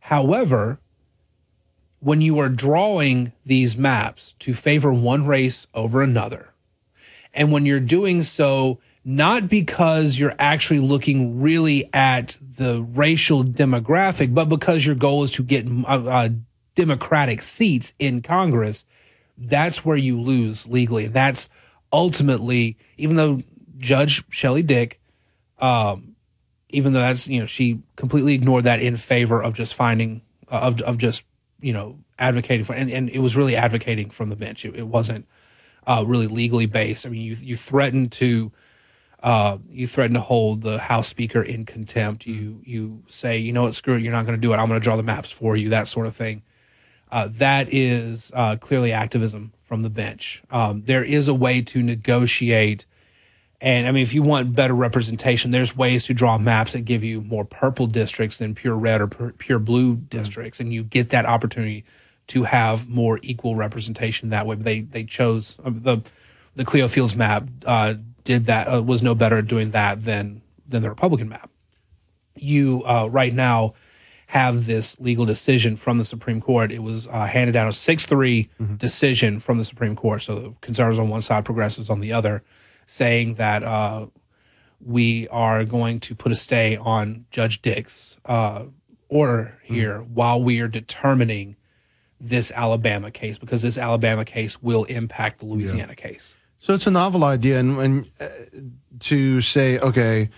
[0.00, 0.80] However,
[2.00, 6.52] when you are drawing these maps to favor one race over another,
[7.34, 14.34] and when you're doing so, not because you're actually looking really at the racial demographic,
[14.34, 16.28] but because your goal is to get uh, uh,
[16.74, 18.84] Democratic seats in Congress,
[19.36, 21.06] that's where you lose legally.
[21.06, 21.48] And that's
[21.92, 23.42] ultimately, even though
[23.78, 25.00] Judge Shelly Dick,
[25.58, 26.16] um,
[26.68, 30.56] even though that's, you know, she completely ignored that in favor of just finding, uh,
[30.56, 31.22] of, of just,
[31.60, 34.64] you know, advocating for, and, and it was really advocating from the bench.
[34.64, 35.26] It, it wasn't
[35.88, 37.06] uh, really legally based.
[37.06, 38.52] I mean, you, you threatened to,
[39.22, 42.26] uh, you threaten to hold the House Speaker in contempt.
[42.26, 44.56] You you say, you know what, screw it, you're not going to do it.
[44.56, 46.42] I'm going to draw the maps for you, that sort of thing.
[47.10, 50.42] Uh, that is uh, clearly activism from the bench.
[50.50, 52.84] Um, there is a way to negotiate,
[53.62, 57.02] and I mean, if you want better representation, there's ways to draw maps that give
[57.02, 61.08] you more purple districts than pure red or pure, pure blue districts, and you get
[61.10, 61.86] that opportunity
[62.28, 64.56] to have more equal representation that way.
[64.56, 66.02] But they they chose uh, the
[66.54, 67.94] the Cleo Fields map uh,
[68.24, 71.50] did that uh, was no better at doing that than than the Republican map.
[72.36, 73.74] You uh, right now
[74.28, 76.70] have this legal decision from the Supreme Court.
[76.70, 80.22] It was uh, handed down a 6 3 decision from the Supreme Court.
[80.22, 82.42] So the conservatives on one side, progressives on the other,
[82.84, 84.06] saying that uh,
[84.84, 88.64] we are going to put a stay on Judge Dick's uh,
[89.08, 91.56] order here while we are determining
[92.20, 96.34] this Alabama case because this Alabama case will impact the Louisiana case.
[96.58, 98.28] So it's a novel idea, and, and uh,
[99.00, 100.28] to say, okay,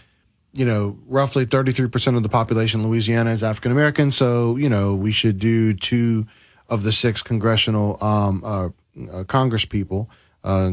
[0.52, 4.94] you know, roughly 33% of the population in Louisiana is African American, so, you know,
[4.94, 6.26] we should do two
[6.68, 8.68] of the six congressional um, uh,
[9.12, 10.10] uh, Congress people
[10.44, 10.70] uh,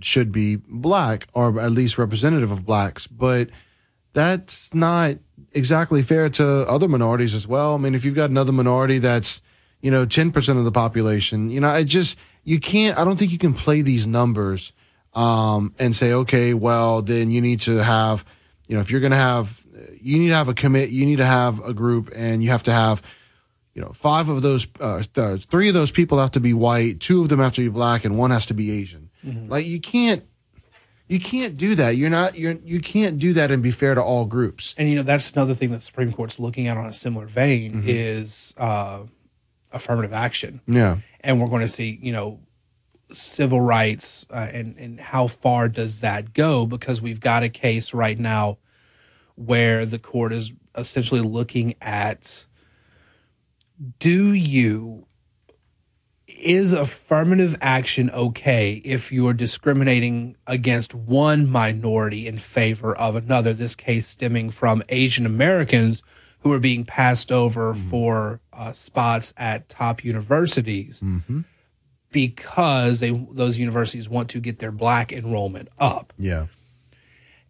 [0.00, 3.06] should be black or at least representative of blacks.
[3.06, 3.50] But
[4.12, 5.16] that's not
[5.52, 7.74] exactly fair to other minorities as well.
[7.74, 9.40] I mean, if you've got another minority that's,
[9.80, 13.32] you know, 10% of the population, you know, I just, you can't, I don't think
[13.32, 14.72] you can play these numbers
[15.14, 18.24] um, and say, okay, well, then you need to have,
[18.66, 19.64] you know, if you're going to have,
[20.00, 22.62] you need to have a commit, you need to have a group and you have
[22.64, 23.02] to have,
[23.74, 26.98] you know, five of those, uh, th- three of those people have to be white,
[27.00, 29.10] two of them have to be black, and one has to be Asian.
[29.48, 30.24] Like you can't,
[31.08, 31.96] you can't do that.
[31.96, 34.74] You're not, you're, you can't do that and be fair to all groups.
[34.78, 37.26] And, you know, that's another thing that the Supreme Court's looking at on a similar
[37.26, 37.84] vein Mhm.
[37.86, 39.00] is uh,
[39.76, 40.60] affirmative action.
[40.66, 40.98] Yeah.
[41.20, 42.40] and we're going to see you know
[43.12, 47.94] civil rights uh, and and how far does that go because we've got a case
[47.94, 48.58] right now
[49.36, 52.46] where the court is essentially looking at
[53.98, 55.06] do you
[56.26, 63.74] is affirmative action okay if you're discriminating against one minority in favor of another this
[63.76, 66.02] case stemming from asian americans
[66.40, 71.40] who are being passed over for uh, spots at top universities Mm-hmm.
[72.12, 76.12] because they those universities want to get their black enrollment up.
[76.18, 76.46] Yeah.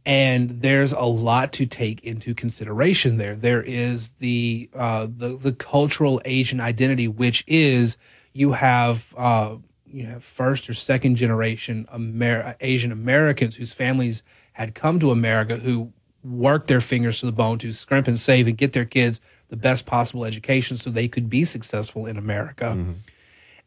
[0.04, 3.34] And there's a lot to take into consideration there.
[3.34, 7.98] There is the uh, the the cultural Asian identity, which is
[8.32, 14.22] you have uh, you know first or second generation Amer- Asian Americans whose families
[14.52, 15.92] had come to America who
[16.27, 19.57] worked their fingers to the bone to scrimp and save and get their kids the
[19.57, 22.74] best possible education so they could be successful in America.
[22.77, 22.93] Mm-hmm.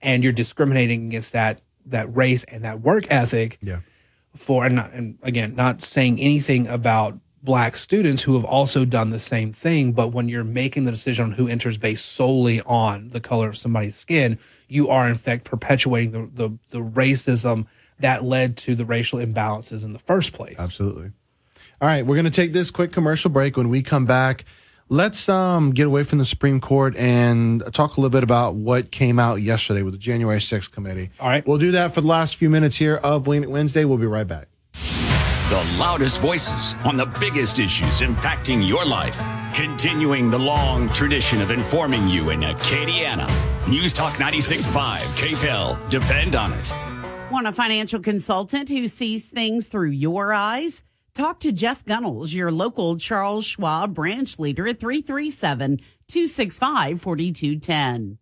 [0.01, 3.79] And you're discriminating against that that race and that work ethic Yeah.
[4.35, 9.09] for and, not, and again not saying anything about black students who have also done
[9.11, 13.09] the same thing but when you're making the decision on who enters based solely on
[13.09, 14.37] the color of somebody's skin
[14.67, 17.65] you are in fact perpetuating the the, the racism
[17.99, 21.11] that led to the racial imbalances in the first place Absolutely.
[21.81, 23.55] All right, we're going to take this quick commercial break.
[23.55, 24.43] When we come back,
[24.89, 28.91] let's um, get away from the Supreme Court and talk a little bit about what
[28.91, 31.09] came out yesterday with the January 6th committee.
[31.21, 31.47] All right.
[31.47, 33.85] We'll do that for the last few minutes here of Wing It Wednesday.
[33.85, 34.49] We'll be right back.
[34.73, 39.17] The loudest voices on the biggest issues impacting your life.
[39.53, 43.27] Continuing the long tradition of informing you in Acadiana.
[43.69, 45.89] News Talk 96.5, KPEL.
[45.89, 46.73] Depend on it.
[47.31, 50.83] Want a financial consultant who sees things through your eyes?
[51.19, 58.17] Talk to Jeff Gunnels, your local Charles Schwab branch leader at 337 265 4210.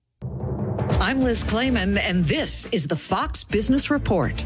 [0.99, 4.43] I'm Liz Claman, and this is the Fox Business Report.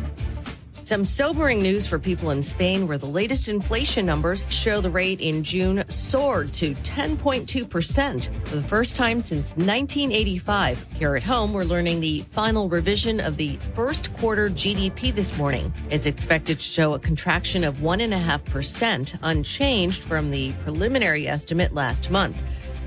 [0.91, 5.21] Some sobering news for people in Spain, where the latest inflation numbers show the rate
[5.21, 10.91] in June soared to 10.2% for the first time since 1985.
[10.91, 15.73] Here at home, we're learning the final revision of the first quarter GDP this morning.
[15.89, 22.35] It's expected to show a contraction of 1.5%, unchanged from the preliminary estimate last month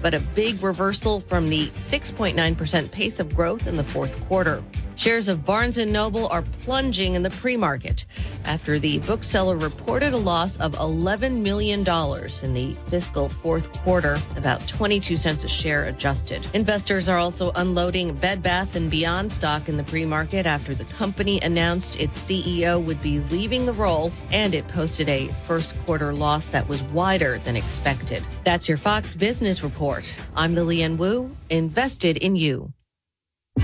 [0.05, 4.63] but a big reversal from the 6.9% pace of growth in the fourth quarter.
[4.97, 8.07] Shares of Barnes & Noble are plunging in the pre-market
[8.45, 14.66] after the bookseller reported a loss of $11 million in the fiscal fourth quarter, about
[14.69, 16.47] 22 cents a share adjusted.
[16.55, 21.41] Investors are also unloading Bed Bath & Beyond stock in the pre-market after the company
[21.41, 26.49] announced its CEO would be leaving the role and it posted a first quarter loss
[26.49, 28.23] that was wider than expected.
[28.45, 30.09] That's your Fox Business Report.
[30.37, 32.73] I'm Lillian Wu, invested in you.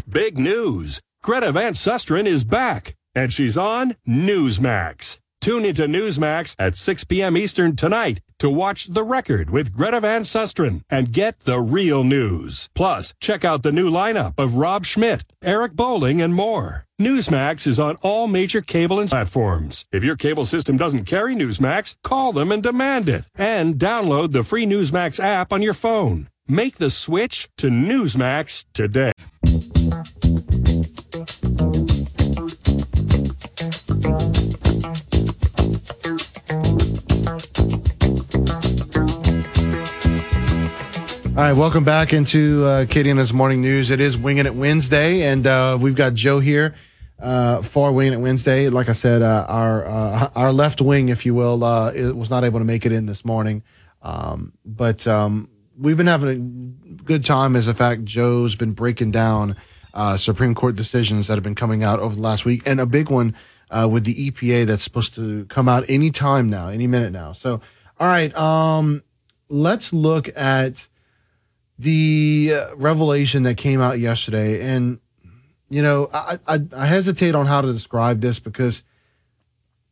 [0.09, 1.01] Big news.
[1.23, 5.19] Greta Van Susteren is back, and she's on Newsmax.
[5.43, 7.37] Tune into Newsmax at 6 p.m.
[7.37, 12.71] Eastern tonight to watch The Record with Greta Van Susteren and get the real news.
[12.75, 16.87] Plus, check out the new lineup of Rob Schmitt, Eric Bolling, and more.
[16.99, 19.85] Newsmax is on all major cable and platforms.
[19.93, 23.27] If your cable system doesn't carry Newsmax, call them and demand it.
[23.35, 26.31] And download the free Newsmax app on your phone.
[26.49, 29.13] Make the switch to Newsmax today.
[30.81, 30.87] All
[41.37, 43.91] right, welcome back into uh, Acadiana's morning news.
[43.91, 46.75] It is Winging It Wednesday, and uh, we've got Joe here
[47.19, 48.71] uh, for Winging It Wednesday.
[48.71, 52.43] Like I said, uh, our uh, our left wing, if you will, uh, was not
[52.43, 53.63] able to make it in this morning,
[54.01, 57.55] um, but um, we've been having a good time.
[57.55, 59.57] As a fact, Joe's been breaking down
[59.95, 62.87] uh, Supreme Court decisions that have been coming out over the last week, and a
[62.87, 63.35] big one
[63.71, 67.33] uh, with the EPA that's supposed to come out any time now, any minute now.
[67.33, 67.61] So,
[67.99, 69.03] all right, um,
[69.49, 70.89] let's look at
[71.79, 74.99] the uh, revelation that came out yesterday, and
[75.69, 78.83] you know, I, I I hesitate on how to describe this because,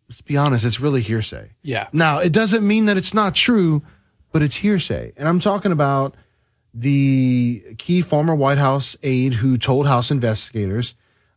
[0.09, 1.51] let's be honest, it's really hearsay.
[1.63, 1.89] Yeah.
[1.93, 3.83] Now, it doesn't mean that it's not true,
[4.33, 6.15] but it's hearsay, and I'm talking about
[6.81, 10.95] the key former White House aide who told House investigators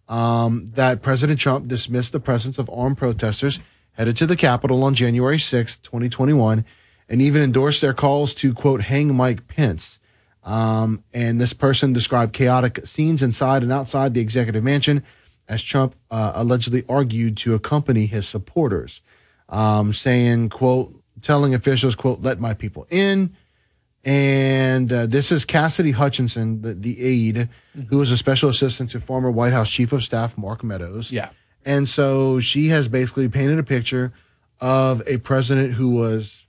[0.07, 3.59] um, that President Trump dismissed the presence of armed protesters
[3.93, 6.65] headed to the Capitol on January 6, 2021,
[7.09, 9.99] and even endorsed their calls to, quote, hang Mike Pence.
[10.43, 15.03] Um, and this person described chaotic scenes inside and outside the executive mansion
[15.47, 19.01] as Trump uh, allegedly argued to accompany his supporters,
[19.49, 23.35] um, saying, quote, telling officials, quote, let my people in.
[24.03, 27.49] And uh, this is Cassidy Hutchinson, the, the aide,
[27.90, 31.11] who was a special assistant to former White House Chief of Staff Mark Meadows.
[31.11, 31.30] Yeah.
[31.65, 34.11] And so she has basically painted a picture
[34.60, 36.48] of a president who was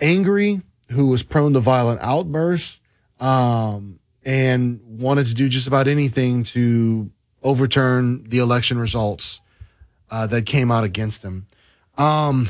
[0.00, 2.80] angry, who was prone to violent outbursts,
[3.20, 7.10] um, and wanted to do just about anything to
[7.42, 9.40] overturn the election results
[10.10, 11.46] uh, that came out against him.
[11.96, 12.48] Um,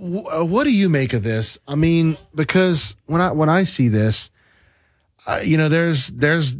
[0.00, 1.58] what do you make of this?
[1.66, 4.30] I mean, because when I when I see this,
[5.26, 6.56] uh, you know, there's there's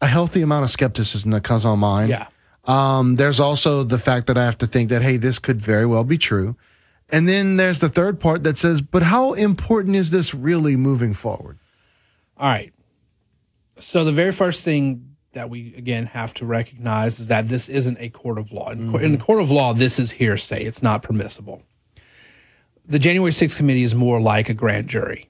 [0.00, 2.10] a healthy amount of skepticism that comes on mind.
[2.10, 2.26] Yeah.
[2.64, 5.86] Um, there's also the fact that I have to think that hey, this could very
[5.86, 6.56] well be true,
[7.08, 11.14] and then there's the third part that says, but how important is this really moving
[11.14, 11.58] forward?
[12.36, 12.72] All right.
[13.78, 17.98] So the very first thing that we again have to recognize is that this isn't
[17.98, 18.70] a court of law.
[18.70, 20.64] In, in the court of law, this is hearsay.
[20.64, 21.62] It's not permissible.
[22.86, 25.28] The January 6th committee is more like a grand jury.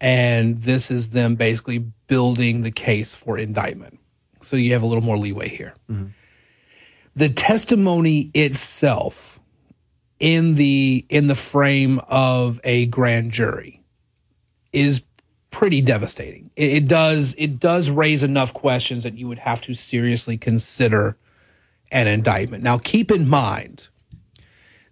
[0.00, 4.00] And this is them basically building the case for indictment.
[4.40, 5.74] So you have a little more leeway here.
[5.90, 6.08] Mm-hmm.
[7.14, 9.38] The testimony itself
[10.18, 13.82] in the in the frame of a grand jury
[14.72, 15.02] is
[15.50, 16.50] pretty devastating.
[16.56, 21.16] It, it does it does raise enough questions that you would have to seriously consider
[21.90, 22.64] an indictment.
[22.64, 23.88] Now keep in mind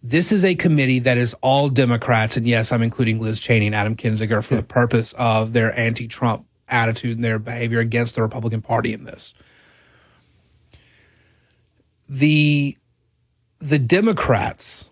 [0.02, 3.74] this is a committee that is all Democrats, and yes, I'm including Liz Cheney and
[3.74, 8.62] Adam Kinzinger for the purpose of their anti-Trump attitude and their behavior against the Republican
[8.62, 9.34] Party in this.
[12.08, 12.76] The
[13.58, 14.88] the Democrats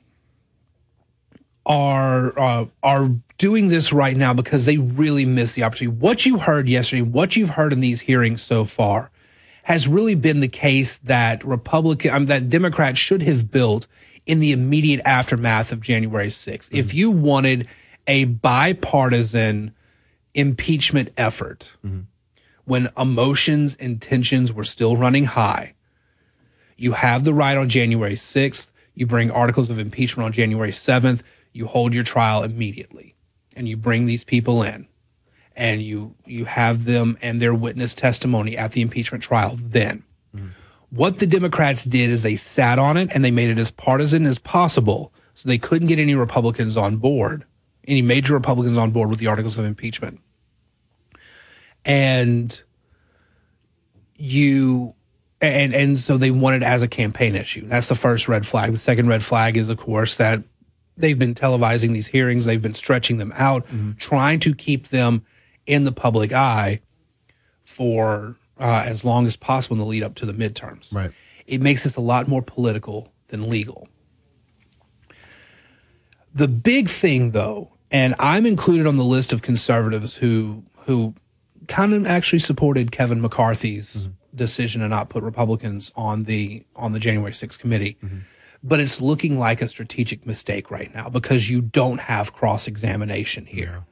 [1.65, 3.09] are uh, are
[3.39, 5.97] doing this right now because they really miss the opportunity.
[5.97, 9.11] What you heard yesterday, what you've heard in these hearings so far,
[9.63, 13.87] has really been the case that Republican, um, that Democrats should have built
[14.29, 16.69] in the immediate aftermath of January 6th.
[16.71, 16.97] If mm-hmm.
[16.97, 17.67] you wanted
[18.07, 19.75] a bipartisan
[20.35, 22.03] impeachment effort mm-hmm.
[22.67, 25.75] when emotions and tensions were still running high,
[26.77, 28.71] you have the right on January 6th.
[28.95, 31.23] You bring articles of impeachment on January 7th.
[31.53, 33.17] You hold your trial immediately
[33.57, 34.87] and you bring these people in
[35.57, 40.05] and you you have them and their witness testimony at the impeachment trial then.
[40.91, 44.25] What the Democrats did is they sat on it and they made it as partisan
[44.25, 47.45] as possible so they couldn't get any Republicans on board,
[47.87, 50.21] any major Republicans on board with the articles of impeachment.
[51.85, 52.61] And
[54.17, 54.95] you
[55.41, 57.67] and and so they want it as a campaign issue.
[57.67, 58.73] That's the first red flag.
[58.73, 60.43] The second red flag is of course that
[60.97, 63.93] they've been televising these hearings, they've been stretching them out, mm-hmm.
[63.93, 65.25] trying to keep them
[65.67, 66.81] in the public eye
[67.63, 70.95] for uh, as long as possible in the lead up to the midterms.
[70.95, 71.11] Right.
[71.47, 73.89] It makes this a lot more political than legal.
[76.35, 81.15] The big thing, though, and I'm included on the list of conservatives who who
[81.67, 86.99] kind of actually supported Kevin McCarthy's decision to not put Republicans on the on the
[86.99, 87.97] January 6th committee.
[88.63, 93.47] But it's looking like a strategic mistake right now because you don't have cross examination
[93.47, 93.85] here.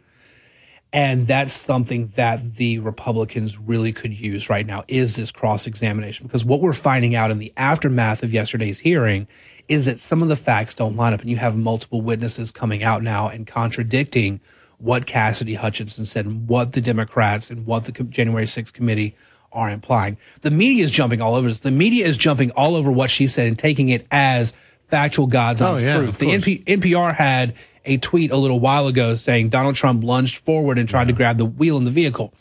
[0.93, 6.27] And that's something that the Republicans really could use right now is this cross examination.
[6.27, 9.27] Because what we're finding out in the aftermath of yesterday's hearing
[9.69, 11.21] is that some of the facts don't line up.
[11.21, 14.41] And you have multiple witnesses coming out now and contradicting
[14.79, 19.17] what Cassidy Hutchinson said and what the Democrats and what the January 6th committee
[19.53, 20.17] are implying.
[20.43, 21.61] The media is jumping all over this.
[21.61, 24.53] The media is jumping all over what she said and taking it as
[24.87, 26.19] factual God's Oh, yeah, truth.
[26.19, 26.27] The.
[26.27, 27.55] NP- NPR had
[27.87, 31.39] a tweet a little while ago saying Donald Trump lunged forward and tried to grab
[31.39, 32.33] the wheel in the vehicle.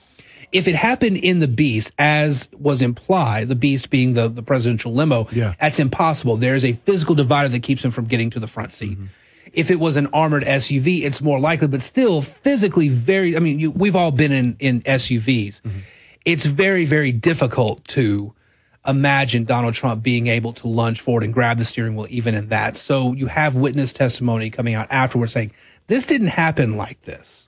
[0.52, 4.94] If it happened in the beast, as was implied, the beast being the, the presidential
[4.94, 5.28] limo,
[5.60, 6.38] that's impossible.
[6.38, 8.98] There is a physical divider that keeps him from getting to the front seat.
[8.98, 9.06] Mm-hmm.
[9.54, 13.60] If it was an armored SUV, it's more likely, but still physically very, I mean,
[13.60, 15.62] you, we've all been in, in SUVs.
[15.62, 15.80] Mm-hmm.
[16.26, 18.34] It's very, very difficult to
[18.88, 22.50] imagine Donald Trump being able to lunge forward and grab the steering wheel even in
[22.50, 22.76] that.
[22.76, 25.52] So you have witness testimony coming out afterwards saying
[25.88, 27.48] this didn't happen like this.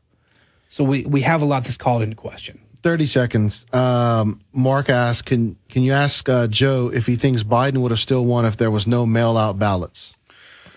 [0.70, 2.60] So we, we have a lot that's called into question.
[2.84, 3.66] 30 seconds.
[3.74, 8.00] Um, Mark asked, can, can you ask uh, Joe if he thinks Biden would have
[8.00, 10.18] still won if there was no mail out ballots?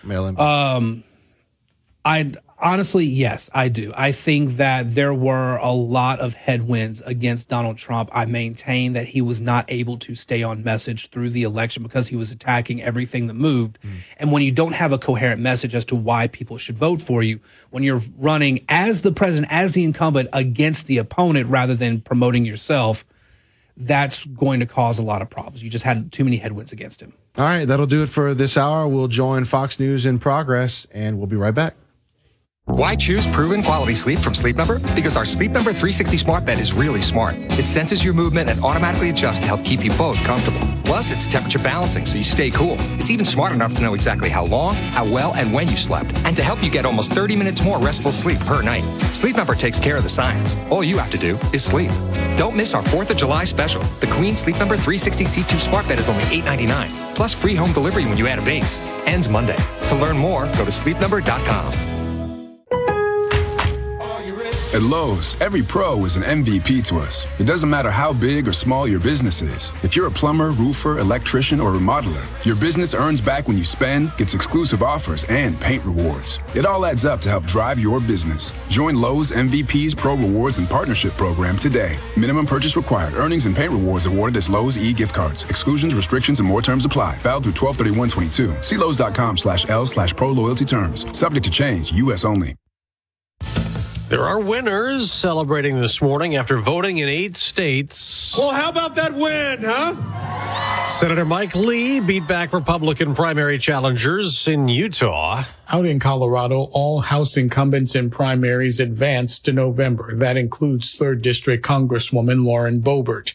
[0.03, 0.39] Mail in.
[0.39, 1.03] Um,
[2.03, 3.91] I honestly, yes, I do.
[3.95, 8.09] I think that there were a lot of headwinds against Donald Trump.
[8.13, 12.07] I maintain that he was not able to stay on message through the election because
[12.07, 13.79] he was attacking everything that moved.
[13.81, 13.89] Hmm.
[14.17, 17.23] And when you don't have a coherent message as to why people should vote for
[17.23, 17.39] you,
[17.71, 22.45] when you're running as the president, as the incumbent against the opponent rather than promoting
[22.45, 23.03] yourself,
[23.77, 25.63] that's going to cause a lot of problems.
[25.63, 27.13] You just had too many headwinds against him.
[27.37, 28.87] All right, that'll do it for this hour.
[28.87, 31.75] We'll join Fox News in progress, and we'll be right back.
[32.65, 34.77] Why choose proven quality sleep from Sleep Number?
[34.93, 37.35] Because our Sleep Number 360 smart bed is really smart.
[37.59, 40.61] It senses your movement and automatically adjusts to help keep you both comfortable.
[40.83, 42.75] Plus, it's temperature balancing so you stay cool.
[42.99, 46.15] It's even smart enough to know exactly how long, how well, and when you slept,
[46.23, 48.83] and to help you get almost 30 minutes more restful sleep per night.
[49.13, 50.55] Sleep Number takes care of the science.
[50.69, 51.91] All you have to do is sleep.
[52.37, 53.81] Don't miss our 4th of July special.
[54.01, 58.05] The Queen Sleep Number 360 C2 smart bed is only $8.99, plus free home delivery
[58.05, 58.81] when you add a base.
[59.07, 59.57] Ends Monday.
[59.87, 61.90] To learn more, go to sleepnumber.com.
[64.73, 67.27] At Lowe's, every pro is an MVP to us.
[67.41, 69.73] It doesn't matter how big or small your business is.
[69.83, 74.15] If you're a plumber, roofer, electrician, or remodeler, your business earns back when you spend,
[74.15, 76.39] gets exclusive offers, and paint rewards.
[76.55, 78.53] It all adds up to help drive your business.
[78.69, 81.97] Join Lowe's MVP's Pro Rewards and Partnership Program today.
[82.15, 83.13] Minimum purchase required.
[83.15, 85.43] Earnings and paint rewards awarded as Lowe's e-gift cards.
[85.49, 87.17] Exclusions, restrictions, and more terms apply.
[87.17, 88.63] Valid through 123122.
[88.63, 91.05] See Lowe's.com slash L slash pro loyalty terms.
[91.11, 91.91] Subject to change.
[91.91, 92.23] U.S.
[92.23, 92.55] only.
[94.11, 98.35] There are winners celebrating this morning after voting in eight states.
[98.37, 99.95] Well, how about that win, huh?
[100.99, 105.43] Senator Mike Lee beat back Republican primary challengers in Utah.
[105.69, 110.13] Out in Colorado, all House incumbents in primaries advanced to November.
[110.13, 113.33] That includes 3rd District Congresswoman Lauren Boebert.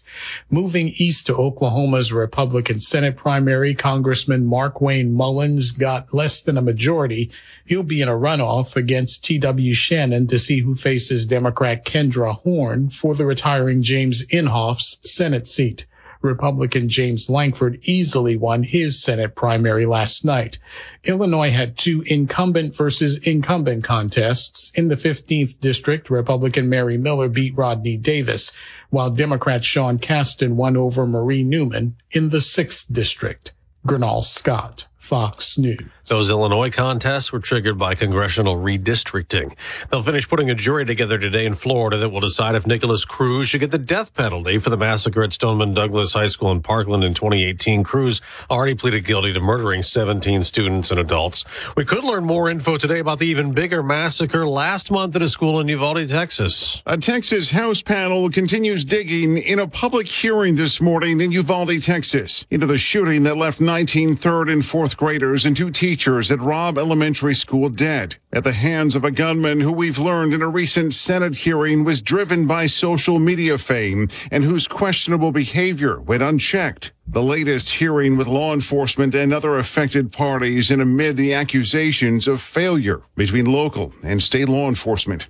[0.49, 6.62] Moving east to Oklahoma's Republican Senate primary, Congressman Mark Wayne Mullins got less than a
[6.62, 7.33] majority.
[7.65, 9.74] He'll be in a runoff against T.W.
[9.74, 15.85] Shannon to see who faces Democrat Kendra Horn for the retiring James Inhofe's Senate seat.
[16.27, 20.59] Republican James Lankford easily won his Senate primary last night.
[21.05, 24.70] Illinois had two incumbent versus incumbent contests.
[24.74, 28.55] In the 15th district, Republican Mary Miller beat Rodney Davis,
[28.90, 33.53] while Democrat Sean Casten won over Marie Newman in the 6th district.
[33.86, 35.95] Gurnal Scott, Fox News.
[36.09, 39.57] Those Illinois contests were triggered by congressional redistricting.
[39.91, 43.49] They'll finish putting a jury together today in Florida that will decide if Nikolas Cruz
[43.49, 47.03] should get the death penalty for the massacre at Stoneman Douglas High School in Parkland
[47.03, 47.83] in 2018.
[47.83, 51.45] Cruz already pleaded guilty to murdering 17 students and adults.
[51.77, 55.28] We could learn more info today about the even bigger massacre last month at a
[55.28, 56.83] school in Uvalde, Texas.
[56.87, 62.47] A Texas House panel continues digging in a public hearing this morning in Uvalde, Texas,
[62.53, 65.95] into the shooting that left 19 third and fourth graders and two teachers
[66.31, 70.43] at Robb Elementary School dead at the hands of a gunman who we've learned in
[70.43, 76.23] a recent Senate hearing was driven by social media fame and whose questionable behavior went
[76.23, 76.93] unchecked.
[77.09, 82.43] The latest hearing with law enforcement and other affected parties and amid the accusations of
[82.43, 85.28] failure between local and state law enforcement.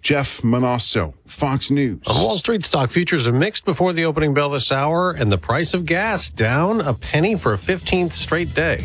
[0.00, 2.02] Jeff Monosso, Fox News.
[2.08, 5.74] Wall Street, stock futures are mixed before the opening bell this hour, and the price
[5.74, 8.84] of gas down a penny for a 15th straight day.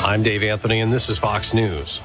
[0.00, 2.00] I'm Dave Anthony, and this is Fox News.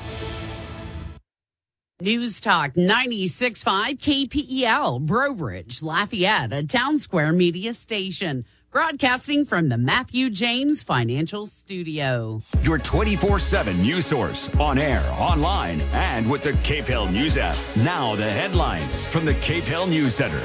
[1.99, 3.97] News Talk 96.5
[4.29, 8.45] KPEL, Breaux Bridge, Lafayette, a town square media station.
[8.69, 12.39] Broadcasting from the Matthew James Financial Studio.
[12.61, 17.57] Your 24 7 news source on air, online, and with the KPEL News app.
[17.77, 20.41] Now, the headlines from the KPEL News Center.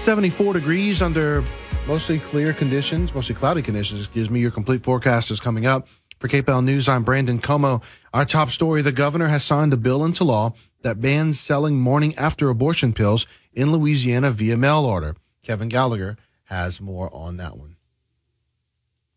[0.00, 1.44] 74 degrees under
[1.90, 4.38] mostly clear conditions, mostly cloudy conditions, excuse me.
[4.38, 5.88] Your complete forecast is coming up.
[6.20, 7.82] For KPEL News, I'm Brandon Comeaux.
[8.14, 12.14] Our top story the governor has signed a bill into law that bans selling morning
[12.14, 15.16] after abortion pills in Louisiana via mail order.
[15.42, 17.69] Kevin Gallagher has more on that one.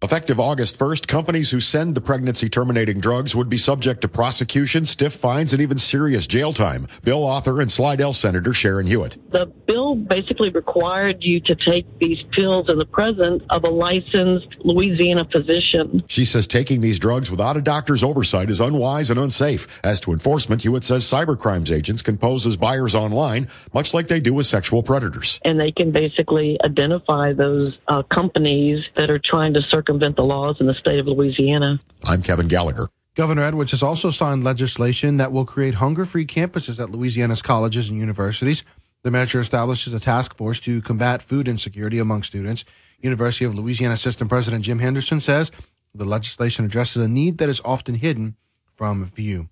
[0.04, 4.86] Effective August 1st, companies who send the pregnancy terminating drugs would be subject to prosecution,
[4.86, 6.90] stiff fines, and even serious jail time.
[7.06, 9.16] Bill author and Slidell Senator Sharon Hewitt.
[9.32, 14.50] The bill basically required you to take these pills in the presence of a licensed
[14.60, 16.04] Louisiana physician.
[16.10, 19.70] She says taking these drugs without a doctor's oversight is unwise and unsafe.
[19.86, 24.20] As to enforcement, Hewitt says cybercrimes agents can pose as buyers online, much like they
[24.20, 25.40] do with sexual predators.
[25.46, 30.58] And they can basically identify those uh, companies that are trying to circumvent the laws
[30.60, 31.80] in the state of Louisiana.
[32.04, 32.90] I'm Kevin Gallagher.
[33.16, 37.90] Governor Edwards has also signed legislation that will create hunger free campuses at Louisiana's colleges
[37.90, 38.64] and universities.
[39.04, 42.66] The measure establishes a task force to combat food insecurity among students.
[43.02, 45.52] University of Louisiana Assistant President Jim Henderson says
[45.94, 48.36] the legislation addresses a need that is often hidden
[48.76, 49.50] from view.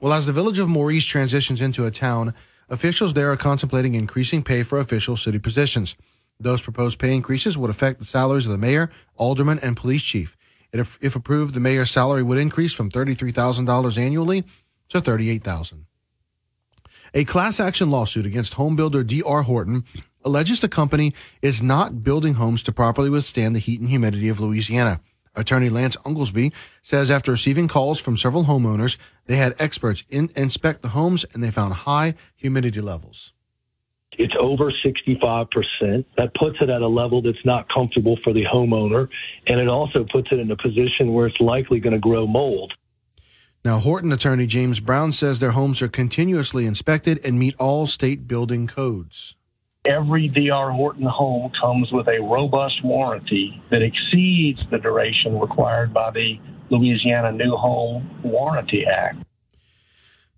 [0.00, 2.34] Well, as the village of Maurice transitions into a town,
[2.68, 5.94] officials there are contemplating increasing pay for official city positions.
[6.40, 10.36] Those proposed pay increases would affect the salaries of the mayor, alderman, and police chief.
[10.72, 14.44] If, if approved, the mayor's salary would increase from $33,000 annually
[14.88, 15.84] to $38,000.
[17.12, 19.42] A class action lawsuit against home builder D.R.
[19.42, 19.84] Horton
[20.24, 21.12] alleges the company
[21.42, 25.00] is not building homes to properly withstand the heat and humidity of Louisiana.
[25.34, 26.52] Attorney Lance Unglesby
[26.82, 28.96] says after receiving calls from several homeowners,
[29.26, 33.32] they had experts in, inspect the homes and they found high humidity levels.
[34.20, 36.04] It's over 65%.
[36.18, 39.08] That puts it at a level that's not comfortable for the homeowner.
[39.46, 42.74] And it also puts it in a position where it's likely going to grow mold.
[43.64, 48.28] Now, Horton attorney James Brown says their homes are continuously inspected and meet all state
[48.28, 49.36] building codes.
[49.86, 56.10] Every DR Horton home comes with a robust warranty that exceeds the duration required by
[56.10, 56.38] the
[56.68, 59.16] Louisiana New Home Warranty Act.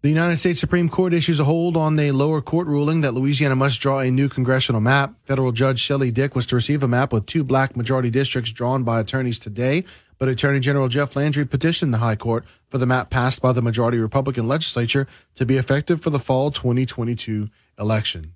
[0.02, 3.54] The United States Supreme Court issues a hold on the lower court ruling that Louisiana
[3.54, 5.14] must draw a new congressional map.
[5.22, 8.82] Federal Judge Shelly Dick was to receive a map with two black majority districts drawn
[8.82, 9.84] by attorneys today,
[10.18, 13.62] but Attorney General Jeff Landry petitioned the High Court for the map passed by the
[13.62, 15.06] majority Republican legislature
[15.36, 17.48] to be effective for the fall 2022
[17.78, 18.34] election.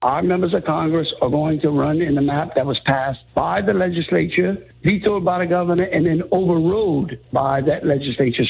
[0.00, 3.60] Our members of Congress are going to run in the map that was passed by
[3.60, 8.44] the legislature, vetoed by the governor, and then overruled by that legislature.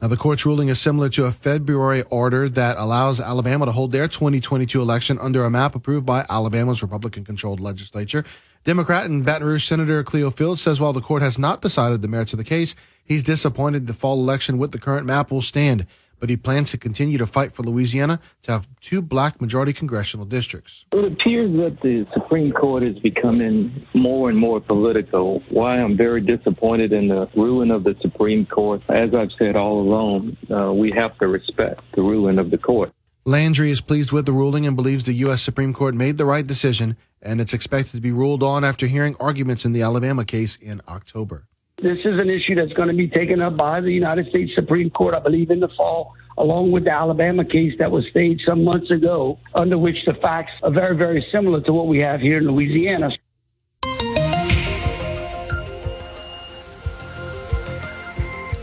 [0.00, 3.92] Now, the court's ruling is similar to a February order that allows Alabama to hold
[3.92, 8.22] their 2022 election under a map approved by Alabama's Republican controlled legislature.
[8.64, 12.08] Democrat and Baton Rouge Senator Cleo Fields says while the court has not decided the
[12.08, 12.74] merits of the case,
[13.04, 15.86] he's disappointed the fall election with the current map will stand.
[16.18, 20.24] But he plans to continue to fight for Louisiana to have two black majority congressional
[20.26, 20.86] districts.
[20.92, 25.42] It appears that the Supreme Court is becoming more and more political.
[25.50, 28.82] Why I'm very disappointed in the ruling of the Supreme Court.
[28.88, 32.92] As I've said all along, uh, we have to respect the ruling of the court.
[33.26, 35.42] Landry is pleased with the ruling and believes the U.S.
[35.42, 39.16] Supreme Court made the right decision, and it's expected to be ruled on after hearing
[39.18, 41.48] arguments in the Alabama case in October.
[41.82, 44.88] This is an issue that's going to be taken up by the United States Supreme
[44.88, 48.64] Court, I believe, in the fall, along with the Alabama case that was staged some
[48.64, 52.38] months ago, under which the facts are very, very similar to what we have here
[52.38, 53.10] in Louisiana.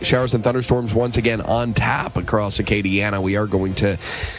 [0.04, 3.22] Showers and thunderstorms once again on tap across Acadiana.
[3.22, 3.98] We are going to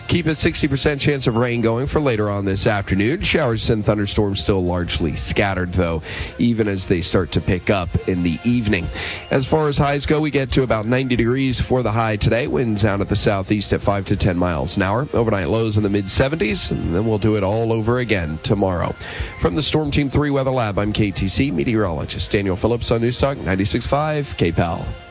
[0.09, 3.23] keep a 60% chance of rain going for later on this afternoon.
[3.23, 6.03] Showers and thunderstorms still largely scattered, though,
[6.39, 8.87] even as they start to pick up in the evening.
[9.31, 12.47] As far as highs go, we get to about 90 degrees for the high today.
[12.47, 15.09] Winds out at the southeast at 5 to 10 miles an hour.
[15.15, 18.93] Overnight lows in the mid 70s, and then we'll do it all over again tomorrow.
[19.41, 23.39] From the Storm Team 3 Weather Lab, I'm KATC meteorologist Daniel Phillips on News Talk
[23.39, 25.04] 96.5 KPEL.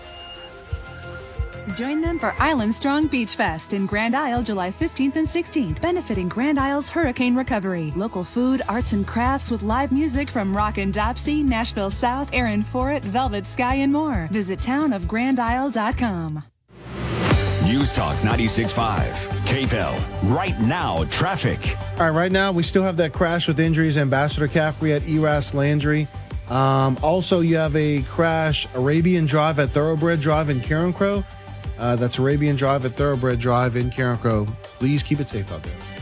[1.72, 6.28] Join them for Island Strong Beach Fest in Grand Isle July 15th and 16th, benefiting
[6.28, 7.94] Grand Isle's hurricane recovery.
[7.96, 13.04] Local food, arts, and crafts with live music from Rockin' Dopsy, Nashville South, Aaron Foret,
[13.04, 14.28] Velvet Sky, and more.
[14.32, 16.44] Visit townofgrandisle.com.
[17.66, 19.06] News Talk 96.5.
[19.46, 20.36] KPEL.
[20.36, 21.78] Right now, traffic.
[21.94, 25.54] All right, right now we still have that crash with injuries, Ambassador Caffrey at Eraste
[25.54, 26.08] Landry.
[26.50, 31.24] Um, also, you have a crash, Arabian Drive at Thoroughbred Drive in Carencro.
[31.78, 34.18] Uh, that's Arabian Drive at Thoroughbred Drive in Karen
[34.80, 35.93] Please keep it safe out there.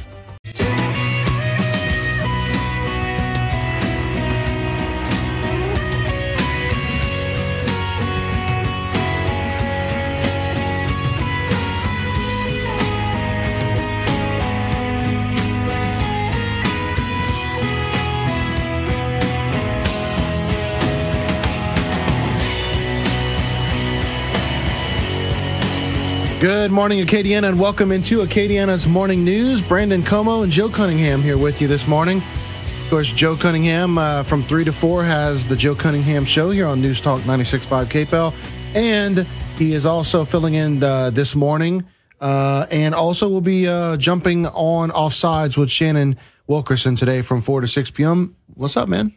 [26.41, 29.61] Good morning, Acadiana, and welcome into Acadiana's morning news.
[29.61, 32.18] Brandon Comeaux and Joe Cunningham here with you this morning.
[32.18, 36.65] Of course, Joe Cunningham uh, from 3 to 4 has the Joe Cunningham Show here
[36.65, 38.34] on News Talk 96.5 KPEL.
[38.76, 39.19] And
[39.59, 41.85] he is also filling in uh, this morning
[42.19, 47.61] uh, and also will be uh, jumping on offsides with Shannon Wilkerson today from 4
[47.61, 48.35] to 6 p.m.
[48.55, 49.13] What's up, man?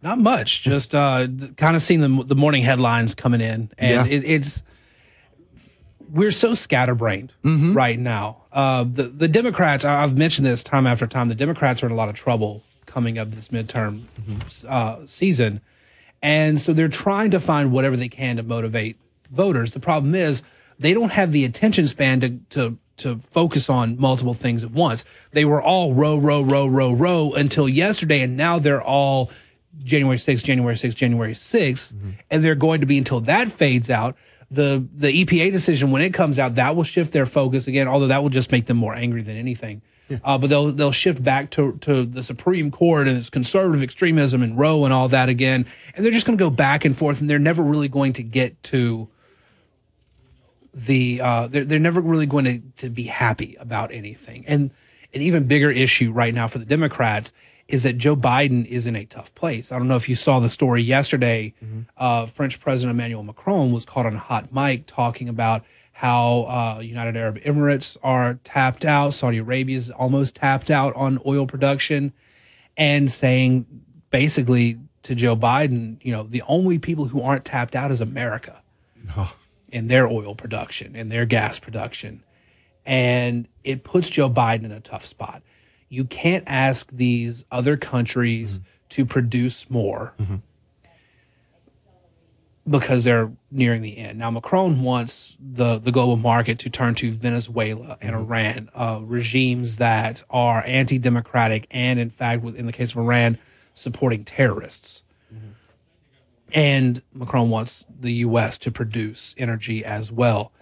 [0.00, 0.62] Not much.
[0.62, 1.26] Just uh,
[1.58, 4.06] kind of seeing the, the morning headlines coming in, and Yeah.
[4.06, 4.62] it, it's
[6.10, 7.32] we're so scatterbrained
[7.74, 8.42] right now.
[8.52, 9.84] Uh, the the Democrats.
[9.84, 11.28] I've mentioned this time after time.
[11.28, 14.02] The Democrats are in a lot of trouble coming up this midterm
[14.68, 15.60] uh, season,
[16.22, 18.96] and so they're trying to find whatever they can to motivate
[19.30, 19.72] voters.
[19.72, 20.42] The problem is
[20.78, 25.04] they don't have the attention span to to to focus on multiple things at once.
[25.32, 29.30] They were all Roe, Roe, Roe, Roe, Roe until yesterday, and now they're all
[29.84, 31.92] January 6th, January 6th, January 6th,
[32.30, 34.16] and they're going to be until that fades out.
[34.50, 38.06] The the EPA decision when it comes out, that will shift their focus again, although
[38.08, 39.82] that will just make them more angry than anything.
[40.22, 44.42] Uh, but they'll they'll shift back to to the Supreme Court and its conservative extremism
[44.42, 47.20] and Roe and all that again, and they're just going to go back and forth,
[47.20, 49.08] and they're never really going to get to
[50.72, 54.44] the uh, they're they're never really going to to be happy about anything.
[54.46, 54.70] And
[55.12, 57.32] an even bigger issue right now for the Democrats
[57.68, 59.72] is that Joe Biden is in a tough place.
[59.72, 61.52] I don't know if you saw the story yesterday.
[61.96, 66.80] Uh, French President Emmanuel Macron was caught on a hot mic talking about how uh,
[66.80, 72.12] United Arab Emirates are tapped out, Saudi Arabia is almost tapped out on oil production,
[72.76, 73.64] and saying
[74.10, 78.62] basically to Joe Biden, you know, the only people who aren't tapped out is America
[79.72, 82.22] in their oil production and their gas production.
[82.84, 85.42] And it puts Joe Biden in a tough spot.
[85.88, 88.68] You can't ask these other countries mm-hmm.
[88.90, 90.36] to produce more mm-hmm.
[92.68, 94.18] because they're nearing the end.
[94.18, 98.32] Now, Macron wants the, the global market to turn to Venezuela and mm-hmm.
[98.32, 103.38] Iran, uh, regimes that are anti democratic and, in fact, in the case of Iran,
[103.74, 105.02] supporting terrorists.
[106.52, 108.56] And Macron wants the U.S.
[108.58, 110.52] to produce energy as well.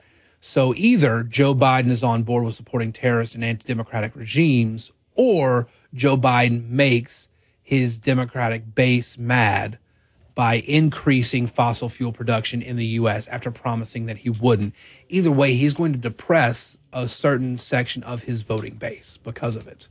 [0.41, 5.69] So either Joe Biden is on board with supporting terrorist and anti democratic regimes, or
[5.93, 7.29] Joe Biden makes
[7.63, 9.79] his Democratic base mad
[10.35, 13.29] by increasing fossil fuel production in the U.S.
[13.29, 14.75] after promising that he wouldn't.
[15.09, 19.69] Either way, he's going to depress a certain section of his voting base because of
[19.69, 19.89] it.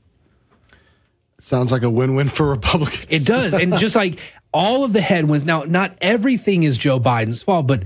[1.40, 3.06] Sounds like a win-win for Republicans.
[3.10, 3.54] It does.
[3.54, 4.20] And just like
[4.54, 7.84] all of the headwinds, now, not everything is Joe Biden's fault, but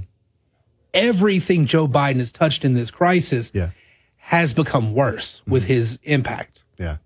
[0.93, 3.69] everything Joe Biden has touched in this crisis Yeah.
[4.17, 5.73] has become worse with mm-hmm.
[5.73, 6.63] his impact.
[6.77, 6.97] Yeah.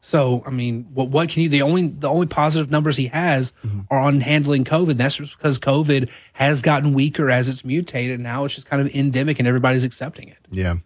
[0.00, 3.52] So, I mean, what, what can you, the only, the only positive numbers he has
[3.90, 4.94] are on handling COVID.
[4.94, 8.18] That's just because COVID has gotten weaker as it's mutated.
[8.18, 10.38] Now it's just kind of endemic and everybody's accepting it.
[10.50, 10.76] Yeah.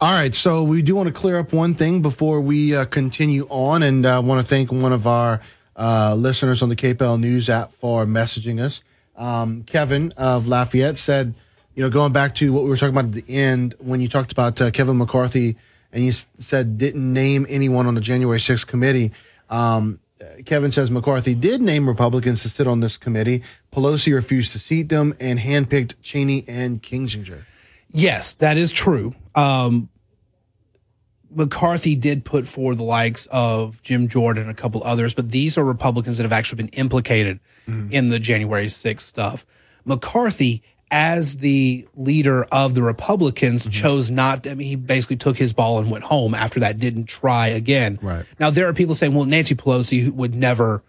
[0.00, 0.34] All right.
[0.34, 4.06] So we do want to clear up one thing before we uh, continue on, and
[4.06, 5.40] I uh, want to thank one of our
[5.76, 8.82] uh, listeners on the KPEL News app for messaging us.
[9.16, 11.34] Um, Kevin of Lafayette said,
[11.74, 14.08] you know, going back to what we were talking about at the end when you
[14.08, 15.56] talked about uh, Kevin McCarthy
[15.92, 19.12] and you said didn't name anyone on the January 6th committee.
[19.48, 20.00] Um,
[20.44, 23.42] Kevin says McCarthy did name Republicans to sit on this committee.
[23.72, 27.42] Pelosi refused to seat them and handpicked Cheney and Kinzinger.
[27.90, 29.14] Yes, that is true.
[29.34, 29.88] Um,
[31.30, 35.56] McCarthy did put forward the likes of Jim Jordan and a couple others, but these
[35.56, 37.40] are Republicans that have actually been implicated
[37.90, 39.44] in the January 6th stuff.
[39.84, 44.46] McCarthy, as the leader of the Republicans, chose not.
[44.46, 47.98] I mean, he basically took his ball and went home after that, didn't try again.
[48.00, 48.24] Right.
[48.38, 50.82] Now, there are people saying, well, Nancy Pelosi would never,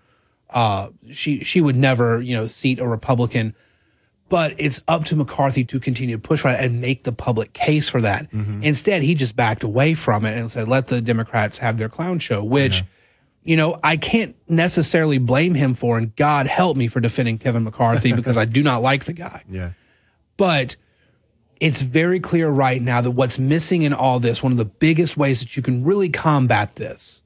[0.49, 3.55] uh, she, she would never, you know, seat a Republican
[4.29, 7.51] but it's up to McCarthy to continue to push for it and make the public
[7.53, 8.31] case for that.
[8.63, 12.19] Instead, he just backed away from it and said, let the Democrats have their clown
[12.19, 12.83] show, which,
[13.43, 15.97] you know, I can't necessarily blame him for.
[15.97, 19.43] And God help me for defending Kevin McCarthy because I do not like the guy.
[19.49, 19.71] Yeah.
[20.39, 20.77] But
[21.59, 25.17] it's very clear right now that what's missing in all this, one of the biggest
[25.17, 27.21] ways that you can really combat this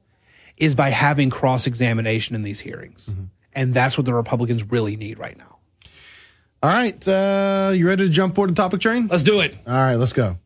[0.58, 3.14] is by having cross examination in these hearings.
[3.54, 5.60] And that's what the Republicans really need right now.
[6.64, 9.08] All right, uh, you ready to jump board the topic train?
[9.08, 9.56] Let's do it.
[9.68, 10.38] All right, let's go.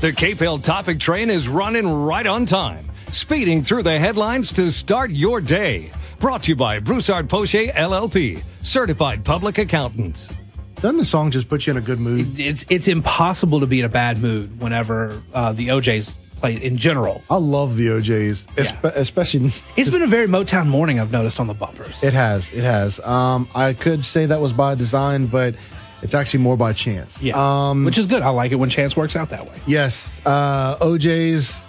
[0.00, 5.10] The KPEL topic train is running right on time, speeding through the headlines to start
[5.10, 5.90] your day.
[6.24, 10.32] Brought to you by Broussard Poche LLP, certified public accountants.
[10.76, 12.40] Doesn't the song just put you in a good mood?
[12.40, 16.78] It's it's impossible to be in a bad mood whenever uh, the O'Jays play in
[16.78, 17.22] general.
[17.28, 19.52] I love the O'Jays, espe- especially.
[19.76, 20.98] It's been a very Motown morning.
[20.98, 22.02] I've noticed on the bumpers.
[22.02, 23.00] It has, it has.
[23.00, 25.54] Um, I could say that was by design, but
[26.00, 27.22] it's actually more by chance.
[27.22, 28.22] Yeah, Um, which is good.
[28.22, 29.56] I like it when chance works out that way.
[29.66, 31.62] Yes, uh, OJ's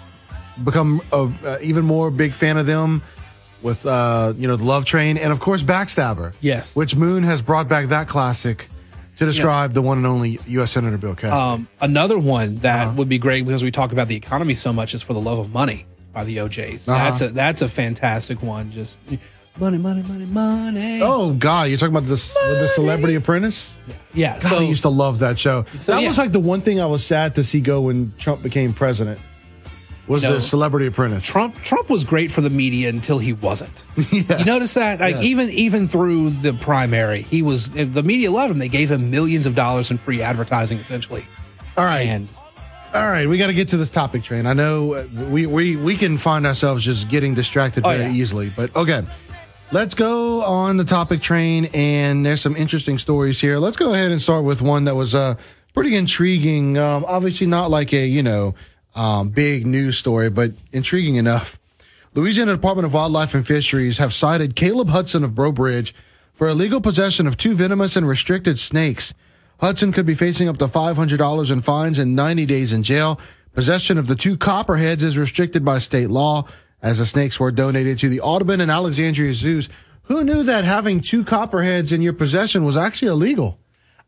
[0.64, 3.02] become a, uh, even more big fan of them
[3.62, 6.32] with uh, you know the Love Train and of course Backstabber.
[6.40, 8.68] Yes, which Moon has brought back that classic
[9.16, 10.72] to describe the one and only U.S.
[10.72, 11.32] Senator Bill Cassidy.
[11.40, 12.96] Um, another one that Uh-huh.
[12.96, 15.38] would be great because we talk about the economy so much is for the love
[15.38, 16.86] of money by the O'Jays.
[16.88, 17.02] Uh-huh.
[17.04, 18.70] That's a that's a fantastic one.
[18.72, 18.98] Just
[19.58, 21.00] money, money, money, money.
[21.02, 23.78] Oh God, you're talking about this the Celebrity Apprentice?
[24.12, 25.64] Yeah, God, so- I used to love that show.
[25.76, 26.08] So, that yeah.
[26.08, 29.18] was like the one thing I was sad to see go when Trump became president.
[30.08, 30.34] Was No.
[30.34, 31.24] the Celebrity Apprentice?
[31.24, 33.84] Trump Trump was great for the media until he wasn't.
[34.12, 35.00] You notice that?
[35.00, 35.24] Like Yes.
[35.24, 38.58] even even through the primary, he was the media loved him.
[38.58, 41.26] They gave him millions of dollars in free advertising, essentially.
[41.76, 42.06] All right.
[42.06, 42.28] And
[42.94, 44.46] All right, we got to get to this topic train.
[44.46, 48.12] I know uh, we we we can find ourselves just getting distracted Oh, very yeah.
[48.12, 49.02] easily, but okay.
[49.72, 53.58] Let's go on the topic train, and there's some interesting stories here.
[53.58, 55.34] Let's go ahead and start with one that was uh,
[55.74, 56.78] pretty intriguing.
[56.78, 58.54] Um, obviously, not like a you know
[58.96, 61.58] um, big news story, but intriguing enough.
[62.14, 65.94] Louisiana Department of Wildlife and Fisheries have cited Caleb Hudson of Breaux Bridge
[66.32, 69.12] for illegal possession of two venomous and restricted snakes.
[69.60, 73.20] Hudson could be facing up to $500 in fines and 90 days in jail.
[73.54, 76.46] Possession of the two copperheads is restricted by state law
[76.82, 79.68] as the snakes were donated to the Audubon and Alexandria zoos.
[80.04, 83.58] Who knew that having two copperheads in your possession was actually illegal?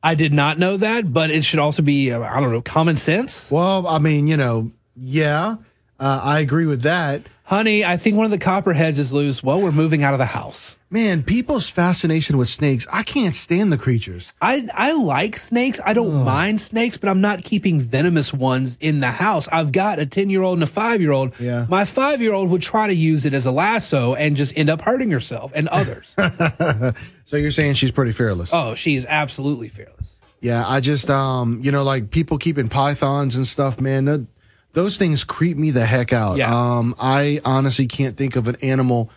[0.03, 2.97] I did not know that, but it should also be uh, I don't know common
[2.97, 3.51] sense.
[3.51, 5.57] Well, I mean, you know, yeah,
[6.01, 7.23] uh, I agree with that.
[7.45, 9.43] Honey, I think one of the copperheads is loose.
[9.43, 10.77] Well, we're moving out of the house.
[10.91, 14.35] Man, people's fascination with snakes, I can't stand the creatures.
[14.43, 15.81] I I like snakes.
[15.83, 19.49] I don't mind snakes, but I'm not keeping venomous ones in the house.
[19.49, 21.41] I've got a 10 year old and a five year old.
[21.41, 21.65] Yeah.
[21.71, 24.69] My five year old would try to use it as a lasso and just end
[24.69, 26.15] up hurting herself and others.
[27.25, 28.51] so you're saying she's pretty fearless?
[28.53, 30.19] oh, she is absolutely fearless.
[30.43, 34.29] Yeah, I just um, you know, like people keeping pythons and stuff, man.
[34.73, 36.37] Those things creep me the heck out.
[36.37, 36.55] Yeah.
[36.55, 39.11] Um, I honestly can't think of an animal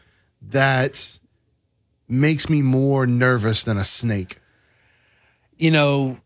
[0.50, 1.20] that
[2.08, 4.38] makes me more nervous than a snake.
[5.58, 6.18] You know,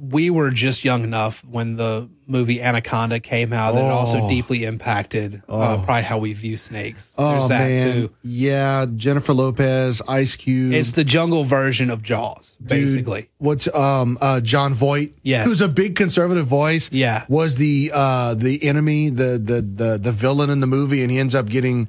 [0.00, 4.28] we were just young enough when the movie Anaconda came out that it also Oh.
[4.28, 5.82] deeply impacted uh, Oh.
[5.84, 7.14] probably how we view snakes.
[7.16, 8.10] Oh There's that man, too.
[8.22, 10.72] yeah, Jennifer Lopez, Ice Cube.
[10.74, 13.28] It's the jungle version of Jaws, basically.
[13.38, 15.14] what's um uh Jon Voight?
[15.22, 15.46] Yes.
[15.46, 16.90] who's a big conservative voice.
[16.92, 17.24] Yeah.
[17.28, 21.18] was the uh the enemy, the the the the villain in the movie, and he
[21.18, 21.88] ends up getting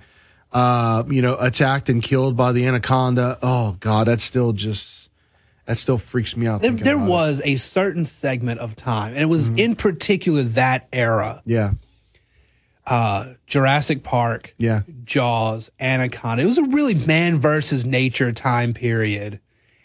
[0.52, 3.38] uh you know attacked and killed by the anaconda.
[3.44, 5.09] Oh God, that's still just
[5.70, 6.62] that still freaks me out.
[6.64, 7.04] There, there about it.
[7.04, 7.08] Mm-hmm.
[7.10, 11.42] was a certain segment of time, and it was in particular that era.
[11.46, 11.74] yeah
[12.86, 16.42] Uh, Jurassic Park, yeah Jaws, Anaconda.
[16.42, 19.40] It was a really man versus nature time period.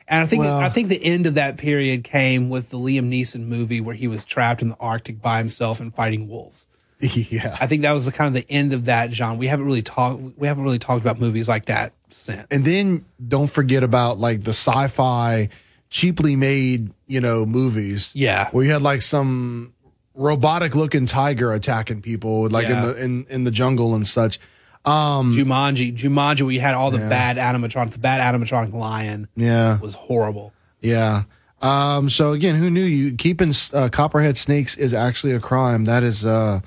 [0.08, 3.10] And I think Well- I think the end of that period came with the Liam
[3.10, 6.66] Neeson movie where he was trapped in the Arctic by himself and fighting wolves.
[7.00, 7.56] yeah.
[7.60, 9.36] I think that was the kind of the end of that genre.
[9.36, 12.46] We haven't really talked we haven't really talked about movies like that since.
[12.50, 15.50] And then don't forget about like the sci-fi
[15.94, 18.10] cheaply made, you know, movies.
[18.16, 18.48] Yeah.
[18.50, 19.72] Where you had like some
[20.16, 22.82] robotic looking tiger attacking people like Yeah.
[22.82, 24.40] in the in, in the jungle and such.
[24.84, 27.08] Um Jumanji, Jumanji, where you had all the Yeah.
[27.08, 27.92] bad animatronics.
[27.92, 29.78] The bad animatronic lion Yeah.
[29.78, 30.52] was horrible.
[30.80, 31.22] Yeah.
[31.62, 35.84] Um so again, who knew you keeping uh, copperhead snakes is actually a crime.
[35.84, 36.58] That is uh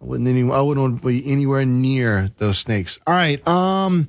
[0.00, 2.98] I wouldn't any I wouldn't want to be anywhere near those snakes.
[3.06, 3.46] All right.
[3.46, 4.08] Um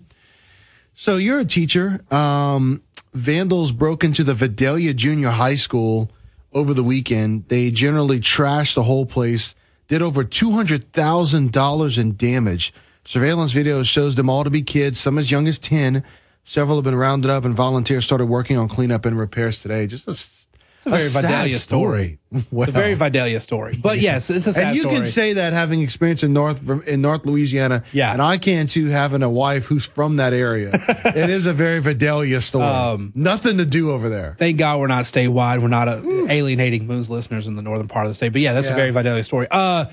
[0.93, 1.99] so you're a teacher.
[2.09, 2.81] Um
[3.15, 6.11] vandals broke into the Vidalia Junior High School
[6.53, 7.47] over the weekend.
[7.47, 9.55] They generally trashed the whole place,
[9.87, 12.73] did over $200,000 in damage.
[13.05, 16.03] Surveillance video shows them all to be kids, some as young as 10.
[16.43, 19.87] Several have been rounded up and volunteers started working on cleanup and repairs today.
[19.87, 20.44] Just a,
[20.85, 22.19] It's a very Vidalia story.
[22.51, 22.67] Well.
[22.67, 23.75] It's a very Vidalia story.
[23.81, 24.65] But yes, it's a sad story.
[24.67, 24.95] and you story.
[24.95, 28.11] can say that having experience in North in North Louisiana, Yeah.
[28.13, 30.71] and I can too, having a wife who's from that area.
[31.05, 32.65] it is a very Vidalia story.
[32.65, 34.35] Um, Nothing to do over there.
[34.37, 35.61] Thank God we're not statewide.
[35.61, 38.33] We're not uh alienating Moon's listeners in the northern part of the state.
[38.33, 38.73] But yeah, that's Yeah.
[38.73, 39.47] a very Vidalia story.
[39.49, 39.85] Uh,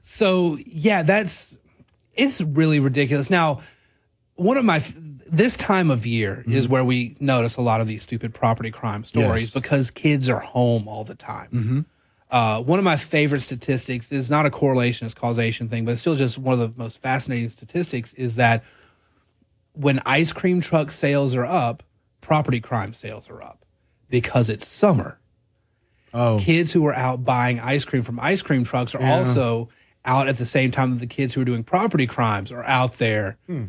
[0.00, 1.56] so yeah, that's
[2.14, 3.30] it's really ridiculous.
[3.30, 3.60] Now,
[4.34, 4.82] one of my
[5.32, 9.02] this time of year is where we notice a lot of these stupid property crime
[9.02, 9.38] stories Mm-hmm.
[9.38, 9.50] Yes.
[9.50, 11.48] because kids are home all the time.
[11.52, 11.80] Mm-hmm.
[12.30, 16.00] Uh, one of my favorite statistics is not a correlation, it's causation thing, but it's
[16.02, 18.62] still just one of the most fascinating statistics is that
[19.72, 21.82] when ice cream truck sales are up,
[22.20, 23.64] property crime sales are up
[24.08, 25.18] because it's summer.
[26.14, 29.16] Oh, Kids who are out buying ice cream from ice cream trucks are Yeah.
[29.16, 29.70] also
[30.04, 32.94] out at the same time that the kids who are doing property crimes are out
[32.98, 33.38] there.
[33.46, 33.66] Hmm.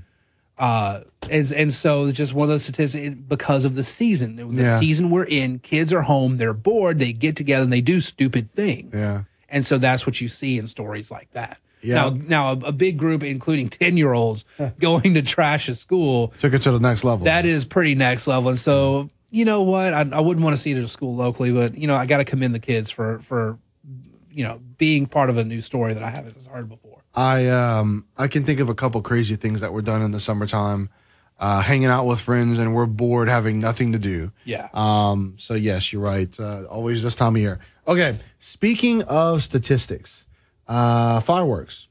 [0.57, 4.35] Uh, and, and so it's just one of those statistics because of the season.
[4.35, 4.79] The Yeah.
[4.79, 8.51] season we're in, kids are home, they're bored, they get together and they do stupid
[8.51, 8.93] things.
[8.93, 9.23] yeah.
[9.49, 11.59] And so that's what you see in stories like that.
[11.81, 11.95] Yeah.
[11.95, 14.45] Now, now a, a big group, including 10 year olds,
[14.79, 17.25] going to trash a school, Took it to the next level.
[17.25, 18.49] that is pretty next level.
[18.49, 19.93] And so, you know what?
[19.93, 22.05] I, I wouldn't want to see it at a school locally, but, you know, I
[22.05, 23.57] got to commend the kids for, for,
[24.31, 26.92] you know, being part of a new story that I haven't heard before.
[27.13, 30.19] I um I can think of a couple crazy things that were done in the
[30.19, 30.89] summertime,
[31.39, 34.31] uh, hanging out with friends, and we're bored, having nothing to do.
[34.45, 34.69] Yeah.
[34.73, 35.35] Um.
[35.37, 36.37] So yes, you're right.
[36.39, 37.59] Uh, always this time of year.
[37.87, 38.17] Okay.
[38.39, 40.25] Speaking of statistics,
[40.67, 41.87] uh, fireworks.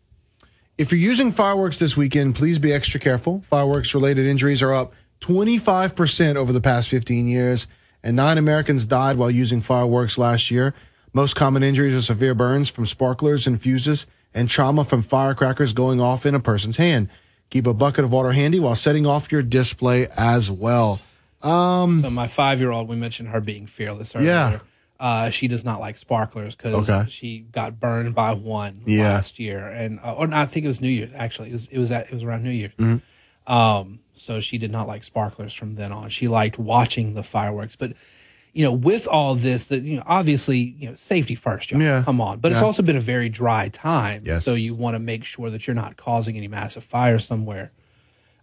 [0.78, 3.42] If you're using fireworks this weekend, please be extra careful.
[3.42, 7.68] Fireworks related injuries are up 25% over the past 15 years,
[8.02, 10.74] and nine Americans died while using fireworks last year.
[11.12, 16.00] Most common injuries are severe burns from sparklers and fuses, and trauma from firecrackers going
[16.00, 17.08] off in a person's hand.
[17.50, 21.00] Keep a bucket of water handy while setting off your display as well.
[21.42, 24.28] Um, So my five year old, we mentioned her being fearless earlier.
[24.30, 24.58] Yeah.
[25.00, 27.10] Uh, she does not like sparklers because Okay.
[27.10, 29.14] she got burned by one Yeah.
[29.14, 31.10] last year, and uh, or no, I think it was New Year's.
[31.14, 32.72] Actually, it was it was at, it was around New Year's.
[32.78, 33.00] Mhm.
[33.48, 36.08] Um, so she did not like sparklers from then on.
[36.08, 37.94] She liked watching the fireworks, but
[38.52, 41.70] you know, with all this, that you know, obviously, you know, safety first.
[41.70, 41.80] Y'all.
[41.80, 42.02] Yeah.
[42.04, 42.38] come on.
[42.38, 44.44] But it's also been a very dry time, Yes.
[44.44, 47.72] so you want to make sure that you're not causing any massive fire somewhere.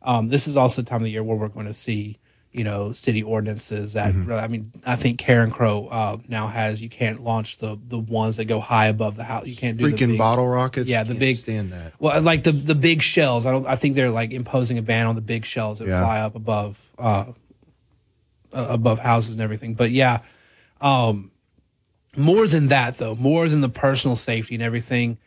[0.02, 2.18] Um, this is also the time of the year where we're going to see,
[2.52, 4.14] you know, city ordinances that.
[4.14, 4.32] Mm-hmm.
[4.32, 8.46] I mean, I think Carencro uh, now has you can't launch the the ones that
[8.46, 9.46] go high above the house.
[9.46, 10.90] You can't do the freaking big- bottle rockets.
[10.90, 11.94] Yeah, the big stand that.
[12.00, 13.46] Well, like the the big shells.
[13.46, 13.68] I don't.
[13.68, 16.00] I think they're like imposing a ban on the big shells that Yeah.
[16.00, 17.26] fly up above uh,
[18.54, 19.74] uh, above houses and everything.
[19.76, 20.20] But yeah,
[20.82, 21.32] um,
[22.18, 25.18] more than that though, more than the personal safety and everything.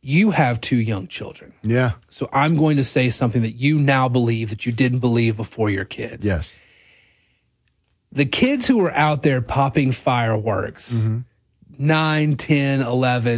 [0.00, 1.52] You have two young children.
[1.62, 1.92] Yeah.
[2.08, 5.70] So I'm going to say something that you now believe that you didn't believe before
[5.70, 6.24] your kids.
[6.24, 6.58] Yes.
[8.12, 11.18] The kids who are out there popping fireworks, Mm-hmm.
[11.84, 12.80] nine, ten, eleven,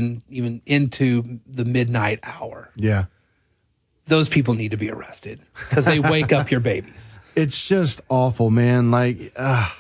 [0.03, 3.07] 9, 10, 11, even into the midnight hour, Yeah.
[4.07, 7.19] those people need to be arrested because they wake up your babies.
[7.37, 8.91] It's just awful, man.
[8.91, 9.71] Like, uh,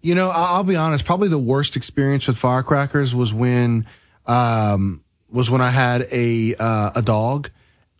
[0.00, 1.04] You know, I'll be honest.
[1.04, 3.84] Probably the worst experience with firecrackers was when
[4.26, 7.50] um, was when I had a uh, a dog,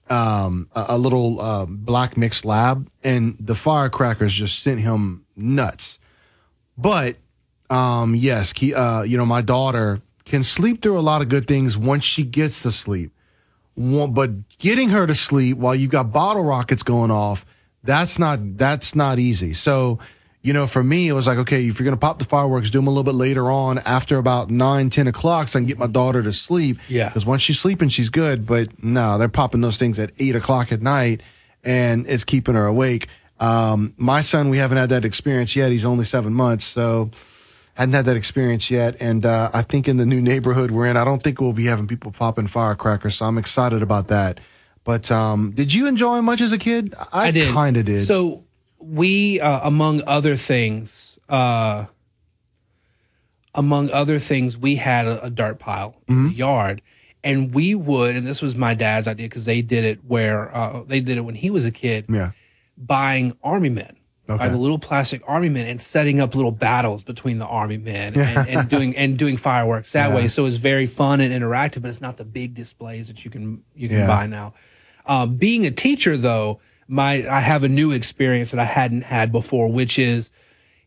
[0.09, 5.99] um, a, a little uh, black mixed lab, and the firecrackers just sent him nuts.
[6.77, 7.17] But
[7.69, 11.49] um, yes, he, uh, you know, my daughter can sleep through a lot of good
[11.49, 13.13] things once she gets to sleep.
[13.77, 17.45] But getting her to sleep while you've got bottle rockets going off,
[17.89, 19.55] that's not that's not easy.
[19.55, 19.99] So,
[20.43, 22.79] you know, for me, it was like, okay, if you're gonna pop the fireworks, do
[22.79, 25.79] them a little bit later on, after about nine, ten o'clock, so I can get
[25.79, 26.79] my daughter to sleep.
[26.89, 27.09] Yeah.
[27.09, 28.47] Because once she's sleeping, she's good.
[28.47, 31.23] But no, they're popping those things at eight o'clock at night,
[31.65, 33.09] and it's keeping her awake.
[33.41, 35.73] Um, my son, we haven't had that experience yet.
[35.73, 37.11] He's only seven months, so
[37.73, 39.01] hadn't had that experience yet.
[39.01, 41.67] And uh, I think in the new neighborhood we're in, I don't think we'll be
[41.67, 43.17] having people popping firecrackers.
[43.17, 44.41] So I'm excited about that.
[44.89, 46.95] But um, did you enjoy much as a kid?
[47.13, 47.53] I, did.
[47.53, 48.05] kind of did.
[48.05, 48.45] So
[48.79, 51.85] we, uh, among other things, uh,
[53.55, 56.29] among other things, we had a, a dirt pile in Mm-hmm.
[56.29, 56.83] the yard,
[57.23, 60.85] and we would, and this was my dad's idea because they did it where uh,
[60.85, 62.31] they did it when he was a kid, yeah,
[62.79, 63.95] buying army men.
[64.31, 64.43] Okay.
[64.43, 68.15] Like the little plastic army men and setting up little battles between the army men
[68.19, 70.17] and, and doing and doing fireworks that Yeah.
[70.17, 70.29] way.
[70.29, 73.63] So it's very fun and interactive, but it's not the big displays that you can
[73.75, 74.07] you can Yeah.
[74.07, 74.55] buy now.
[75.09, 79.33] Um, being a teacher, though, my I have a new experience that I hadn't had
[79.33, 80.31] before, which is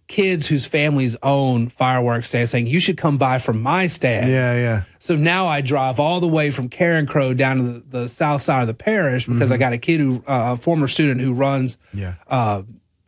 [0.07, 4.30] kids whose families own fireworks stands saying you should come by from my stand.
[4.30, 4.84] Yeah, yeah.
[4.99, 8.61] So now I drive all the way from Carencro down to the, the south side
[8.61, 11.77] of the parish because I got a kid who, uh, a former student who runs
[11.93, 12.15] Yeah.
[12.27, 12.64] uh,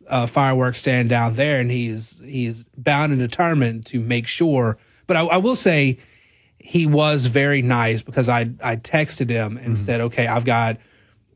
[0.06, 4.76] a fireworks stand down there, and he's he's bound and determined to make sure.
[5.06, 5.98] But I, I will say
[6.58, 10.78] he was very nice because I I texted him and said, okay, I've got.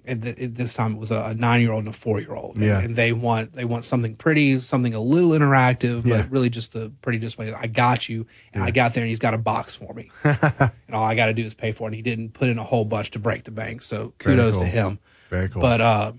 [0.08, 2.80] At, th- this time, it was a, a nine-year-old and a four-year-old, and, Yeah.
[2.80, 6.22] and they want they want something pretty, something a little interactive, Yeah.
[6.22, 7.52] but really just a pretty display.
[7.52, 10.70] I got you, and I got there, and he's got a box for me, and
[10.92, 11.86] all I got to do is pay for it.
[11.88, 14.64] And he didn't put in a whole bunch to break the bank, so kudos cool.
[14.64, 14.98] to him.
[15.30, 15.60] Very cool.
[15.62, 16.12] But uh,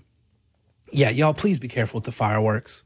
[0.92, 2.84] yeah, y'all, please be careful with the fireworks.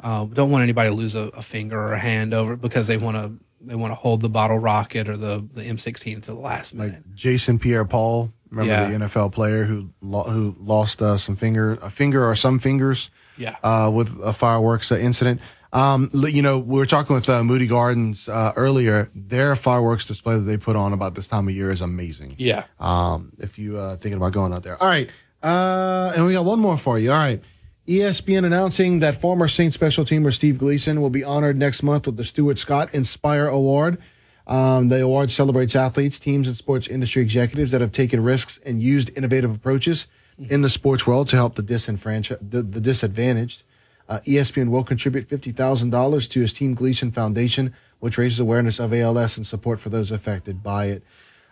[0.00, 2.86] Uh, don't want anybody to lose a, a finger or a hand over it because
[2.86, 3.32] they want to
[3.66, 7.02] they want to hold the bottle rocket or the the M16 to the last minute.
[7.14, 8.98] Jason Pierre-Paul, remember Yeah.
[8.98, 13.10] the NFL player who lo- who lost uh, some finger, a finger or some fingers,
[13.36, 13.56] Yeah.
[13.62, 15.40] uh, with a fireworks uh, incident.
[15.72, 19.10] Um, you know, we were talking with uh, Moody Gardens uh, earlier.
[19.12, 22.36] Their fireworks display that they put on about this time of year is amazing.
[22.38, 22.62] Yeah.
[22.78, 25.10] Um, if you uh, thinking about going out there, all right.
[25.42, 27.10] Uh, and we got one more for you.
[27.10, 27.42] All right.
[27.88, 32.16] ESPN announcing that former Saints special teamer Steve Gleason will be honored next month with
[32.16, 33.98] the Stuart Scott ENSPIRE Award.
[34.46, 38.80] Um, the award celebrates athletes, teams, and sports industry executives that have taken risks and
[38.80, 40.06] used innovative approaches
[40.50, 43.62] in the sports world to help the, disenfranchised, the, the disadvantaged.
[44.08, 49.38] Uh, ESPN will contribute $50,000 to his Team Gleason Foundation, which raises awareness of ALS
[49.38, 51.02] and support for those affected by it.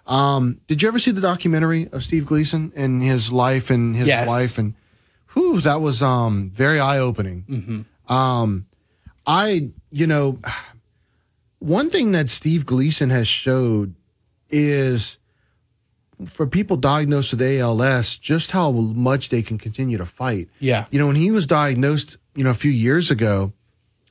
[0.06, 4.06] Um, did you ever see the documentary of Steve Gleason and his life and his
[4.08, 4.28] Yes.
[4.28, 4.58] wife?
[4.58, 4.74] And
[5.32, 7.44] whew, that was um, very eye opening.
[7.48, 8.12] Mm-hmm.
[8.12, 8.66] Um,
[9.26, 10.40] I, you know,
[11.62, 13.94] one thing that Steve Gleason has showed
[14.50, 15.18] is
[16.26, 20.48] for people diagnosed with ALS, just how much they can continue to fight.
[20.58, 20.86] Yeah.
[20.90, 23.52] You know, when he was diagnosed, you know, a few years ago,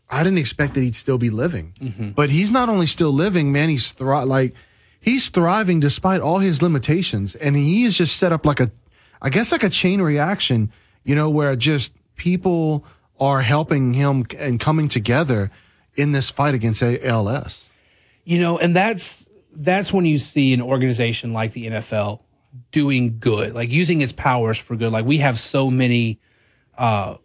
[0.10, 1.74] I didn't expect that he'd still be living.
[1.80, 2.10] Mm-hmm.
[2.12, 4.54] But he's not only still living, man, he's thri- like
[5.00, 7.36] he's thriving despite all his limitations.
[7.36, 8.72] And he is just set up like a
[9.22, 10.72] I guess like a chain reaction,
[11.04, 12.86] you know, where just people
[13.20, 15.52] are helping him and coming together
[15.96, 17.70] in this fight against ALS.
[18.24, 22.22] You know, and that's that's when you see an organization like the NFL
[22.72, 24.92] doing good, like using its powers for good.
[24.92, 26.20] Like we have so many
[26.78, 27.16] uh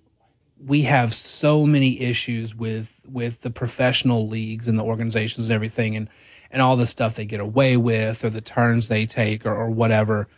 [0.65, 5.97] we have so many issues with with the professional leagues and the organizations and everything
[5.97, 6.09] and
[6.51, 9.69] and all the stuff they get away with or the turns they take or, or
[9.71, 10.29] whatever.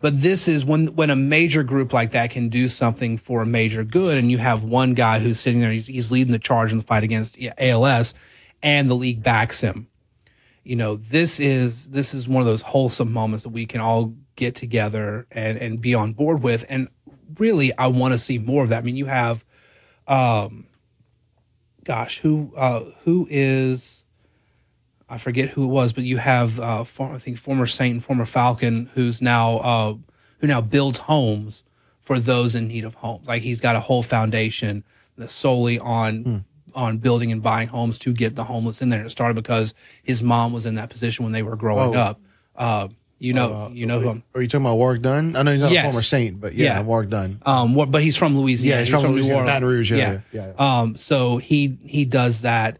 [0.00, 3.46] But this is when when a major group like that can do something for a
[3.46, 6.70] major good, and you have one guy who's sitting there, he's, he's leading the charge
[6.70, 8.14] in the fight against ALS,
[8.62, 9.88] and the league backs him.
[10.62, 14.14] You know, this is this is one of those wholesome moments that we can all
[14.36, 16.64] get together and and be on board with.
[16.68, 16.88] And
[17.38, 18.78] really, I want to see more of that.
[18.78, 19.44] I mean, you have,
[20.06, 20.66] um,
[21.82, 23.97] gosh, who uh, who is
[25.10, 28.04] I forget who it was, but you have uh, for, I think former Saint and
[28.04, 29.94] former Falcon who's now uh,
[30.38, 31.64] who now builds homes
[32.00, 33.26] for those in need of homes.
[33.26, 34.84] Like he's got a whole foundation
[35.16, 36.44] that's solely on
[36.74, 39.04] on building and buying homes to get the homeless in there.
[39.04, 42.00] It started because his mom was in that position when they were growing Oh.
[42.00, 42.20] up.
[42.54, 42.88] Uh,
[43.20, 44.22] you know, you know who I'm.
[44.34, 45.34] Are you talking about Warrick Dunn?
[45.34, 45.86] I know he's not Yes.
[45.86, 46.80] a former Saint, but yeah, Yeah.
[46.82, 47.42] Warrick Dunn.
[47.44, 48.76] Um, what, but he's from Louisiana.
[48.82, 50.22] Yeah, he's from Louisiana, Baton Rouge area.
[50.32, 52.78] Yeah, Um, so he he does that,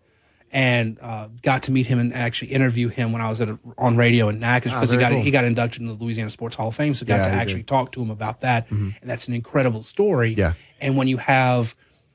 [0.53, 3.59] and uh, got to meet him and actually interview him when I was at a,
[3.77, 5.23] on radio in Natchez Ah, because he got cool.
[5.23, 7.61] he got inducted in the Louisiana Sports Hall of Fame, so got Yeah, to actually
[7.63, 7.67] did.
[7.67, 7.77] Mm-hmm.
[7.77, 10.35] talk to him about that, and that's an incredible story.
[10.35, 10.55] Yeah.
[10.81, 11.75] and when you have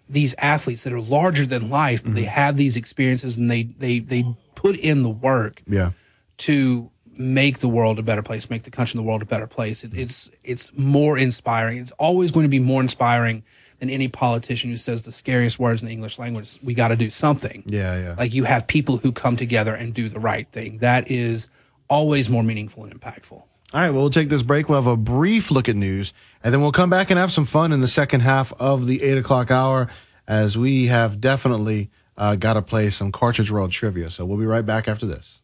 [0.10, 2.15] these athletes that are larger than life, but Mm-hmm.
[2.15, 5.91] they have these experiences and they they they put in the work Yeah.
[6.39, 9.47] to make the world a better place, make the country and the world a better
[9.47, 9.84] place.
[9.84, 11.77] It, it's it's more inspiring.
[11.77, 13.43] It's always going to be more inspiring
[13.84, 16.57] than any politician who says the scariest words in the English language.
[16.64, 17.64] We got to do something.
[17.65, 18.15] Yeah, yeah.
[18.18, 20.77] Like you have people who come together and do the right thing.
[20.77, 21.49] That is
[21.89, 23.34] always more meaningful and impactful.
[23.34, 24.69] All right, well, we'll take this break.
[24.69, 27.43] We'll have a brief look at news, and then we'll come back and have some
[27.43, 29.89] fun in the second half of the eight o'clock hour,
[30.27, 34.10] as we have definitely uh, got to play some Cartridge World trivia.
[34.11, 35.41] So we'll be right back after this.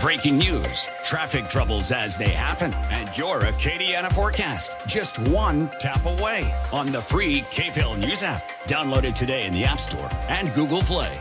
[0.00, 4.74] Breaking news, traffic troubles as they happen, and your Acadiana forecast.
[4.86, 8.42] Just one tap away on the free KPEL News app.
[8.64, 11.20] Download it today in the App Store and Google Play.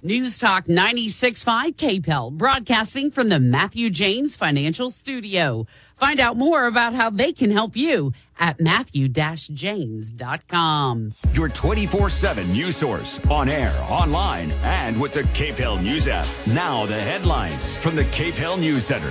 [0.00, 5.66] News Talk 96.5 KPEL, broadcasting from the Matthew James Financial Studio.
[6.02, 11.10] Find out more about how they can help you at matthew-james.com.
[11.32, 16.26] Your 24 7 news source on air, online, and with the KPEL News app.
[16.48, 19.10] Now, the headlines from the KPEL News Center.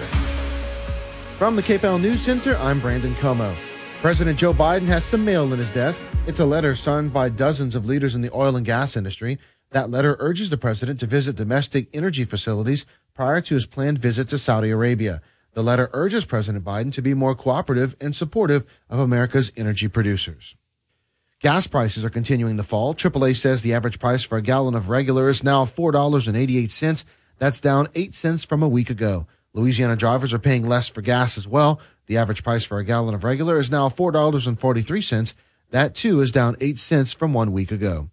[1.38, 3.56] From the KPEL News Center, I'm Brandon Comeaux.
[4.02, 6.02] President Joe Biden has some mail in his desk.
[6.28, 9.40] It's a letter signed by dozens of leaders in the oil and gas industry.
[9.70, 14.28] That letter urges the president to visit domestic energy facilities prior to his planned visit
[14.28, 15.22] to Saudi Arabia.
[15.54, 20.56] The letter urges President Biden to be more cooperative and supportive of America's energy producers.
[21.42, 22.94] Gas prices are continuing to fall.
[22.94, 27.06] AAA says the average price for a gallon of regular is now $4.88.
[27.40, 29.28] That's down 8 cents from a week ago.
[29.54, 31.82] Louisiana drivers are paying less for gas as well.
[32.06, 35.34] The average price for a gallon of regular is now $4.43.
[35.72, 38.10] That too is down 8 cents from one week ago.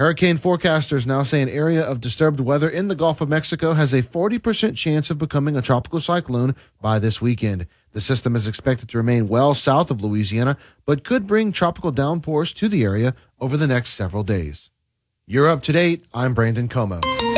[0.00, 3.92] Hurricane forecasters now say an area of disturbed weather in the Gulf of Mexico has
[3.92, 7.66] a 40% chance of becoming a tropical cyclone by this weekend.
[7.92, 10.56] The system is expected to remain well south of Louisiana,
[10.86, 14.70] but could bring tropical downpours to the area over the next several days.
[15.26, 16.06] You're up to date.
[16.14, 17.29] I'm Brandon Comeaux.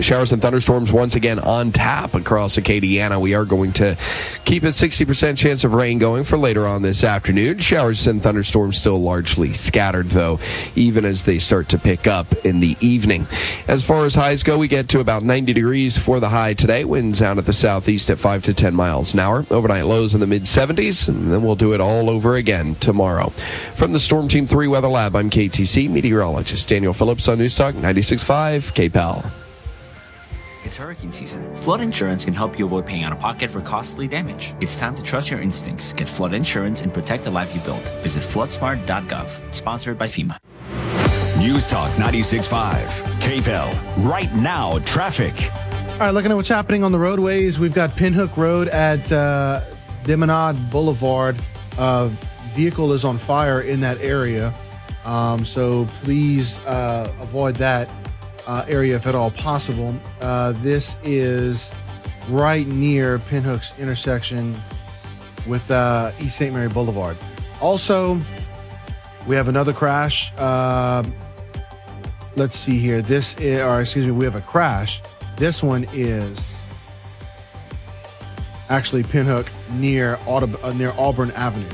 [0.00, 3.20] Showers and thunderstorms once again on tap across Acadiana.
[3.20, 3.96] We are going to
[4.44, 7.58] keep a 60% chance of rain going for later on this afternoon.
[7.58, 10.40] Showers and thunderstorms still largely scattered, though,
[10.74, 13.26] even as they start to pick up in the evening.
[13.68, 16.84] As far as highs go, we get to about 90 degrees for the high today.
[16.84, 19.46] Winds out at the southeast at 5 to 10 miles an hour.
[19.50, 23.30] Overnight lows in the mid 70s, and then we'll do it all over again tomorrow.
[23.76, 27.74] From the Storm Team 3 Weather Lab, I'm KATC meteorologist Daniel Phillips on News Talk
[27.74, 29.43] 96.5 KPEL.
[30.64, 31.54] It's hurricane season.
[31.56, 34.54] Flood insurance can help you avoid paying out of pocket for costly damage.
[34.62, 35.92] It's time to trust your instincts.
[35.92, 37.82] Get flood insurance and protect the life you build.
[38.02, 39.54] Visit floodsmart.gov.
[39.54, 40.38] Sponsored by FEMA.
[41.38, 42.86] News Talk 96.5,
[43.20, 44.08] KPEL.
[44.08, 45.34] Right now, traffic.
[45.92, 49.60] All right, looking at what's happening on the roadways, we've got Pinhook Road at uh,
[50.04, 51.36] Demanade Boulevard.
[51.76, 52.08] Uh,
[52.54, 54.54] vehicle is on fire in that area,
[55.04, 57.90] um, so please uh, avoid that
[58.46, 59.94] uh, area if at all possible.
[60.20, 61.74] Uh, this is
[62.28, 64.56] right near Pinhook's intersection
[65.46, 66.54] with uh, East St.
[66.54, 67.16] Mary Boulevard.
[67.60, 68.18] Also,
[69.26, 70.32] we have another crash.
[70.36, 71.02] Uh,
[72.36, 73.02] let's see here.
[73.02, 75.02] This is, or excuse me, we have a crash.
[75.36, 76.54] This one is
[78.68, 79.48] actually Pinhook
[79.78, 81.68] near uh, near Auburn Avenue.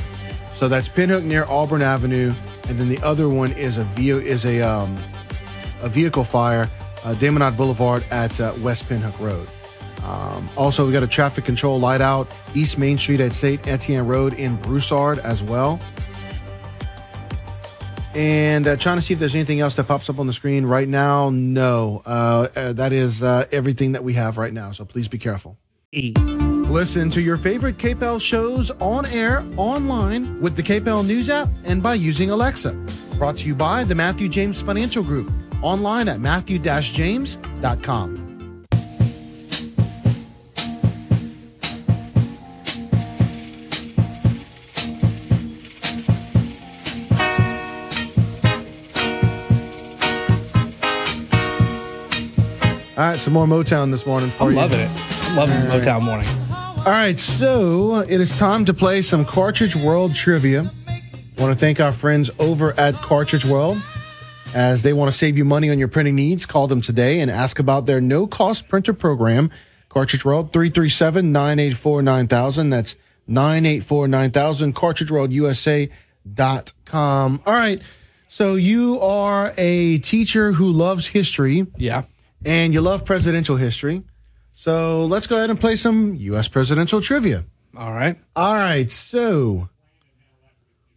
[0.55, 2.33] So that's Pinhook near Auburn Avenue,
[2.69, 4.97] and then the other one is a ve- is a um,
[5.83, 6.69] a vehicle fire,
[7.05, 9.47] uh, Demanade Boulevard at uh, West Pinhook Road.
[10.05, 13.67] Um, also, we got a traffic control light out East Main Street at St.
[13.67, 15.79] Etienne Road in Broussard as well.
[18.15, 20.67] And uh, trying to see if there's anything else that pops up on the screen
[20.67, 21.31] right now.
[21.31, 24.73] No, uh, uh, that is uh, everything that we have right now.
[24.73, 25.59] So please be careful.
[25.93, 31.83] Listen to your favorite KPEL shows on air, online, with the KPEL News app, and
[31.83, 32.73] by using Alexa.
[33.17, 35.31] Brought to you by the Matthew James Financial Group,
[35.63, 38.31] online at matthew-james.com.
[53.01, 54.57] All right, some more Motown this morning for I'm you.
[54.57, 54.91] loving it.
[55.23, 55.83] I'm loving All right.
[55.83, 56.29] Motown Morning.
[56.81, 60.71] All right, so it is time to play some Cartridge World trivia.
[61.39, 63.79] want to thank our friends over at Cartridge World.
[64.55, 67.31] As they want to save you money on your printing needs, call them today and
[67.31, 69.51] ask about their no cost printer program.
[69.89, 72.71] Cartridge World 337 984 9000.
[72.71, 72.97] That's
[73.27, 74.75] 984 9000.
[74.75, 75.91] CartridgeWorldUSA.com.
[76.85, 77.43] com.
[77.47, 77.81] All right.
[78.29, 81.67] So you are a teacher who loves history.
[81.77, 82.05] Yeah.
[82.45, 84.03] And you love presidential history.
[84.55, 86.49] So let's go ahead and play some U.S.
[86.49, 87.45] presidential trivia.
[87.77, 88.19] All right.
[88.37, 88.91] All right.
[88.91, 89.69] So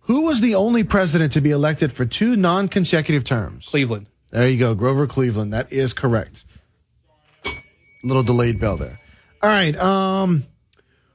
[0.04, 3.68] who was the only president to be elected for two non consecutive terms?
[3.68, 4.08] Cleveland.
[4.30, 4.76] There you go.
[4.76, 5.54] Grover Cleveland.
[5.54, 6.46] That is correct.
[8.04, 9.00] Little delayed bell there.
[9.42, 9.76] All right.
[9.78, 10.46] Um,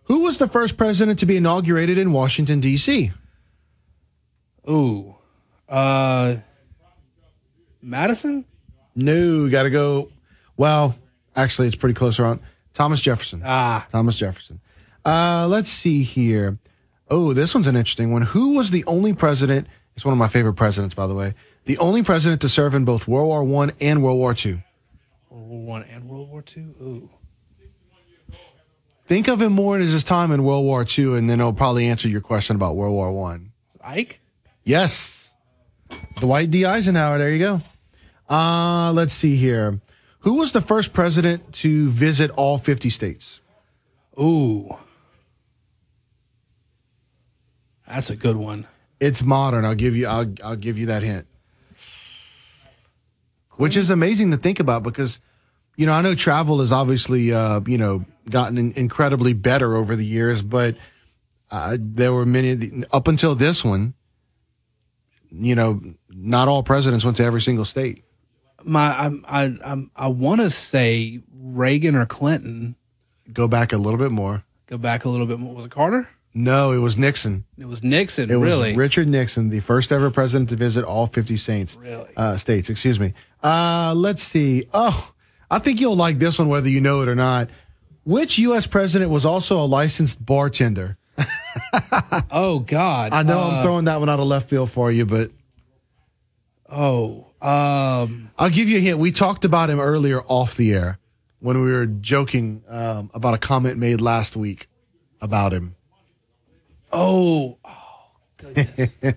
[0.05, 3.12] who was the first president to be inaugurated in Washington, D.C.?
[4.69, 5.15] Ooh.
[5.69, 6.36] Uh
[7.82, 8.44] Madison?
[8.94, 10.10] No, got to go.
[10.56, 10.97] Well,
[11.36, 12.40] actually, it's pretty close around.
[12.74, 13.43] Thomas Jefferson.
[13.44, 13.86] Ah.
[13.90, 14.60] Thomas Jefferson.
[15.05, 16.59] Uh, let's see here.
[17.10, 18.22] Oh, this one's an interesting one.
[18.22, 19.66] Who was the only president?
[19.97, 21.35] It's one of my favorite presidents, by the way.
[21.64, 24.59] The only president to serve in both World War One and World War Two.
[25.30, 26.74] World War One and World War Two?
[26.80, 27.10] Ooh.
[29.06, 31.89] Think of him more as his time in World War Two, and then it'll probably
[31.89, 33.52] answer your question about World War One.
[33.82, 34.20] Ike?
[34.64, 35.32] Yes.
[36.20, 36.66] Dwight D.
[36.66, 37.18] Eisenhower.
[37.18, 37.60] There you go.
[38.28, 39.80] Uh, let's see here.
[40.20, 43.40] Who was the first president to visit all 50 states?
[44.20, 44.76] Ooh.
[47.89, 48.66] That's a good one.
[49.01, 49.65] It's modern.
[49.65, 51.27] I'll give you I'll I'll give you that hint.
[53.52, 55.20] Which is amazing to think about because
[55.77, 59.94] you know, I know travel has obviously uh, you know, gotten in- incredibly better over
[59.94, 60.77] the years, but
[61.51, 63.94] uh, there were many the, up until this one,
[65.31, 68.05] you know, not all presidents went to every single state.
[68.65, 72.74] My I'm I I'm, I want to say Reagan or Clinton.
[73.32, 74.44] Go back a little bit more.
[74.66, 75.55] Go back a little bit more.
[75.55, 76.09] Was it Carter?
[76.40, 77.44] No, it was Nixon.
[77.59, 78.31] It was Nixon.
[78.31, 78.69] It really?
[78.70, 78.77] was?
[78.77, 82.09] Richard Nixon, the first ever president to visit all 50 saints, Really?
[82.16, 82.70] uh, states.
[82.70, 83.12] Excuse me.
[83.43, 84.69] Uh, let's see.
[84.73, 85.12] Oh,
[85.51, 87.48] I think you'll like this one, whether you know it or not.
[88.05, 88.69] Which U.S.
[88.69, 90.97] president was also a licensed bartender?
[92.31, 93.12] oh God!
[93.12, 95.32] I know Uh, I'm throwing that one out of left field for you, but
[96.70, 98.98] oh, um, I'll give you a hint.
[98.98, 100.98] We talked about him earlier off the air
[101.40, 104.69] when we were joking um, about a comment made last week
[105.20, 105.74] about him.
[106.93, 108.06] Oh, oh
[108.36, 108.93] goodness.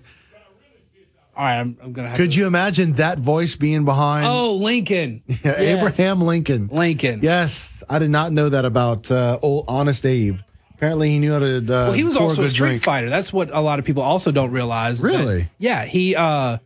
[1.34, 2.38] All right, I'm, I'm gonna have Could to.
[2.38, 4.26] you imagine that voice being behind?
[4.26, 5.22] Oh, Lincoln.
[5.28, 5.78] Yeah, Yes.
[5.78, 6.68] Abraham Lincoln.
[6.70, 7.20] Lincoln.
[7.22, 10.36] Yes, I did not know that about uh, old Honest Abe.
[10.74, 11.56] Apparently, he knew how to.
[11.58, 12.82] Uh, well, he was also a street drink.
[12.82, 13.08] fighter.
[13.08, 14.96] That's what a lot of people also don't realize.
[14.98, 15.48] is that- Really?
[15.58, 15.84] yeah.
[15.86, 16.58] He uh,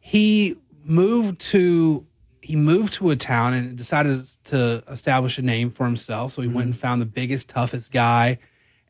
[0.00, 2.06] he moved to
[2.40, 6.32] he moved to a town and decided to establish a name for himself.
[6.32, 8.38] So he went and found the biggest, toughest guy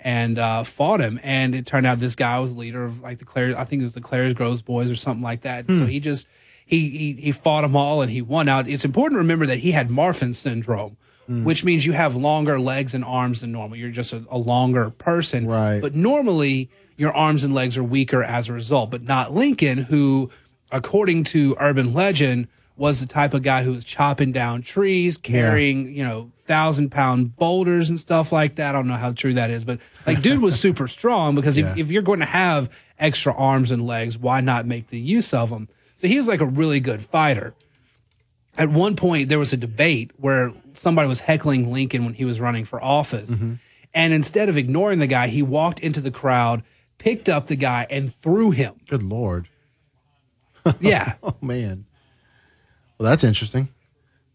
[0.05, 1.19] and uh, fought him.
[1.23, 3.57] And it turned out this guy was leader of like the Clare.
[3.57, 5.67] I think it was the Clary's Groves Boys or something like that.
[5.69, 5.87] So Hmm.
[5.87, 6.27] he just
[6.67, 8.69] he, he he fought them all and he won out.
[8.69, 10.97] It's important to remember that he had Marfan syndrome.
[11.27, 11.45] Hmm.
[11.45, 13.79] Which means you have longer legs and arms than normal.
[13.79, 15.47] You're just a, a longer person.
[15.47, 15.81] Right.
[15.81, 20.31] But normally your arms and legs are weaker as a result, but not Lincoln, who,
[20.73, 25.95] according to urban legend, was the type of guy who was chopping down trees, carrying,
[25.95, 28.69] you know, thousand pound boulders and stuff like that.
[28.71, 31.71] I don't know how true that is, but like, dude was super strong because Yeah.
[31.73, 35.33] if, if you're going to have extra arms and legs, why not make the use
[35.33, 35.69] of them?
[35.97, 37.55] So he was like a really good fighter.
[38.59, 42.39] At one point, there was a debate where somebody was heckling Lincoln when he was
[42.39, 43.35] running for office.
[43.35, 43.55] Mm-hmm.
[43.95, 46.63] And instead of ignoring the guy, he walked into the crowd,
[46.99, 48.75] picked up the guy, and threw him.
[48.89, 49.49] Good lord.
[50.81, 51.15] Yeah.
[51.23, 51.87] oh man.
[52.99, 53.69] Well, that's interesting.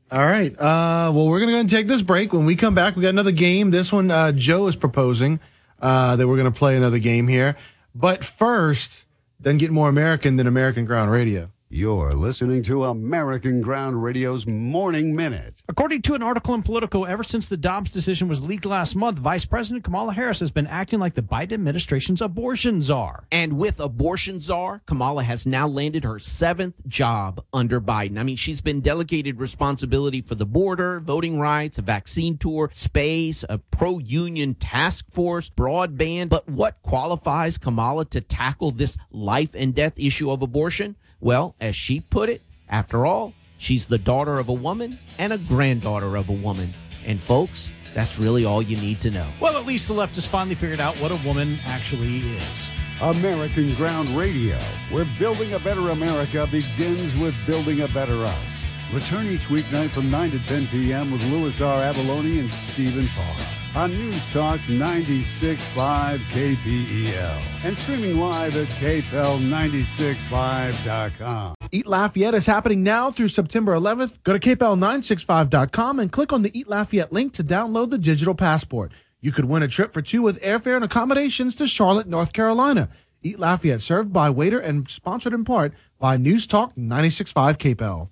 [0.10, 0.53] All right.
[0.58, 2.32] Uh, well, we're gonna go and take this break.
[2.32, 3.72] When we come back, we got another game.
[3.72, 5.40] This one, uh, Joe is proposing
[5.82, 7.58] uh, that we're gonna play another game here.
[7.94, 9.06] But first,
[9.42, 11.52] doesn't get more American than American Ground Radio.
[11.70, 15.62] You're listening to American Ground Radio's Morning Minute.
[15.68, 19.20] According to an article in Politico, ever since the Dobbs decision was leaked last month,
[19.20, 23.28] Vice President Kamala Harris has been acting like the Biden administration's abortion czar.
[23.34, 28.18] And with abortion czar, Kamala has now landed her seventh job under Biden.
[28.18, 33.44] I mean, she's been delegated responsibility for the border, voting rights, a vaccine tour, space,
[33.50, 36.30] a pro union task force, broadband.
[36.30, 40.96] But what qualifies Kamala to tackle this life and death issue of abortion?
[41.20, 45.38] Well, as she put it, after all, she's the daughter of a woman and a
[45.38, 46.74] granddaughter of a woman.
[47.06, 49.28] And folks, that's really all you need to know.
[49.40, 52.70] Well, at least the left has finally figured out what a woman actually is.
[53.02, 54.58] American Ground Radio,
[54.92, 58.66] where building a better America begins with building a better us.
[58.94, 61.12] Return each weeknight from 9 to 10 p.m.
[61.12, 61.94] with Louis R.
[61.94, 71.53] Avallone and Stephen Parr on News Talk 96.5 KPEL and streaming live at KPEL965.com.
[71.72, 74.17] Eat Lafayette is happening now through September 11th.
[74.23, 78.91] Go to kpel965.com and click on the Eat Lafayette link to download the digital passport.
[79.22, 82.89] You could win a trip for two with airfare and accommodations to Charlotte, North Carolina.
[83.22, 88.09] Eat Lafayette, served by Waitr and sponsored in part by News Talk 96.5 KPEL.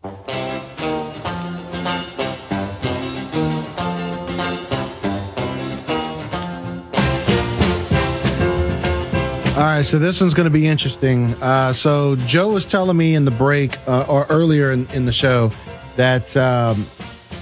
[9.66, 11.34] All right, so this one's going to be interesting.
[11.42, 15.12] Uh, so Joe was telling me in the break uh, or earlier in, in the
[15.12, 15.52] show
[15.96, 16.86] that um,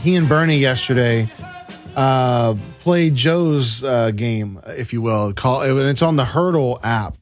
[0.03, 1.29] he and Bernie yesterday
[1.97, 5.33] uh, played Joe's uh, game, if you will.
[5.33, 7.17] Call and it's on the Heardle app,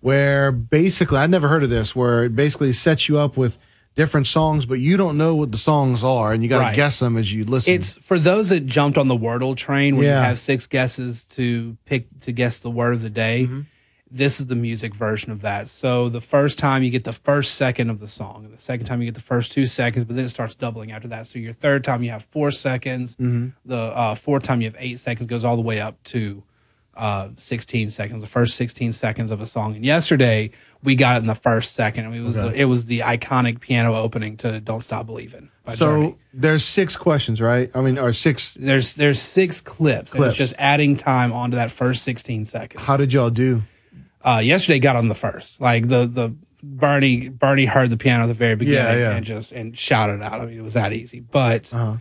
[0.00, 3.56] where basically I'd never heard of this, where it basically sets you up with
[3.94, 6.76] different songs, but you don't know what the songs are, and you got to Right.
[6.76, 7.72] guess them as you listen.
[7.72, 10.20] It's for those that jumped on the Wordle train where Yeah.
[10.20, 13.44] you have six guesses to pick to guess the word of the day.
[13.44, 13.60] Mm-hmm.
[14.14, 15.68] This is the music version of that.
[15.68, 18.84] So the first time you get the first second of the song, and the second
[18.84, 21.26] time you get the first two seconds, but then it starts doubling after that.
[21.26, 23.16] So your third time you have four seconds.
[23.16, 23.52] Mhm.
[23.64, 26.42] The uh, fourth time you have eight seconds, goes all the way up to
[26.94, 28.20] uh, 16 seconds.
[28.20, 29.74] The first 16 seconds of a song.
[29.76, 30.50] And yesterday
[30.82, 32.04] we got it in the first second.
[32.04, 32.60] and It was Okay.
[32.60, 36.16] it was the iconic piano opening to "Don't Stop Believing." by so Journey.
[36.34, 37.70] there's six questions, right?
[37.74, 38.52] I mean, or six.
[38.60, 40.32] There's there's six clips, and Clips.
[40.32, 42.82] it's just adding time onto that first 16 seconds.
[42.84, 43.62] How did y'all do?
[44.24, 48.26] Uh, yesterday got on the first, like the the Bernie Bernie heard the piano at
[48.26, 49.16] the very beginning Yeah, yeah.
[49.16, 50.40] and just and shouted out.
[50.40, 51.72] I mean, it was that easy, but.
[51.74, 51.96] Uh-huh.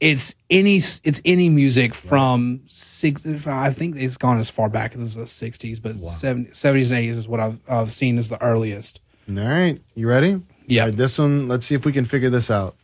[0.00, 3.24] It's any it's any music from six.
[3.46, 7.16] I think it's gone as far back as the sixties, but 70, 70s and eighties
[7.16, 9.00] is what I've, I've seen as the earliest.
[9.30, 10.42] All right, you ready?
[10.66, 10.90] Yeah.
[10.90, 11.48] this one.
[11.48, 12.76] Let's see if we can figure this out.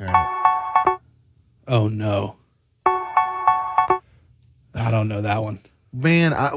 [0.00, 0.98] All right.
[1.68, 2.36] Oh no,
[2.86, 4.00] I
[4.90, 5.60] don't know that one.
[5.92, 6.52] Man, I,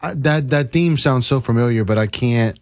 [0.00, 2.58] I that that theme sounds so familiar, but I can't.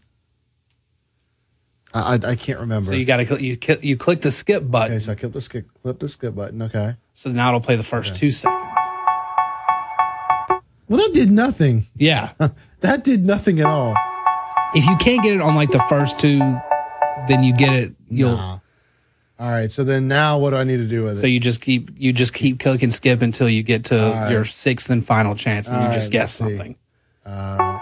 [1.95, 2.87] I I, I can't remember.
[2.87, 4.97] So you got to you you click the skip button.
[4.97, 6.63] Okay, so I click the skip clip the skip button.
[6.63, 6.97] Okay.
[7.15, 8.63] So now it'll play the first two seconds.
[10.89, 11.87] Well, that did nothing.
[11.97, 12.33] Yeah,
[12.81, 13.95] that did nothing at all.
[14.75, 16.39] If you can't get it on like the first two,
[17.29, 17.95] then you get it.
[18.09, 18.63] You'll.
[19.39, 19.71] All right.
[19.71, 21.21] So then now, what do I need to do with it?
[21.21, 24.31] So you just keep you just keep clicking skip until you get to All right.
[24.33, 26.77] your sixth and final chance, and All you just right, guess something.
[27.25, 27.79] Uh,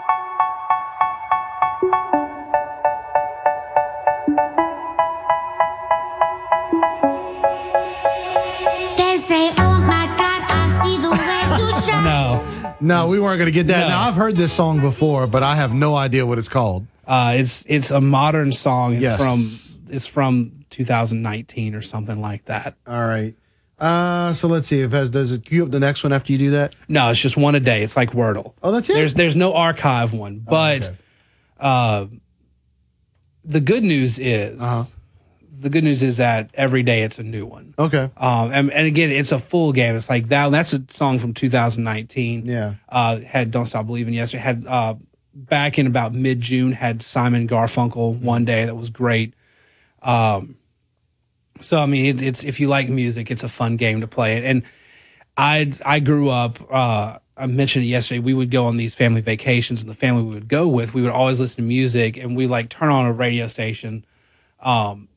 [8.97, 12.03] They say, oh my God, I see the way you shine.
[12.03, 13.81] No, no, we weren't going to get that.
[13.81, 13.87] No.
[13.89, 16.87] Now I've heard this song before, but I have no idea what it's called.
[17.07, 18.93] Uh, it's it's a modern song.
[18.95, 19.19] It's Yes.
[19.21, 22.75] from it's from 2019 or something like that.
[22.85, 23.33] All right.
[23.79, 26.37] Uh, so let's see if has does it queue up the next one after you
[26.37, 26.75] do that.
[26.87, 27.81] No, it's just one a day.
[27.83, 28.53] It's like Wordle.
[28.63, 28.93] Oh, that's it.
[28.93, 30.91] There's there's no archive one, but
[31.59, 32.05] uh,
[33.43, 34.83] the good news is Uh-huh.
[35.59, 37.73] the good news is that every day it's a new one.
[37.77, 38.09] Okay.
[38.17, 39.95] Um, and, and again, it's a full game.
[39.95, 40.51] It's like that.
[40.51, 42.45] That's a song from 2019.
[42.45, 42.75] Yeah.
[42.87, 44.41] Uh, had "Don't Stop Believing" yesterday.
[44.43, 44.95] Had uh,
[45.33, 46.71] back in about mid June.
[46.71, 49.33] Had Simon Garfunkel one day that was great.
[50.01, 50.55] Um,
[51.59, 54.43] so I mean, it, it's if you like music, it's a fun game to play.
[54.45, 54.63] And
[55.37, 56.59] I I grew up.
[56.71, 58.19] Uh, I mentioned it yesterday.
[58.19, 61.01] We would go on these family vacations, and the family we would go with, we
[61.01, 64.05] would always listen to music, and we like turn on a radio station.
[64.59, 65.09] Um,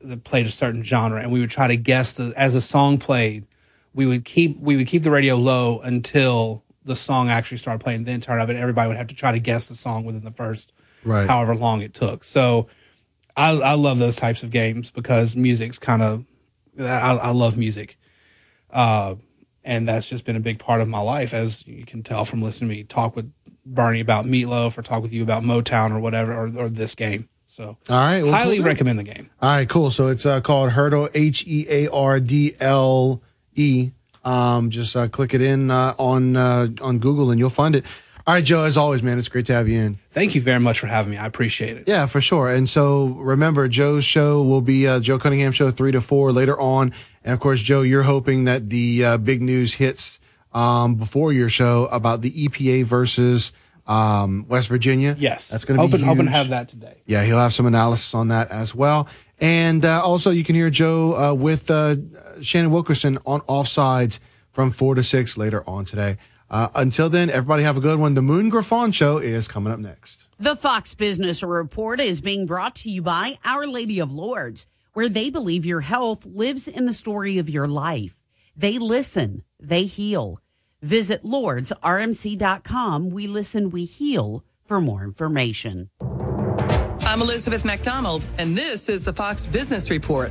[0.00, 2.98] that played a certain genre and we would try to guess the as a song
[2.98, 3.46] played
[3.94, 8.04] we would keep we would keep the radio low until the song actually started playing
[8.04, 10.22] then turn it up and everybody would have to try to guess the song within
[10.22, 11.28] the first Right.
[11.28, 12.68] however long it took so
[13.36, 16.24] i i love those types of games because music's kind of
[16.78, 17.98] I, I love music
[18.70, 19.14] uh
[19.64, 22.42] and that's just been a big part of my life as you can tell from
[22.42, 23.32] listening to me talk with
[23.64, 27.28] bernie about meatloaf or talk with you about motown or whatever or, or this game
[27.48, 28.22] so All right.
[28.22, 28.66] well, highly cool.
[28.66, 29.92] recommend the game All right, cool.
[29.92, 33.22] So it's uh, called Heardle, H E A R D L
[33.54, 33.92] E.
[34.24, 37.84] Um, just uh, click it in uh, on uh, on Google and you'll find it.
[38.28, 38.64] All right, Joe.
[38.64, 39.98] As always, man, it's great to have you in.
[40.10, 41.16] Thank you very much for having me.
[41.16, 41.84] I appreciate it.
[41.86, 42.52] Yeah, for sure.
[42.52, 46.58] And so remember, Joe's show will be uh, Joe Cunningham show three to four later
[46.60, 46.92] on.
[47.22, 50.18] And of course, Joe, you're hoping that the uh, big news hits
[50.52, 53.52] um, before your show about the EPA versus
[53.86, 55.14] um, West Virginia.
[55.16, 55.50] Yes.
[55.50, 56.96] that's going to be hoping to have that today.
[57.06, 59.08] Yeah, he'll have some analysis on that as well.
[59.38, 61.94] And uh, also, you can hear Joe uh, with uh,
[62.40, 64.18] Shannon Wilkerson on Offsides
[64.50, 66.16] from 4 to 6 later on today.
[66.48, 68.14] Uh, until then, everybody have a good one.
[68.14, 70.26] The Moon Griffon Show is coming up next.
[70.38, 75.08] The Fox Business Report is being brought to you by Our Lady of Lourdes, where
[75.08, 78.16] they believe your health lives in the story of your life.
[78.56, 80.40] They listen, they heal.
[80.82, 83.10] Visit lourdesrmc.com.
[83.10, 85.90] We listen, we heal for more information.
[87.00, 90.30] I'm Elizabeth MacDonald, and this is the Fox Business Report.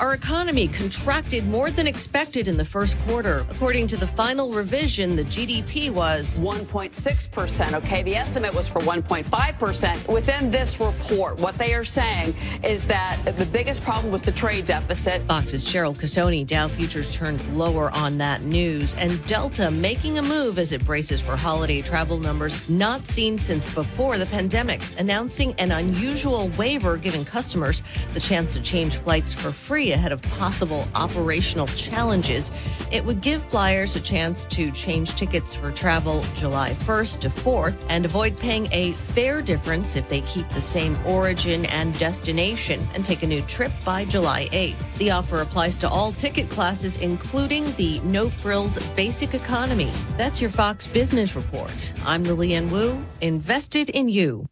[0.00, 3.44] Our economy contracted more than expected in the first quarter.
[3.50, 7.74] According to the final revision, the GDP was 1.6%.
[7.74, 10.10] Okay, the estimate was for 1.5%.
[10.10, 14.64] Within this report, what they are saying is that the biggest problem was the trade
[14.64, 15.20] deficit.
[15.28, 16.46] Fox's Cheryl Casone.
[16.46, 21.20] Dow futures turned lower on that news, and Delta making a move as it braces
[21.20, 27.22] for holiday travel numbers not seen since before the pandemic, announcing an unusual waiver giving
[27.22, 27.82] customers
[28.14, 32.50] the chance to change flights for free ahead of possible operational challenges.
[32.90, 37.84] It would give flyers a chance to change tickets for travel July 1st to 4th
[37.88, 43.04] and avoid paying a fare difference if they keep the same origin and destination and
[43.04, 44.96] take a new trip by July 8th.
[44.96, 49.90] The offer applies to all ticket classes, including the no frills basic economy.
[50.16, 51.94] That's your Fox Business Report.
[52.04, 54.46] I'm Lillian Wu, invested in you.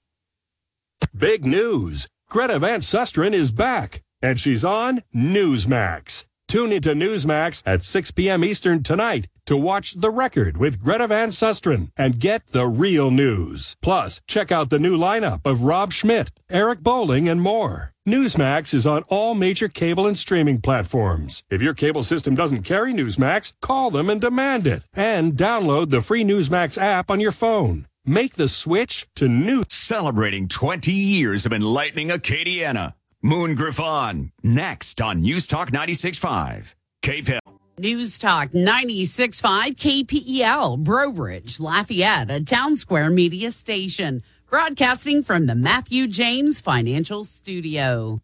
[1.16, 2.06] Big news.
[2.30, 6.24] Greta Van Susteren is back, and she's on Newsmax.
[6.48, 8.42] Tune into Newsmax at 6 p.m.
[8.42, 13.76] Eastern tonight to watch The Record with Greta Van Susteren and get the real news.
[13.82, 17.92] Plus, check out the new lineup of Rob Schmitt, Eric Bolling, and more.
[18.08, 21.44] Newsmax is on all major cable and streaming platforms.
[21.50, 24.84] If your cable system doesn't carry Newsmax, call them and demand it.
[24.94, 27.86] And download the free Newsmax app on your phone.
[28.06, 29.64] Make the switch to new.
[29.68, 32.94] Celebrating 20 years of enlightening Acadiana.
[33.20, 36.74] Moon Griffon, next on News Talk 96.5.
[37.02, 37.40] KPEL.
[37.76, 45.56] News Talk 96.5 KPEL, Breaux Bridge, Lafayette, a town square media station, broadcasting from the
[45.56, 48.22] Matthew James Financial Studio.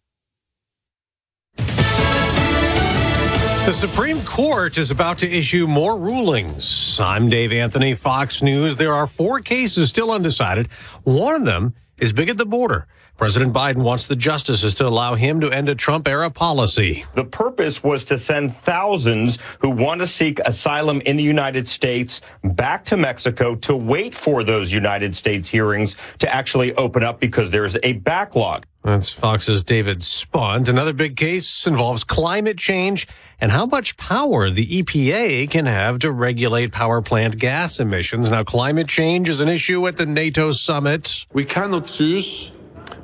[1.57, 6.97] The Supreme Court is about to issue more rulings.
[7.01, 8.77] I'm Dave Anthony, Fox News.
[8.77, 10.69] There are four cases still undecided.
[11.03, 12.87] One of them is big at the border.
[13.17, 17.05] President Biden wants the justices to allow him to end a Trump era policy.
[17.15, 22.21] The purpose was to send thousands who want to seek asylum in the United States
[22.43, 27.51] back to Mexico to wait for those United States hearings to actually open up because
[27.51, 28.65] there's a backlog.
[28.83, 30.67] That's Fox's David Spunt.
[30.69, 33.07] Another big case involves climate change
[33.41, 38.29] and how much power the EPA can have to regulate power plant gas emissions.
[38.29, 41.25] Now, climate change is an issue at the NATO summit.
[41.33, 42.51] We cannot choose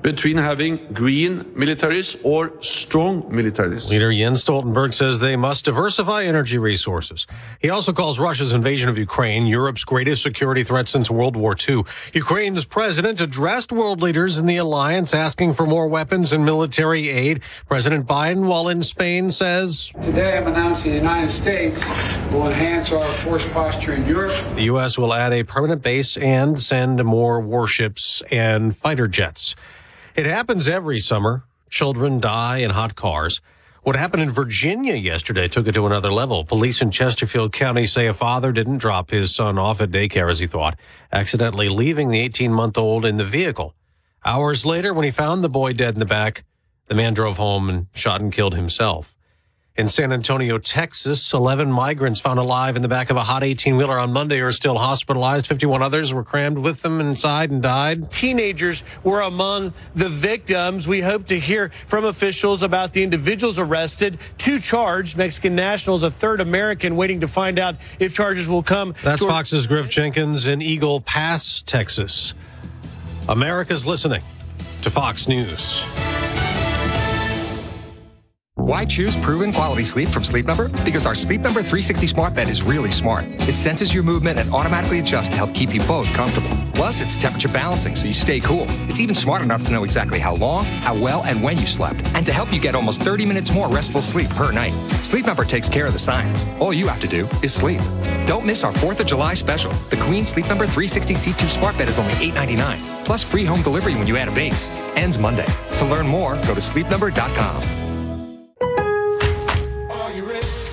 [0.01, 3.89] between having green militaries or strong militaries.
[3.89, 7.27] Leader Jens Stoltenberg says they must diversify energy resources.
[7.59, 11.83] He also calls Russia's invasion of Ukraine Europe's greatest security threat since World War II.
[12.13, 17.43] Ukraine's president addressed world leaders in the alliance asking for more weapons and military aid.
[17.67, 21.85] President Biden, while in Spain, says Today I'm announcing the United States
[22.31, 24.33] will enhance our force posture in Europe.
[24.55, 24.97] The U.S.
[24.97, 29.55] will add a permanent base and send more warships and fighter jets.
[30.15, 31.45] It happens every summer.
[31.69, 33.39] Children die in hot cars.
[33.83, 36.43] What happened in Virginia yesterday took it to another level.
[36.43, 40.39] Police in Chesterfield County say a father didn't drop his son off at daycare as
[40.39, 40.77] he thought,
[41.13, 43.73] accidentally leaving the 18 month old in the vehicle.
[44.25, 46.43] Hours later, when he found the boy dead in the back,
[46.87, 49.15] the man drove home and shot and killed himself.
[49.77, 53.77] In San Antonio, Texas, 11 migrants found alive in the back of a hot 18
[53.77, 55.47] wheeler on Monday are still hospitalized.
[55.47, 58.11] 51 others were crammed with them inside and died.
[58.11, 60.89] Teenagers were among the victims.
[60.89, 64.19] We hope to hear from officials about the individuals arrested.
[64.37, 68.93] Two charged Mexican nationals, a third American, waiting to find out if charges will come.
[69.03, 72.33] That's Fox's Griff Jenkins in Eagle Pass, Texas.
[73.29, 74.21] America's listening
[74.81, 75.81] to Fox News.
[78.63, 80.67] Why choose proven quality sleep from Sleep Number?
[80.85, 83.25] Because our Sleep Number 360 smart bed is really smart.
[83.49, 86.55] It senses your movement and automatically adjusts to help keep you both comfortable.
[86.75, 88.67] Plus, it's temperature balancing so you stay cool.
[88.87, 92.05] It's even smart enough to know exactly how long, how well, and when you slept,
[92.13, 94.73] and to help you get almost 30 minutes more restful sleep per night.
[95.01, 96.45] Sleep Number takes care of the science.
[96.59, 97.81] All you have to do is sleep.
[98.27, 99.71] Don't miss our 4th of July special.
[99.89, 103.05] The Queen Sleep Number 360 C2 smart bed is only $8.99.
[103.05, 104.69] Plus free home delivery when you add a base.
[104.95, 105.47] Ends Monday.
[105.77, 107.90] To learn more, go to sleepnumber.com.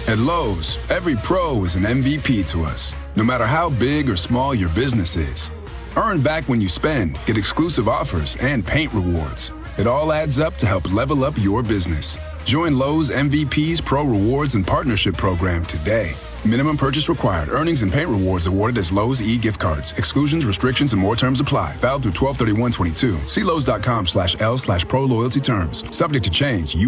[0.09, 4.55] At Lowe's, every pro is an MVP to us, no matter how big or small
[4.55, 5.51] your business is.
[5.99, 9.53] Earn back when you spend, get exclusive offers, and paint rewards.
[9.77, 12.17] It all adds up to help level up your business.
[12.47, 16.15] Join Lowe's MVP's Pro Rewards and Partnership Program today.
[16.45, 17.49] Minimum purchase required.
[17.49, 19.93] Earnings and paint rewards awarded as Lowe's e-gift cards.
[19.99, 21.75] Exclusions, restrictions, and more terms apply.
[21.77, 23.29] Valid through 123122.
[23.29, 25.85] See Lowe's.com slash L slash pro loyalty terms.
[25.95, 26.75] Subject to change.
[26.77, 26.87] U